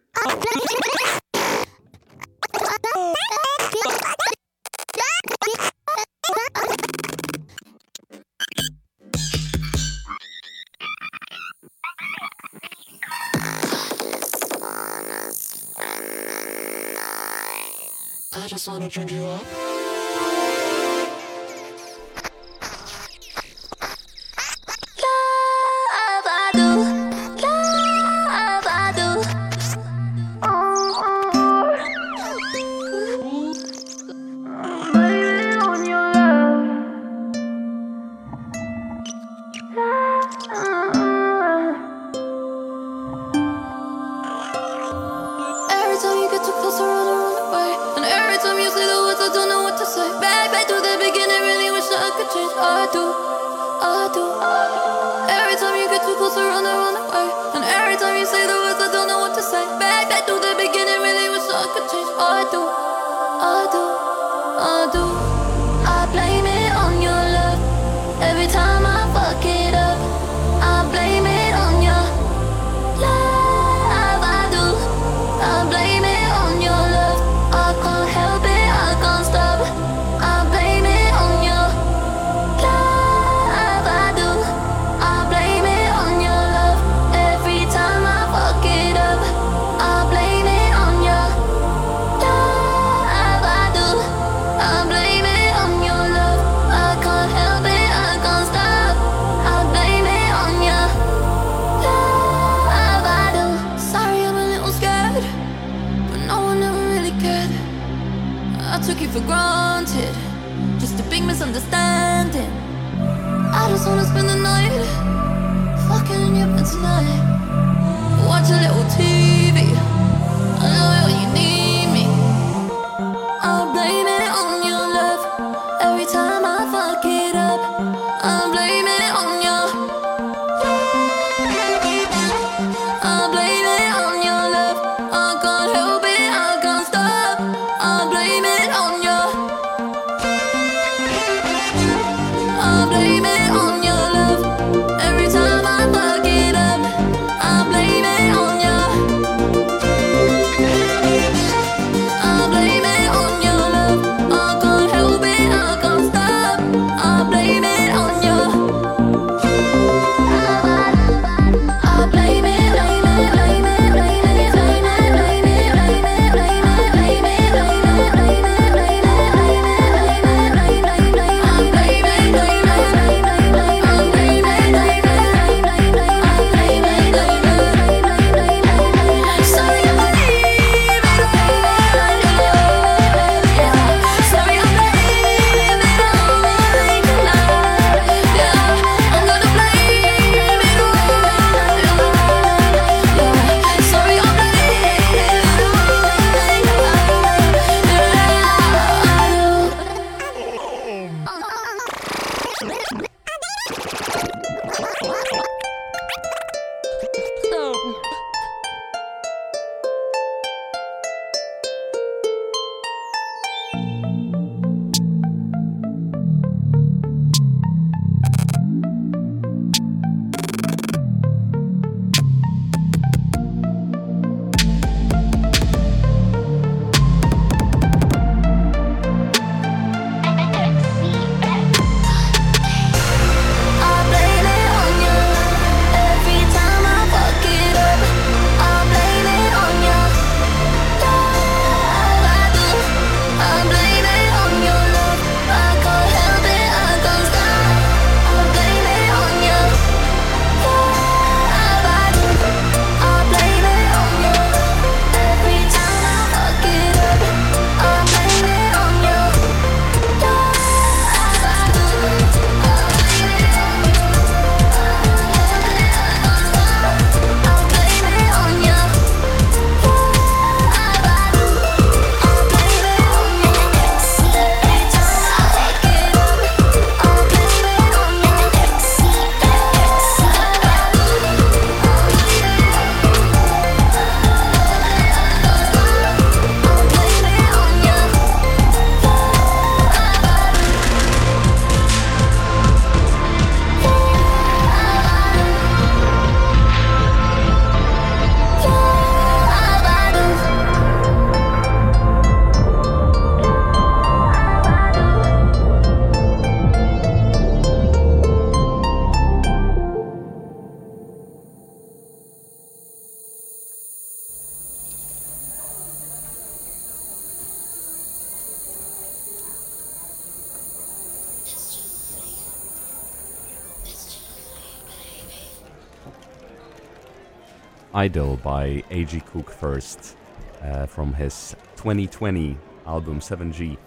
Idyll 328.05 328.37
by 328.37 328.85
A.G. 328.91 329.21
Cook 329.21 329.51
first 329.51 330.17
uh, 330.61 330.85
from 330.85 331.15
his 331.15 331.57
2020 331.77 332.55
album 332.87 333.19
7G, 333.19 333.79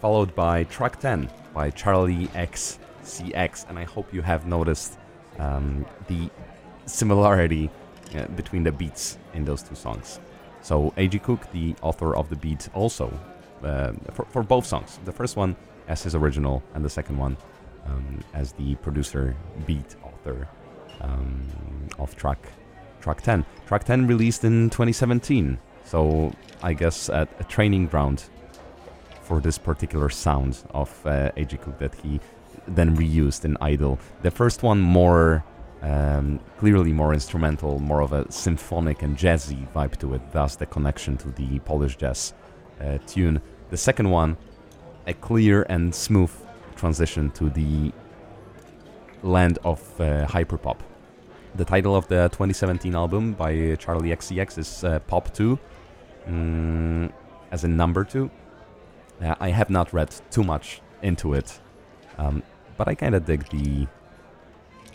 followed 0.00 0.34
by 0.34 0.64
track 0.64 0.98
10 0.98 1.30
by 1.52 1.70
Charli 1.70 2.26
XCX. 2.30 3.68
And 3.68 3.78
I 3.78 3.84
hope 3.84 4.12
you 4.12 4.22
have 4.22 4.48
noticed 4.48 4.98
um, 5.38 5.86
the 6.08 6.30
similarity 6.86 7.70
uh, 8.16 8.26
between 8.34 8.64
the 8.64 8.72
beats 8.72 9.18
in 9.34 9.44
those 9.44 9.62
two 9.62 9.76
songs. 9.76 10.18
So 10.62 10.92
A.G. 10.96 11.20
Cook, 11.20 11.52
the 11.52 11.76
author 11.80 12.16
of 12.16 12.28
the 12.30 12.36
beat, 12.36 12.68
also 12.74 13.06
uh, 13.62 13.92
for, 14.14 14.24
for 14.24 14.42
both 14.42 14.66
songs. 14.66 14.98
The 15.04 15.12
first 15.12 15.36
one 15.36 15.54
as 15.86 16.02
his 16.02 16.16
original, 16.16 16.60
and 16.74 16.84
the 16.84 16.90
second 16.90 17.18
one 17.18 17.36
um, 17.86 18.24
as 18.32 18.50
the 18.50 18.74
producer, 18.76 19.36
beat 19.64 19.94
author 20.02 20.48
um, 21.00 21.40
of 22.00 22.16
track 22.16 22.40
track 23.04 23.20
10. 23.20 23.44
Track 23.66 23.84
10 23.84 24.06
released 24.06 24.44
in 24.44 24.70
2017, 24.70 25.58
so 25.84 26.32
I 26.62 26.72
guess 26.72 27.10
at 27.10 27.28
a 27.38 27.44
training 27.44 27.86
ground 27.86 28.24
for 29.20 29.40
this 29.40 29.58
particular 29.58 30.08
sound 30.08 30.64
of 30.70 30.90
uh. 31.06 31.30
Cook 31.36 31.78
that 31.78 31.94
he 31.94 32.18
then 32.66 32.96
reused 32.96 33.44
in 33.44 33.58
Idyll. 33.60 33.98
The 34.22 34.30
first 34.30 34.62
one 34.62 34.80
more 34.80 35.44
um, 35.82 36.40
clearly 36.58 36.94
more 36.94 37.12
instrumental, 37.12 37.78
more 37.78 38.00
of 38.00 38.12
a 38.14 38.30
symphonic 38.32 39.02
and 39.02 39.18
jazzy 39.18 39.70
vibe 39.74 39.98
to 39.98 40.14
it, 40.14 40.22
thus 40.32 40.56
the 40.56 40.64
connection 40.64 41.18
to 41.18 41.28
the 41.28 41.58
Polish 41.58 41.96
jazz 41.96 42.32
uh, 42.80 42.96
tune. 43.06 43.42
The 43.68 43.76
second 43.76 44.08
one, 44.10 44.38
a 45.06 45.12
clear 45.12 45.66
and 45.68 45.94
smooth 45.94 46.32
transition 46.74 47.30
to 47.32 47.50
the 47.50 47.92
land 49.22 49.58
of 49.62 49.80
uh, 50.00 50.26
hyperpop. 50.26 50.78
The 51.56 51.64
title 51.64 51.94
of 51.94 52.08
the 52.08 52.28
2017 52.30 52.96
album 52.96 53.32
by 53.34 53.52
Charli 53.76 54.12
XCX 54.12 54.58
is 54.58 54.82
uh, 54.82 54.98
Pop 55.06 55.32
2, 55.32 55.56
mm, 56.28 57.12
as 57.52 57.62
in 57.62 57.76
number 57.76 58.02
2. 58.02 58.28
Uh, 59.22 59.34
I 59.38 59.50
have 59.50 59.70
not 59.70 59.92
read 59.92 60.12
too 60.32 60.42
much 60.42 60.80
into 61.02 61.34
it, 61.34 61.60
um, 62.18 62.42
but 62.76 62.88
I 62.88 62.96
kind 62.96 63.14
of 63.14 63.24
dig 63.24 63.48
the 63.50 63.86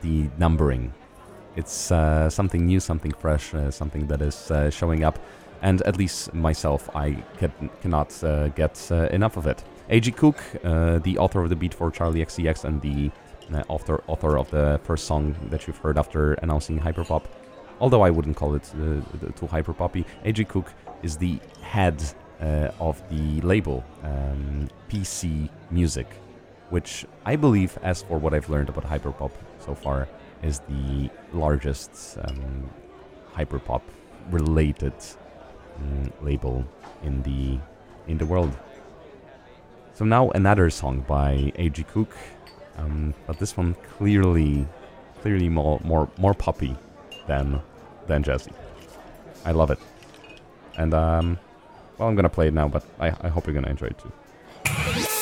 the 0.02 0.30
numbering. 0.38 0.94
It's 1.56 1.94
uh, 1.94 2.30
something 2.30 2.66
new, 2.66 2.82
something 2.82 3.14
fresh, 3.14 3.54
uh, 3.54 3.72
something 3.72 4.08
that 4.08 4.22
is 4.22 4.52
uh, 4.52 4.70
showing 4.70 5.06
up, 5.06 5.18
and 5.62 5.82
at 5.84 5.98
least 5.98 6.34
myself, 6.34 6.90
I 6.94 7.24
can, 7.38 7.70
cannot 7.82 8.22
uh, 8.22 8.50
get 8.50 8.92
enough 8.92 9.38
of 9.38 9.48
it. 9.48 9.64
A.G. 9.90 10.12
Cook, 10.12 10.44
the 10.62 11.18
author 11.18 11.42
of 11.42 11.50
the 11.50 11.56
beat 11.56 11.74
for 11.74 11.90
Charlie 11.90 12.24
XCX 12.26 12.66
and 12.66 12.82
the 12.82 13.12
author 13.68 14.04
author 14.08 14.38
of 14.38 14.50
the 14.52 14.80
first 14.84 15.06
song 15.06 15.36
that 15.50 15.68
you've 15.68 15.78
heard 15.78 15.98
after 15.98 16.34
announcing 16.36 16.80
hyperpop, 16.80 17.24
although 17.80 18.02
I 18.02 18.10
wouldn't 18.10 18.36
call 18.36 18.56
it 18.56 18.64
too 18.64 19.48
hyperpoppy, 19.48 20.06
A.G. 20.26 20.46
Cook 20.46 20.74
is 21.04 21.18
the 21.18 21.40
head 21.62 22.02
of 22.80 23.02
the 23.10 23.42
label 23.42 23.84
um, 24.04 24.70
PC 24.90 25.50
Music, 25.72 26.08
which 26.70 27.06
I 27.26 27.36
believe, 27.36 27.78
as 27.84 28.04
for 28.04 28.18
what 28.18 28.34
I've 28.34 28.50
learned 28.50 28.70
about 28.70 28.86
hyperpop 28.86 29.32
so 29.60 29.76
far, 29.76 30.08
is 30.42 30.60
the 30.70 31.10
largest 31.34 32.18
um, 32.24 32.70
hyperpop 33.36 33.82
related 34.32 34.94
um, 35.78 36.12
label 36.22 36.66
in 37.04 37.22
the 37.24 37.60
in 38.08 38.18
the 38.18 38.26
world. 38.26 38.56
So 39.94 40.06
now 40.06 40.30
another 40.32 40.70
song 40.70 41.02
by 41.02 41.52
A.G. 41.56 41.84
Cook, 41.84 42.16
um, 42.80 43.14
but 43.28 43.40
this 43.40 43.58
one 43.58 43.76
clearly, 43.98 44.66
clearly 45.22 45.50
more 45.50 45.80
more 45.84 46.10
more 46.18 46.34
poppy 46.34 46.76
than 47.28 47.62
than 48.08 48.24
jazzy. 48.24 48.54
I 49.46 49.52
love 49.52 49.72
it, 49.72 49.80
and 50.78 50.94
um, 50.94 51.40
well, 51.98 52.08
I'm 52.08 52.16
gonna 52.16 52.30
play 52.30 52.48
it 52.48 52.54
now, 52.54 52.68
but 52.68 52.84
I, 53.00 53.08
I 53.22 53.28
hope 53.28 53.46
you're 53.46 53.54
gonna 53.54 53.70
enjoy 53.70 53.88
it 53.88 53.98
too. 53.98 55.19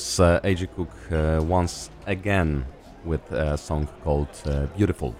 Was 0.00 0.18
uh, 0.18 0.40
A.G. 0.44 0.66
Cook 0.76 0.88
uh, 1.12 1.42
once 1.42 1.90
again 2.06 2.64
with 3.04 3.20
a 3.32 3.58
song 3.58 3.86
called 4.02 4.30
uh, 4.46 4.64
Beautiful. 4.74 5.14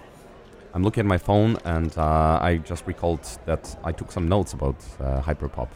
I'm 0.73 0.81
looking 0.83 1.01
at 1.01 1.05
my 1.05 1.19
phone 1.19 1.57
and 1.65 1.95
uh, 1.99 2.39
I 2.41 2.57
just 2.65 2.87
recalled 2.87 3.23
that 3.45 3.77
I 3.83 3.91
took 3.91 4.11
some 4.11 4.27
notes 4.27 4.53
about 4.53 4.77
uh, 4.99 5.21
hyperpop 5.21 5.69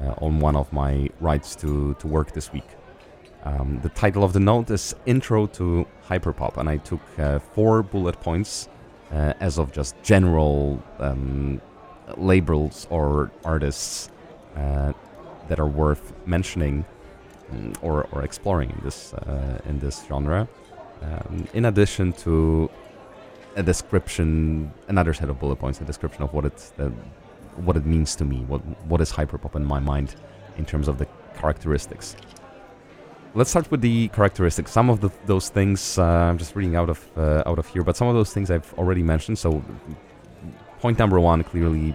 uh, 0.00 0.24
on 0.24 0.38
one 0.38 0.54
of 0.54 0.72
my 0.72 1.10
rides 1.18 1.56
to, 1.56 1.94
to 1.94 2.06
work 2.06 2.30
this 2.30 2.52
week. 2.52 2.68
Um, 3.42 3.80
the 3.82 3.88
title 3.88 4.22
of 4.22 4.32
the 4.32 4.38
note 4.38 4.70
is 4.70 4.94
Intro 5.06 5.48
to 5.48 5.84
Hyperpop, 6.08 6.56
and 6.56 6.68
I 6.68 6.76
took 6.76 7.02
four 7.52 7.82
bullet 7.82 8.20
points 8.20 8.68
as 9.10 9.58
of 9.58 9.72
just 9.72 10.00
general 10.04 10.80
um, 11.00 11.60
labels 12.16 12.86
or 12.90 13.32
artists 13.44 14.08
that 14.54 15.58
are 15.58 15.66
worth 15.66 16.12
mentioning 16.26 16.84
or, 17.82 18.08
or 18.12 18.22
exploring 18.22 18.70
in 18.70 18.80
this 18.82 19.14
uh, 19.14 19.58
in 19.68 19.78
this 19.78 20.04
genre. 20.06 20.48
Um, 21.02 21.46
in 21.52 21.66
addition 21.66 22.12
to 22.24 22.70
a 23.56 23.62
description, 23.62 24.72
another 24.88 25.12
set 25.14 25.28
of 25.28 25.38
bullet 25.38 25.56
points, 25.56 25.80
a 25.80 25.84
description 25.84 26.22
of 26.22 26.32
what 26.32 26.44
it 26.44 26.72
uh, 26.78 26.88
what 27.56 27.76
it 27.76 27.86
means 27.86 28.14
to 28.16 28.24
me, 28.24 28.38
what 28.46 28.60
what 28.86 29.00
is 29.00 29.12
hyperpop 29.12 29.54
in 29.56 29.64
my 29.64 29.80
mind 29.80 30.14
in 30.58 30.64
terms 30.64 30.88
of 30.88 30.98
the 30.98 31.06
characteristics. 31.38 32.16
Let's 33.34 33.50
start 33.50 33.70
with 33.70 33.82
the 33.82 34.08
characteristics. 34.08 34.70
Some 34.72 34.88
of 34.88 35.00
the, 35.00 35.10
those 35.26 35.50
things 35.50 35.98
uh, 35.98 36.04
I'm 36.04 36.38
just 36.38 36.56
reading 36.56 36.76
out 36.76 36.88
of 36.88 36.98
uh, 37.16 37.42
out 37.46 37.58
of 37.58 37.66
here, 37.68 37.82
but 37.82 37.96
some 37.96 38.08
of 38.08 38.14
those 38.14 38.32
things 38.32 38.50
I've 38.50 38.72
already 38.74 39.02
mentioned. 39.02 39.38
So, 39.38 39.62
point 40.80 40.98
number 40.98 41.20
one, 41.20 41.42
clearly, 41.44 41.94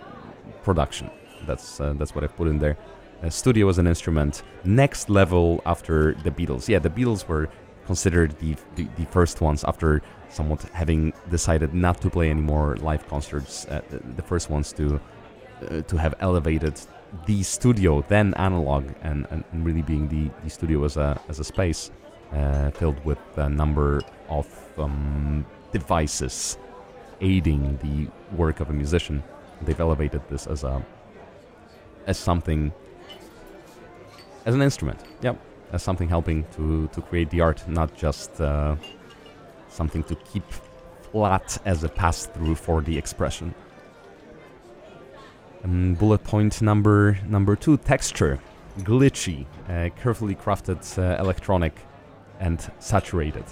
production. 0.64 1.10
That's 1.48 1.80
uh, 1.80 1.94
that's 1.98 2.14
what 2.14 2.24
I've 2.24 2.36
put 2.36 2.48
in 2.48 2.60
there. 2.60 2.78
Uh, 3.24 3.30
studio 3.30 3.70
as 3.70 3.78
an 3.78 3.86
instrument, 3.86 4.42
next 4.64 5.10
level 5.10 5.62
after 5.66 6.16
the 6.24 6.32
Beatles. 6.32 6.68
Yeah, 6.68 6.80
the 6.80 6.90
Beatles 6.90 7.28
were 7.28 7.50
considered 7.86 8.32
the, 8.40 8.56
the, 8.76 8.88
the 8.98 9.06
first 9.06 9.42
ones 9.42 9.64
after 9.64 10.02
somewhat 10.30 10.64
having 10.74 11.14
decided 11.30 11.74
not 11.74 12.02
to 12.02 12.10
play 12.10 12.30
any 12.30 12.42
more 12.42 12.78
live 12.78 13.08
concerts. 13.08 13.66
Uh, 13.66 13.82
the 14.16 14.24
first 14.24 14.50
ones 14.50 14.74
to 14.74 15.00
uh, 15.62 15.82
to 15.82 15.98
have 15.98 16.16
elevated 16.20 16.80
the 17.28 17.44
studio, 17.44 18.04
then 18.08 18.34
analog, 18.36 18.90
and, 19.04 19.28
and, 19.30 19.44
really 19.66 19.84
being 19.84 20.08
the, 20.08 20.32
the 20.44 20.50
studio 20.50 20.84
as 20.84 20.98
a, 20.98 21.20
as 21.30 21.40
a 21.40 21.44
space 21.44 21.92
uh, 22.34 22.72
filled 22.72 23.04
with 23.06 23.20
a 23.36 23.50
number 23.50 24.02
of 24.30 24.48
um, 24.80 25.46
devices 25.72 26.58
aiding 27.20 27.78
the 27.84 28.10
work 28.36 28.60
of 28.60 28.70
a 28.70 28.74
musician. 28.74 29.22
They've 29.62 29.80
elevated 29.80 30.22
this 30.30 30.48
as 30.48 30.64
a 30.64 30.84
as 32.08 32.18
something 32.18 32.72
as 34.46 34.56
an 34.56 34.62
instrument. 34.62 35.00
Yep, 35.22 35.38
as 35.72 35.84
something 35.84 36.10
helping 36.10 36.46
to 36.56 36.88
to 36.88 37.02
create 37.02 37.30
the 37.30 37.42
art, 37.42 37.68
not 37.68 37.96
just 37.96 38.42
uh, 38.42 38.76
something 39.70 40.04
to 40.04 40.16
keep 40.16 40.44
flat 41.12 41.58
as 41.66 41.84
a 41.84 41.90
pass 41.90 42.26
through 42.28 42.56
for 42.56 42.82
the 42.82 42.98
expression. 42.98 43.54
Um, 45.64 45.94
bullet 45.96 46.24
point 46.24 46.62
number 46.62 47.20
number 47.28 47.56
two: 47.56 47.78
texture, 47.78 48.40
glitchy, 48.80 49.46
uh, 49.70 49.90
carefully 50.02 50.36
crafted 50.36 50.82
uh, 50.98 51.22
electronic, 51.22 51.76
and 52.40 52.60
saturated. 52.80 53.46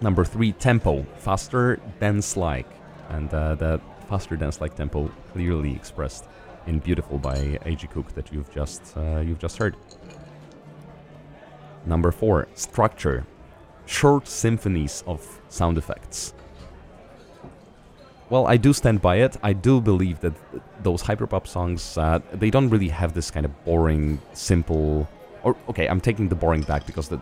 Number 0.00 0.24
three: 0.24 0.52
tempo, 0.52 1.04
faster, 1.18 1.80
dense-like, 2.00 2.70
and 3.10 3.32
uh, 3.32 3.54
that 3.56 3.80
faster, 4.08 4.36
dance-like 4.36 4.74
tempo 4.74 5.10
clearly 5.32 5.74
expressed 5.74 6.26
in 6.66 6.78
"Beautiful" 6.80 7.18
by 7.18 7.58
A.G. 7.64 7.86
Cook 7.88 8.12
that 8.14 8.32
you've 8.32 8.50
just 8.52 8.96
uh, 8.96 9.20
you've 9.20 9.38
just 9.38 9.58
heard. 9.58 9.76
Number 11.84 12.10
four: 12.12 12.48
structure, 12.54 13.26
short 13.86 14.26
symphonies 14.28 15.04
of 15.06 15.40
sound 15.48 15.78
effects. 15.78 16.34
Well, 18.28 18.48
I 18.48 18.56
do 18.56 18.72
stand 18.72 19.00
by 19.00 19.16
it. 19.16 19.36
I 19.42 19.52
do 19.52 19.80
believe 19.80 20.18
that 20.20 20.34
those 20.82 21.02
hyperpop 21.02 21.46
songs, 21.46 21.96
uh, 21.96 22.18
they 22.32 22.50
don't 22.50 22.68
really 22.68 22.88
have 22.88 23.14
this 23.14 23.30
kind 23.30 23.46
of 23.46 23.64
boring, 23.64 24.20
simple. 24.32 25.08
Or 25.44 25.54
okay, 25.68 25.86
I'm 25.86 26.00
taking 26.00 26.28
the 26.28 26.34
boring 26.34 26.62
back 26.62 26.86
because 26.86 27.08
the 27.08 27.20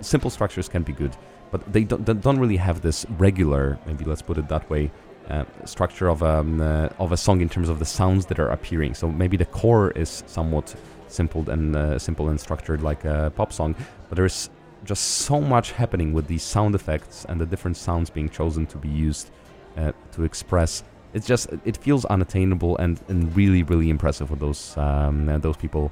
simple 0.00 0.30
structures 0.30 0.68
can 0.68 0.82
be 0.82 0.92
good, 0.92 1.16
but 1.52 1.72
they 1.72 1.84
don't, 1.84 2.04
they 2.04 2.14
don't 2.14 2.38
really 2.38 2.56
have 2.56 2.80
this 2.80 3.06
regular, 3.18 3.78
maybe 3.86 4.04
let's 4.04 4.22
put 4.22 4.38
it 4.38 4.48
that 4.48 4.68
way, 4.68 4.90
uh, 5.28 5.44
structure 5.64 6.08
of 6.08 6.22
um, 6.22 6.60
uh, 6.60 6.88
of 6.98 7.12
a 7.12 7.16
song 7.16 7.40
in 7.40 7.48
terms 7.48 7.68
of 7.68 7.78
the 7.78 7.84
sounds 7.84 8.26
that 8.26 8.38
are 8.38 8.48
appearing. 8.48 8.94
So 8.94 9.08
maybe 9.08 9.36
the 9.36 9.46
core 9.46 9.90
is 9.92 10.22
somewhat 10.26 10.74
simple 11.08 11.48
and 11.48 11.74
uh, 11.74 11.98
simple 11.98 12.28
and 12.28 12.38
structured 12.40 12.82
like 12.82 13.04
a 13.04 13.32
pop 13.34 13.52
song, 13.52 13.74
but 14.08 14.16
there's 14.16 14.50
just 14.84 15.02
so 15.02 15.40
much 15.40 15.72
happening 15.72 16.12
with 16.12 16.26
these 16.26 16.42
sound 16.42 16.74
effects 16.74 17.24
and 17.28 17.40
the 17.40 17.46
different 17.46 17.76
sounds 17.76 18.10
being 18.10 18.28
chosen 18.28 18.66
to 18.66 18.76
be 18.76 18.88
used 18.88 19.30
uh, 19.78 19.92
to 20.12 20.24
express. 20.24 20.84
It's 21.14 21.26
just 21.26 21.48
it 21.64 21.76
feels 21.78 22.04
unattainable 22.04 22.76
and, 22.76 23.00
and 23.08 23.34
really 23.34 23.62
really 23.62 23.88
impressive 23.88 24.30
what 24.30 24.40
those 24.40 24.76
um, 24.76 25.28
uh, 25.28 25.38
those 25.38 25.56
people 25.56 25.90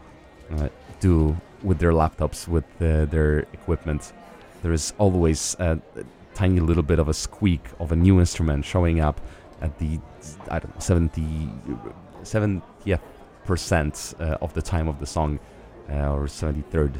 do 1.00 1.34
with 1.62 1.78
their 1.78 1.92
laptops 1.92 2.46
with 2.46 2.64
their 2.78 3.38
equipment. 3.54 4.12
There 4.62 4.72
is 4.72 4.92
always 4.98 5.56
tiny 6.34 6.60
little 6.60 6.82
bit 6.82 6.98
of 6.98 7.08
a 7.08 7.14
squeak 7.14 7.64
of 7.78 7.92
a 7.92 7.96
new 7.96 8.18
instrument 8.20 8.64
showing 8.64 9.00
up 9.00 9.20
at 9.60 9.78
the 9.78 9.98
I 10.50 10.58
don't 10.58 10.74
know 10.74 10.80
70 10.80 11.22
70th 12.22 13.00
percent 13.44 14.14
uh, 14.20 14.36
of 14.40 14.54
the 14.54 14.62
time 14.62 14.88
of 14.88 14.98
the 14.98 15.06
song 15.06 15.38
uh, 15.90 16.12
or 16.12 16.24
73rd 16.26 16.94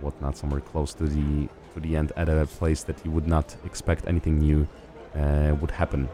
whatnot 0.00 0.36
somewhere 0.36 0.60
close 0.60 0.92
to 0.94 1.04
the 1.04 1.48
to 1.74 1.80
the 1.80 1.96
end 1.96 2.12
at 2.16 2.28
a 2.28 2.46
place 2.46 2.82
that 2.84 3.04
you 3.04 3.10
would 3.10 3.26
not 3.26 3.56
expect 3.64 4.06
anything 4.06 4.38
new 4.38 4.68
uh, 5.14 5.54
would 5.60 5.70
happen 5.70 6.08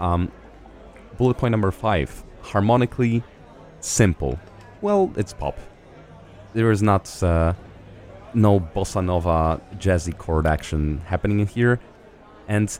um, 0.00 0.32
bullet 1.18 1.36
point 1.36 1.52
number 1.52 1.70
five 1.70 2.24
harmonically 2.42 3.22
simple. 3.80 4.38
Well, 4.80 5.12
it's 5.16 5.32
pop. 5.32 5.58
There 6.54 6.70
is 6.70 6.82
not 6.82 7.22
uh, 7.22 7.54
no 8.34 8.60
bossa 8.60 9.04
nova 9.04 9.60
jazzy 9.78 10.16
chord 10.16 10.46
action 10.46 11.02
happening 11.06 11.40
in 11.40 11.46
here, 11.46 11.80
and 12.48 12.78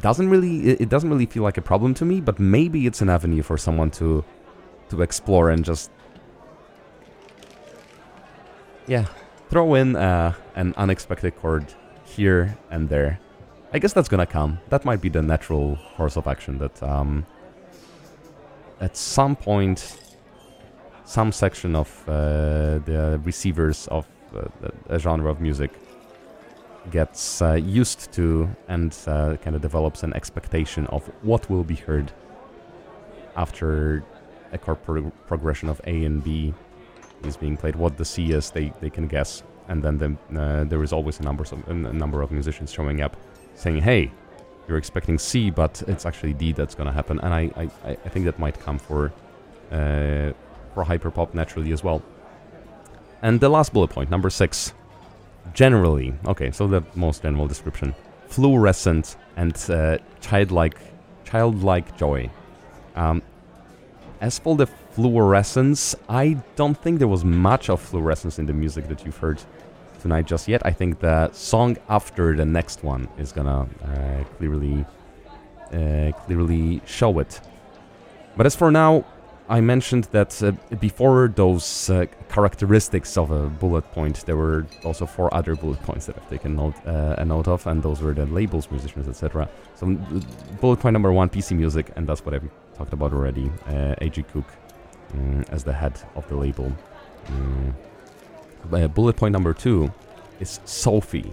doesn't 0.00 0.28
really 0.28 0.70
it, 0.70 0.88
doesn't 0.88 1.10
really 1.10 1.26
feel 1.26 1.42
like 1.42 1.56
a 1.56 1.62
problem 1.62 1.94
to 1.94 2.04
me. 2.04 2.20
But 2.20 2.38
maybe 2.38 2.86
it's 2.86 3.00
an 3.00 3.08
avenue 3.08 3.42
for 3.42 3.56
someone 3.56 3.90
to 3.92 4.24
to 4.90 5.02
explore 5.02 5.50
and 5.50 5.64
just 5.64 5.90
yeah 8.86 9.06
throw 9.48 9.74
in 9.74 9.96
uh, 9.96 10.34
an 10.56 10.74
unexpected 10.76 11.36
chord 11.36 11.64
here 12.04 12.56
and 12.70 12.88
there 12.88 13.18
I 13.74 13.80
guess 13.80 13.92
that's 13.92 14.08
gonna 14.08 14.24
come. 14.24 14.60
That 14.68 14.84
might 14.84 15.00
be 15.00 15.08
the 15.08 15.20
natural 15.20 15.76
course 15.96 16.16
of 16.16 16.28
action. 16.28 16.58
That 16.58 16.80
um, 16.80 17.26
at 18.80 18.96
some 18.96 19.34
point, 19.34 19.98
some 21.04 21.32
section 21.32 21.74
of 21.74 21.88
uh, 22.06 22.78
the 22.86 23.20
receivers 23.24 23.88
of 23.88 24.06
uh, 24.34 24.68
a 24.88 24.98
genre 24.98 25.30
of 25.30 25.40
music 25.40 25.70
gets 26.90 27.40
uh, 27.40 27.54
used 27.54 28.12
to 28.12 28.48
and 28.68 28.96
uh, 29.06 29.36
kind 29.36 29.56
of 29.56 29.62
develops 29.62 30.02
an 30.02 30.12
expectation 30.14 30.86
of 30.88 31.06
what 31.22 31.48
will 31.48 31.64
be 31.64 31.74
heard 31.74 32.12
after 33.36 34.04
a 34.52 34.58
chord 34.58 34.82
pro- 34.84 35.10
progression 35.26 35.68
of 35.68 35.80
A 35.86 36.04
and 36.04 36.22
B 36.22 36.54
is 37.24 37.36
being 37.36 37.56
played. 37.56 37.76
What 37.76 37.96
the 37.96 38.04
C 38.04 38.32
is, 38.32 38.50
they, 38.50 38.72
they 38.80 38.90
can 38.90 39.06
guess, 39.08 39.42
and 39.68 39.82
then 39.82 39.98
the, 39.98 40.40
uh, 40.40 40.64
there 40.64 40.82
is 40.82 40.92
always 40.92 41.20
a 41.20 41.22
number 41.22 41.42
of, 41.42 41.68
a 41.68 41.74
number 41.74 42.22
of 42.22 42.30
musicians 42.30 42.70
showing 42.70 43.00
up 43.00 43.16
saying, 43.54 43.80
hey, 43.80 44.10
you're 44.68 44.78
expecting 44.78 45.18
C, 45.18 45.50
but 45.50 45.82
it's 45.86 46.06
actually 46.06 46.32
D 46.34 46.52
that's 46.52 46.74
going 46.74 46.86
to 46.86 46.92
happen. 46.92 47.18
And 47.20 47.34
I, 47.34 47.50
I, 47.56 47.90
I 47.90 48.08
think 48.08 48.24
that 48.26 48.38
might 48.38 48.58
come 48.60 48.78
for, 48.78 49.12
uh, 49.70 50.32
for 50.74 50.84
hyperpop 50.84 51.34
naturally 51.34 51.72
as 51.72 51.82
well. 51.82 52.02
And 53.24 53.40
the 53.40 53.48
last 53.48 53.72
bullet 53.72 53.88
point, 53.88 54.10
number 54.10 54.28
six. 54.28 54.74
Generally, 55.54 56.12
okay, 56.26 56.50
so 56.50 56.66
the 56.66 56.82
most 56.94 57.22
general 57.22 57.46
description. 57.48 57.94
Fluorescent 58.28 59.16
and 59.36 59.56
uh, 59.70 59.96
childlike, 60.20 60.76
childlike 61.24 61.96
joy. 61.96 62.30
Um, 62.94 63.22
as 64.20 64.38
for 64.38 64.56
the 64.56 64.66
fluorescence, 64.66 65.94
I 66.06 66.36
don't 66.54 66.76
think 66.76 66.98
there 66.98 67.08
was 67.08 67.24
much 67.24 67.70
of 67.70 67.80
fluorescence 67.80 68.38
in 68.38 68.44
the 68.44 68.52
music 68.52 68.88
that 68.88 69.06
you've 69.06 69.16
heard 69.16 69.42
tonight 70.02 70.26
just 70.26 70.46
yet. 70.46 70.60
I 70.66 70.72
think 70.72 71.00
the 71.00 71.32
song 71.32 71.78
after 71.88 72.36
the 72.36 72.44
next 72.44 72.84
one 72.84 73.08
is 73.16 73.32
gonna 73.32 73.66
uh, 73.86 74.24
clearly 74.36 74.84
uh, 75.72 76.12
clearly 76.26 76.82
show 76.84 77.18
it. 77.20 77.40
But 78.36 78.44
as 78.44 78.54
for 78.54 78.70
now, 78.70 79.06
I 79.48 79.60
mentioned 79.60 80.04
that 80.12 80.42
uh, 80.42 80.52
before 80.76 81.28
those 81.28 81.90
uh, 81.90 82.06
characteristics 82.30 83.18
of 83.18 83.30
a 83.30 83.46
bullet 83.46 83.82
point, 83.92 84.24
there 84.24 84.36
were 84.36 84.66
also 84.84 85.04
four 85.04 85.32
other 85.34 85.54
bullet 85.54 85.82
points 85.82 86.06
that 86.06 86.16
I've 86.16 86.30
taken 86.30 86.56
note, 86.56 86.74
uh, 86.86 87.16
a 87.18 87.24
note 87.26 87.46
of, 87.48 87.66
and 87.66 87.82
those 87.82 88.00
were 88.00 88.14
the 88.14 88.24
labels, 88.24 88.70
musicians, 88.70 89.06
etc. 89.06 89.48
So, 89.74 89.86
bullet 90.60 90.80
point 90.80 90.94
number 90.94 91.12
one, 91.12 91.28
PC 91.28 91.54
Music, 91.56 91.90
and 91.94 92.06
that's 92.06 92.24
what 92.24 92.34
I've 92.34 92.48
talked 92.74 92.94
about 92.94 93.12
already. 93.12 93.50
Uh, 93.66 93.94
A.G. 94.00 94.22
Cook 94.32 94.46
um, 95.12 95.44
as 95.50 95.62
the 95.62 95.74
head 95.74 96.00
of 96.14 96.26
the 96.28 96.36
label. 96.36 96.72
Um, 97.28 97.76
bullet 98.94 99.16
point 99.16 99.32
number 99.32 99.52
two 99.52 99.92
is 100.40 100.60
Sophie. 100.64 101.32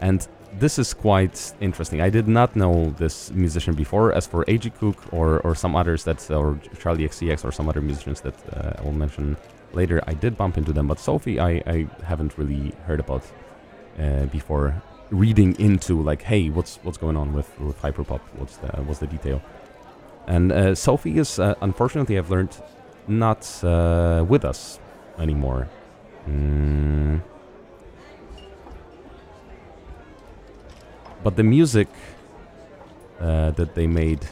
And 0.00 0.26
this 0.58 0.78
is 0.78 0.94
quite 0.94 1.52
interesting. 1.60 2.00
I 2.00 2.10
did 2.10 2.28
not 2.28 2.54
know 2.56 2.90
this 2.98 3.30
musician 3.30 3.74
before. 3.74 4.12
As 4.12 4.26
for 4.26 4.44
A.G. 4.48 4.70
Cook 4.70 5.12
or, 5.12 5.40
or 5.40 5.54
some 5.54 5.74
others 5.74 6.04
that, 6.04 6.30
or 6.30 6.54
Charli 6.76 7.04
XCX 7.04 7.44
or 7.44 7.52
some 7.52 7.68
other 7.68 7.80
musicians 7.80 8.20
that 8.20 8.34
uh, 8.52 8.78
I 8.78 8.82
will 8.82 8.92
mention 8.92 9.36
later, 9.72 10.02
I 10.06 10.14
did 10.14 10.36
bump 10.36 10.58
into 10.58 10.72
them. 10.72 10.86
But 10.88 10.98
Sophie, 10.98 11.40
I, 11.40 11.62
I 11.66 11.86
haven't 12.04 12.36
really 12.38 12.72
heard 12.86 13.00
about 13.00 13.24
uh, 13.98 14.26
before 14.26 14.82
reading 15.10 15.58
into 15.58 16.00
like, 16.02 16.22
hey, 16.22 16.48
what's 16.50 16.76
what's 16.82 16.98
going 16.98 17.16
on 17.16 17.32
with, 17.32 17.58
with 17.60 17.80
hyperpop? 17.80 18.20
What's 18.36 18.56
the 18.58 18.68
what's 18.82 19.00
the 19.00 19.06
detail? 19.06 19.42
And 20.26 20.52
uh, 20.52 20.74
Sophie 20.74 21.18
is 21.18 21.38
uh, 21.38 21.54
unfortunately 21.60 22.18
I've 22.18 22.30
learned 22.30 22.56
not 23.08 23.62
uh, 23.64 24.24
with 24.28 24.44
us 24.44 24.78
anymore. 25.18 25.68
Mm. 26.28 27.20
But 31.22 31.36
the 31.36 31.44
music 31.44 31.88
uh, 33.20 33.52
that 33.52 33.74
they 33.74 33.86
made 33.86 34.26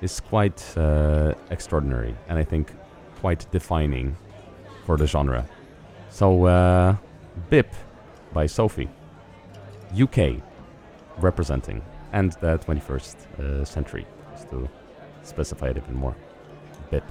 is 0.00 0.20
quite 0.20 0.62
uh, 0.76 1.34
extraordinary 1.50 2.14
and 2.28 2.38
I 2.38 2.44
think 2.44 2.72
quite 3.20 3.46
defining 3.50 4.16
for 4.84 4.96
the 4.96 5.06
genre. 5.06 5.46
So, 6.10 6.46
uh, 6.46 6.96
Bipp 7.50 7.74
by 8.32 8.46
Sophie, 8.46 8.88
UK 10.00 10.42
representing, 11.18 11.82
and 12.12 12.32
the 12.40 12.58
21st 12.58 13.16
uh, 13.38 13.64
century, 13.64 14.06
just 14.32 14.50
to 14.50 14.68
specify 15.22 15.68
it 15.68 15.76
even 15.76 15.94
more. 15.94 16.16
Bipp. 16.90 17.04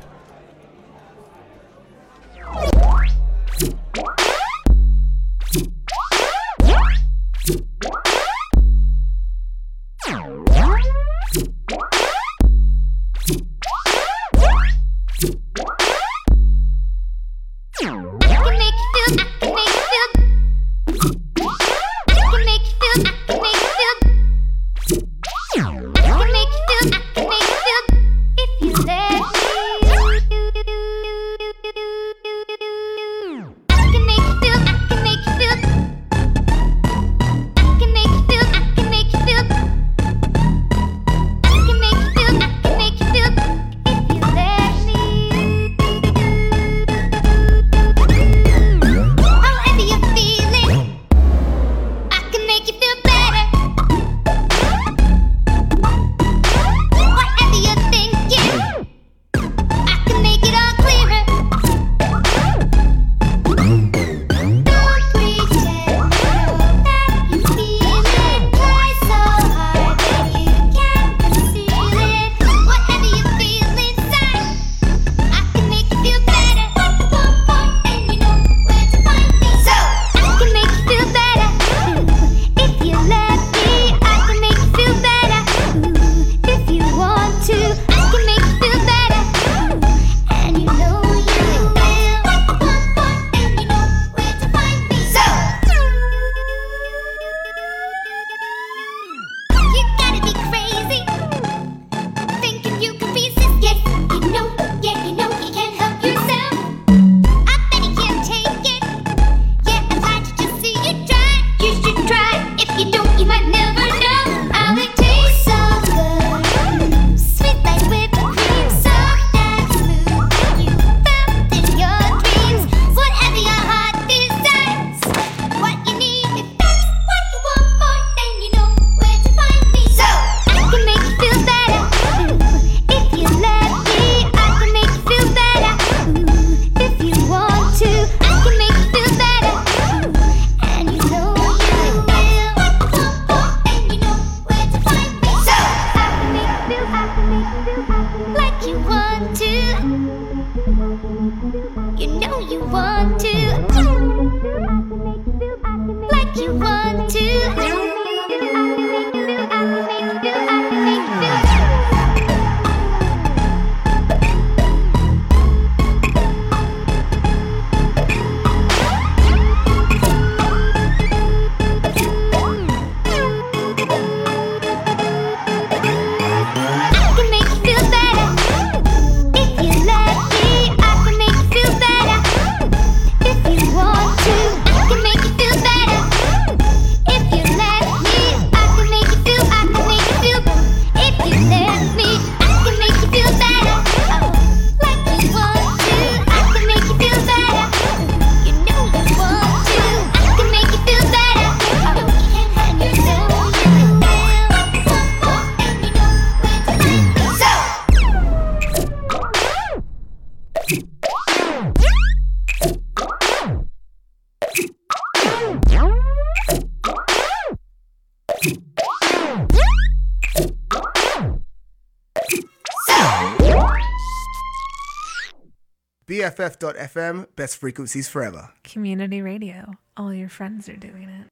BFF.FM, 226.35 227.27
best 227.35 227.57
frequencies 227.57 228.07
forever. 228.07 228.49
Community 228.63 229.21
radio. 229.21 229.75
All 229.97 230.13
your 230.13 230.29
friends 230.29 230.67
are 230.67 230.75
doing 230.75 231.09
it. 231.09 231.24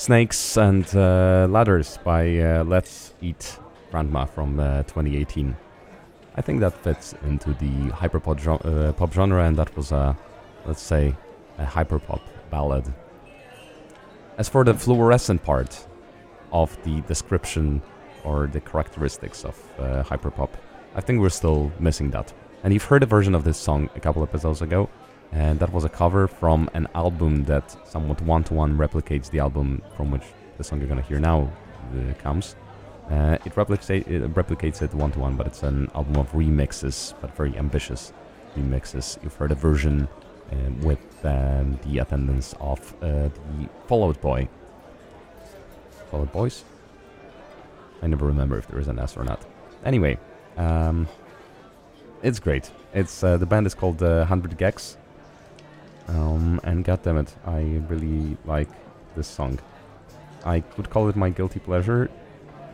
Snakes 0.00 0.56
and 0.56 0.86
uh, 0.96 1.46
Ladders 1.50 1.98
by 2.02 2.38
uh, 2.38 2.64
Let's 2.64 3.12
Eat 3.20 3.58
Grandma 3.90 4.24
from 4.24 4.58
uh, 4.58 4.82
2018. 4.84 5.54
I 6.36 6.40
think 6.40 6.60
that 6.60 6.72
fits 6.82 7.14
into 7.22 7.52
the 7.52 7.90
hyperpop 7.90 8.38
gen- 8.38 8.72
uh, 8.72 8.94
pop 8.94 9.12
genre, 9.12 9.44
and 9.44 9.58
that 9.58 9.76
was 9.76 9.92
a, 9.92 10.16
let's 10.64 10.80
say, 10.80 11.14
a 11.58 11.66
hyperpop 11.66 12.22
ballad. 12.50 12.90
As 14.38 14.48
for 14.48 14.64
the 14.64 14.72
fluorescent 14.72 15.42
part 15.42 15.86
of 16.50 16.82
the 16.82 17.02
description 17.02 17.82
or 18.24 18.46
the 18.46 18.60
characteristics 18.62 19.44
of 19.44 19.62
uh, 19.78 20.02
hyperpop, 20.02 20.48
I 20.94 21.02
think 21.02 21.20
we're 21.20 21.28
still 21.28 21.70
missing 21.78 22.10
that. 22.12 22.32
And 22.64 22.72
you've 22.72 22.84
heard 22.84 23.02
a 23.02 23.06
version 23.06 23.34
of 23.34 23.44
this 23.44 23.58
song 23.58 23.90
a 23.94 24.00
couple 24.00 24.22
episodes 24.22 24.62
ago, 24.62 24.88
and 25.32 25.58
that 25.60 25.72
was 25.72 25.84
a 25.84 25.88
cover 25.88 26.26
from 26.26 26.68
an 26.74 26.88
album 26.94 27.44
that 27.44 27.76
somewhat 27.88 28.20
one-to-one 28.22 28.76
replicates 28.76 29.30
the 29.30 29.38
album 29.38 29.82
from 29.96 30.10
which 30.10 30.24
the 30.58 30.64
song 30.64 30.78
you're 30.80 30.88
gonna 30.88 31.02
hear 31.02 31.20
now 31.20 31.50
uh, 31.94 32.14
comes. 32.22 32.56
Uh, 33.10 33.36
it, 33.44 33.54
replicates 33.54 33.90
it 33.90 34.34
replicates 34.34 34.82
it 34.82 34.94
one-to-one, 34.94 35.36
but 35.36 35.46
it's 35.46 35.62
an 35.62 35.90
album 35.94 36.16
of 36.16 36.30
remixes, 36.32 37.14
but 37.20 37.34
very 37.36 37.56
ambitious 37.56 38.12
remixes. 38.56 39.22
You've 39.22 39.34
heard 39.34 39.52
a 39.52 39.56
version 39.56 40.08
um, 40.52 40.80
with 40.80 41.24
um, 41.24 41.78
the 41.84 41.98
attendance 41.98 42.54
of 42.60 42.94
uh, 43.02 43.28
the 43.28 43.68
Fall 43.86 44.08
Out 44.08 44.20
Boy. 44.20 44.48
Fall 46.10 46.22
Out 46.22 46.32
Boys? 46.32 46.64
I 48.02 48.06
never 48.06 48.26
remember 48.26 48.58
if 48.58 48.66
there 48.66 48.78
is 48.78 48.88
an 48.88 48.98
S 48.98 49.16
or 49.16 49.24
not. 49.24 49.44
Anyway, 49.84 50.18
um, 50.56 51.06
it's 52.22 52.38
great. 52.38 52.70
It's 52.94 53.22
uh, 53.22 53.36
the 53.36 53.46
band 53.46 53.66
is 53.66 53.74
called 53.74 54.02
uh, 54.02 54.24
Hundred 54.24 54.58
gecs, 54.58 54.96
um, 56.08 56.60
and 56.64 56.84
goddammit, 56.84 57.28
I 57.46 57.82
really 57.88 58.36
like 58.44 58.68
this 59.16 59.28
song. 59.28 59.58
I 60.44 60.60
could 60.60 60.90
call 60.90 61.08
it 61.08 61.16
my 61.16 61.30
guilty 61.30 61.60
pleasure, 61.60 62.10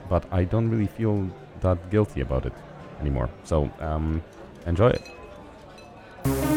but 0.08 0.24
I 0.30 0.44
don't 0.44 0.70
really 0.70 0.86
feel 0.86 1.28
that 1.60 1.90
guilty 1.90 2.20
about 2.20 2.46
it 2.46 2.52
anymore. 3.00 3.28
So 3.44 3.70
um, 3.80 4.22
enjoy 4.66 4.90
it. 4.90 6.55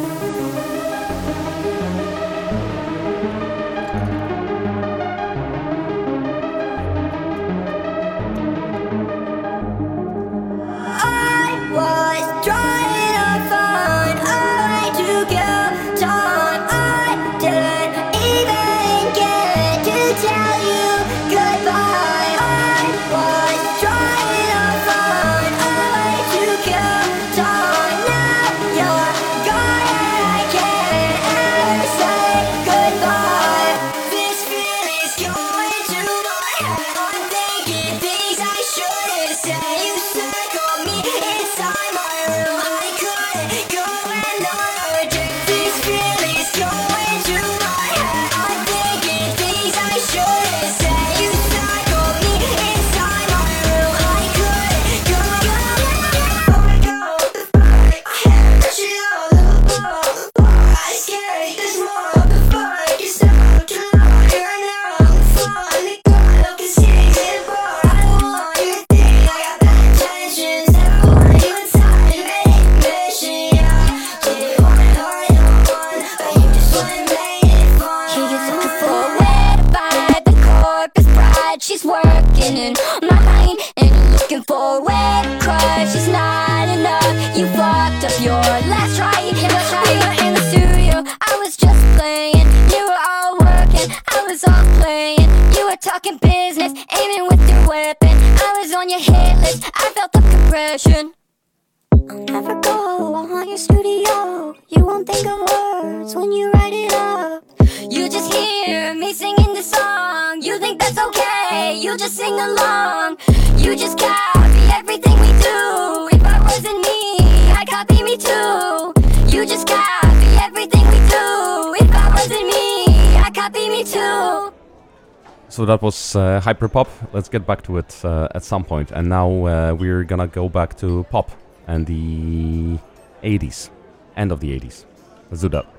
That 125.69 125.81
was 125.83 126.15
uh, 126.15 126.41
hyperpop. 126.43 126.87
Let's 127.13 127.29
get 127.29 127.45
back 127.45 127.61
to 127.63 127.77
it 127.77 128.03
uh, 128.03 128.27
at 128.33 128.43
some 128.43 128.63
point. 128.63 128.91
And 128.91 129.07
now 129.07 129.29
uh, 129.45 129.75
we're 129.77 130.03
gonna 130.03 130.27
go 130.27 130.49
back 130.49 130.75
to 130.79 131.05
pop 131.11 131.31
and 131.67 131.85
the 131.85 132.79
80s, 133.23 133.69
end 134.17 134.31
of 134.31 134.39
the 134.39 134.59
80s. 134.59 134.85
Let's 135.29 135.41
do 135.41 135.49
that. 135.49 135.78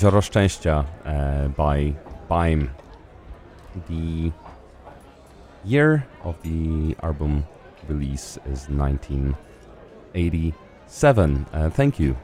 Jezioro 0.00 0.22
Szczęścia 0.22 0.78
uh, 0.78 0.84
by 1.56 1.94
Bajm. 2.28 2.68
The 3.88 4.30
year 5.64 6.02
of 6.24 6.36
the 6.42 6.94
album 7.02 7.42
release 7.88 8.40
is 8.52 8.68
1987. 8.68 11.44
Uh, 11.52 11.70
thank 11.70 12.00
you. 12.00 12.14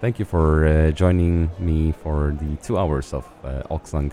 Thank 0.00 0.18
you 0.18 0.24
for 0.24 0.66
uh, 0.66 0.90
joining 0.90 1.48
me 1.60 1.92
for 1.92 2.36
the 2.40 2.56
two 2.66 2.76
hours 2.76 3.14
of 3.14 3.24
uh, 3.44 3.62
Auxlang 3.70 4.10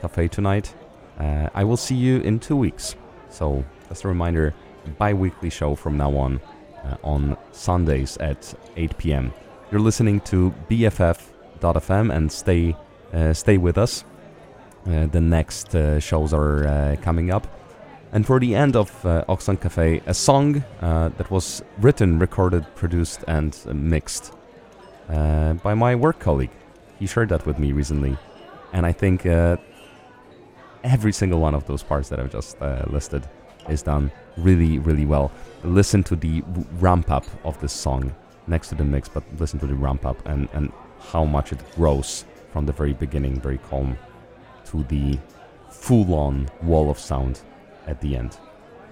Cafe 0.00 0.28
tonight. 0.28 0.74
Uh, 1.18 1.48
I 1.54 1.64
will 1.64 1.76
see 1.76 1.96
you 1.96 2.20
in 2.20 2.38
two 2.38 2.56
weeks. 2.56 2.94
So, 3.30 3.64
just 3.88 4.04
a 4.04 4.08
reminder 4.08 4.54
bi 4.98 5.12
weekly 5.12 5.50
show 5.50 5.74
from 5.74 5.96
now 5.96 6.16
on 6.16 6.40
uh, 6.84 6.96
on 7.02 7.36
Sundays 7.50 8.16
at 8.18 8.54
8 8.76 8.96
p.m. 8.98 9.32
You're 9.72 9.80
listening 9.80 10.20
to 10.20 10.54
BFF.fm 11.64 12.14
and 12.14 12.30
stay 12.30 12.76
uh, 13.12 13.32
stay 13.32 13.58
with 13.58 13.78
us. 13.78 14.04
Uh, 14.86 15.06
the 15.06 15.20
next 15.20 15.74
uh, 15.74 15.98
shows 15.98 16.34
are 16.34 16.96
coming 17.02 17.30
up. 17.30 17.46
And 18.12 18.26
for 18.26 18.38
the 18.38 18.54
end 18.54 18.76
of 18.76 18.90
uh, 19.04 19.24
Auxlang 19.28 19.60
Cafe, 19.60 20.02
a 20.06 20.14
song 20.14 20.62
that 20.80 21.30
was 21.30 21.62
written, 21.78 22.18
recorded, 22.18 22.64
produced, 22.74 23.24
and 23.26 23.56
mixed 23.66 24.32
by 25.08 25.74
my 25.74 25.94
work 25.94 26.18
colleague. 26.20 26.50
He 26.98 27.06
shared 27.06 27.30
that 27.30 27.46
with 27.46 27.58
me 27.58 27.72
recently. 27.72 28.16
And 28.72 28.86
I 28.86 28.92
think 28.92 29.26
every 30.84 31.12
single 31.12 31.40
one 31.40 31.54
of 31.54 31.66
those 31.66 31.82
parts 31.82 32.08
that 32.10 32.20
I've 32.20 32.30
just 32.30 32.60
uh, 32.60 32.84
listed 32.88 33.26
is 33.68 33.82
done 33.82 34.12
really, 34.36 34.78
really 34.78 35.06
well. 35.06 35.32
Listen 35.64 36.04
to 36.04 36.16
the 36.16 36.42
ramp 36.78 37.10
up 37.10 37.24
of 37.44 37.58
this 37.60 37.72
song 37.72 38.14
next 38.46 38.68
to 38.68 38.74
the 38.74 38.84
mix, 38.84 39.08
but 39.08 39.24
listen 39.38 39.58
to 39.60 39.66
the 39.66 39.74
ramp 39.74 40.04
up 40.04 40.24
and, 40.26 40.48
and 40.52 40.70
how 41.10 41.24
much 41.24 41.52
it 41.52 41.58
grows 41.74 42.24
from 42.52 42.66
the 42.66 42.72
very 42.72 42.92
beginning, 42.92 43.40
very 43.40 43.58
calm, 43.58 43.98
to 44.66 44.82
the 44.84 45.18
full 45.70 46.14
on 46.14 46.48
wall 46.62 46.90
of 46.90 46.98
sound 46.98 47.40
at 47.86 48.00
the 48.00 48.16
end. 48.16 48.38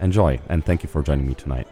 Enjoy, 0.00 0.40
and 0.48 0.64
thank 0.64 0.82
you 0.82 0.88
for 0.88 1.02
joining 1.02 1.26
me 1.26 1.34
tonight. 1.34 1.68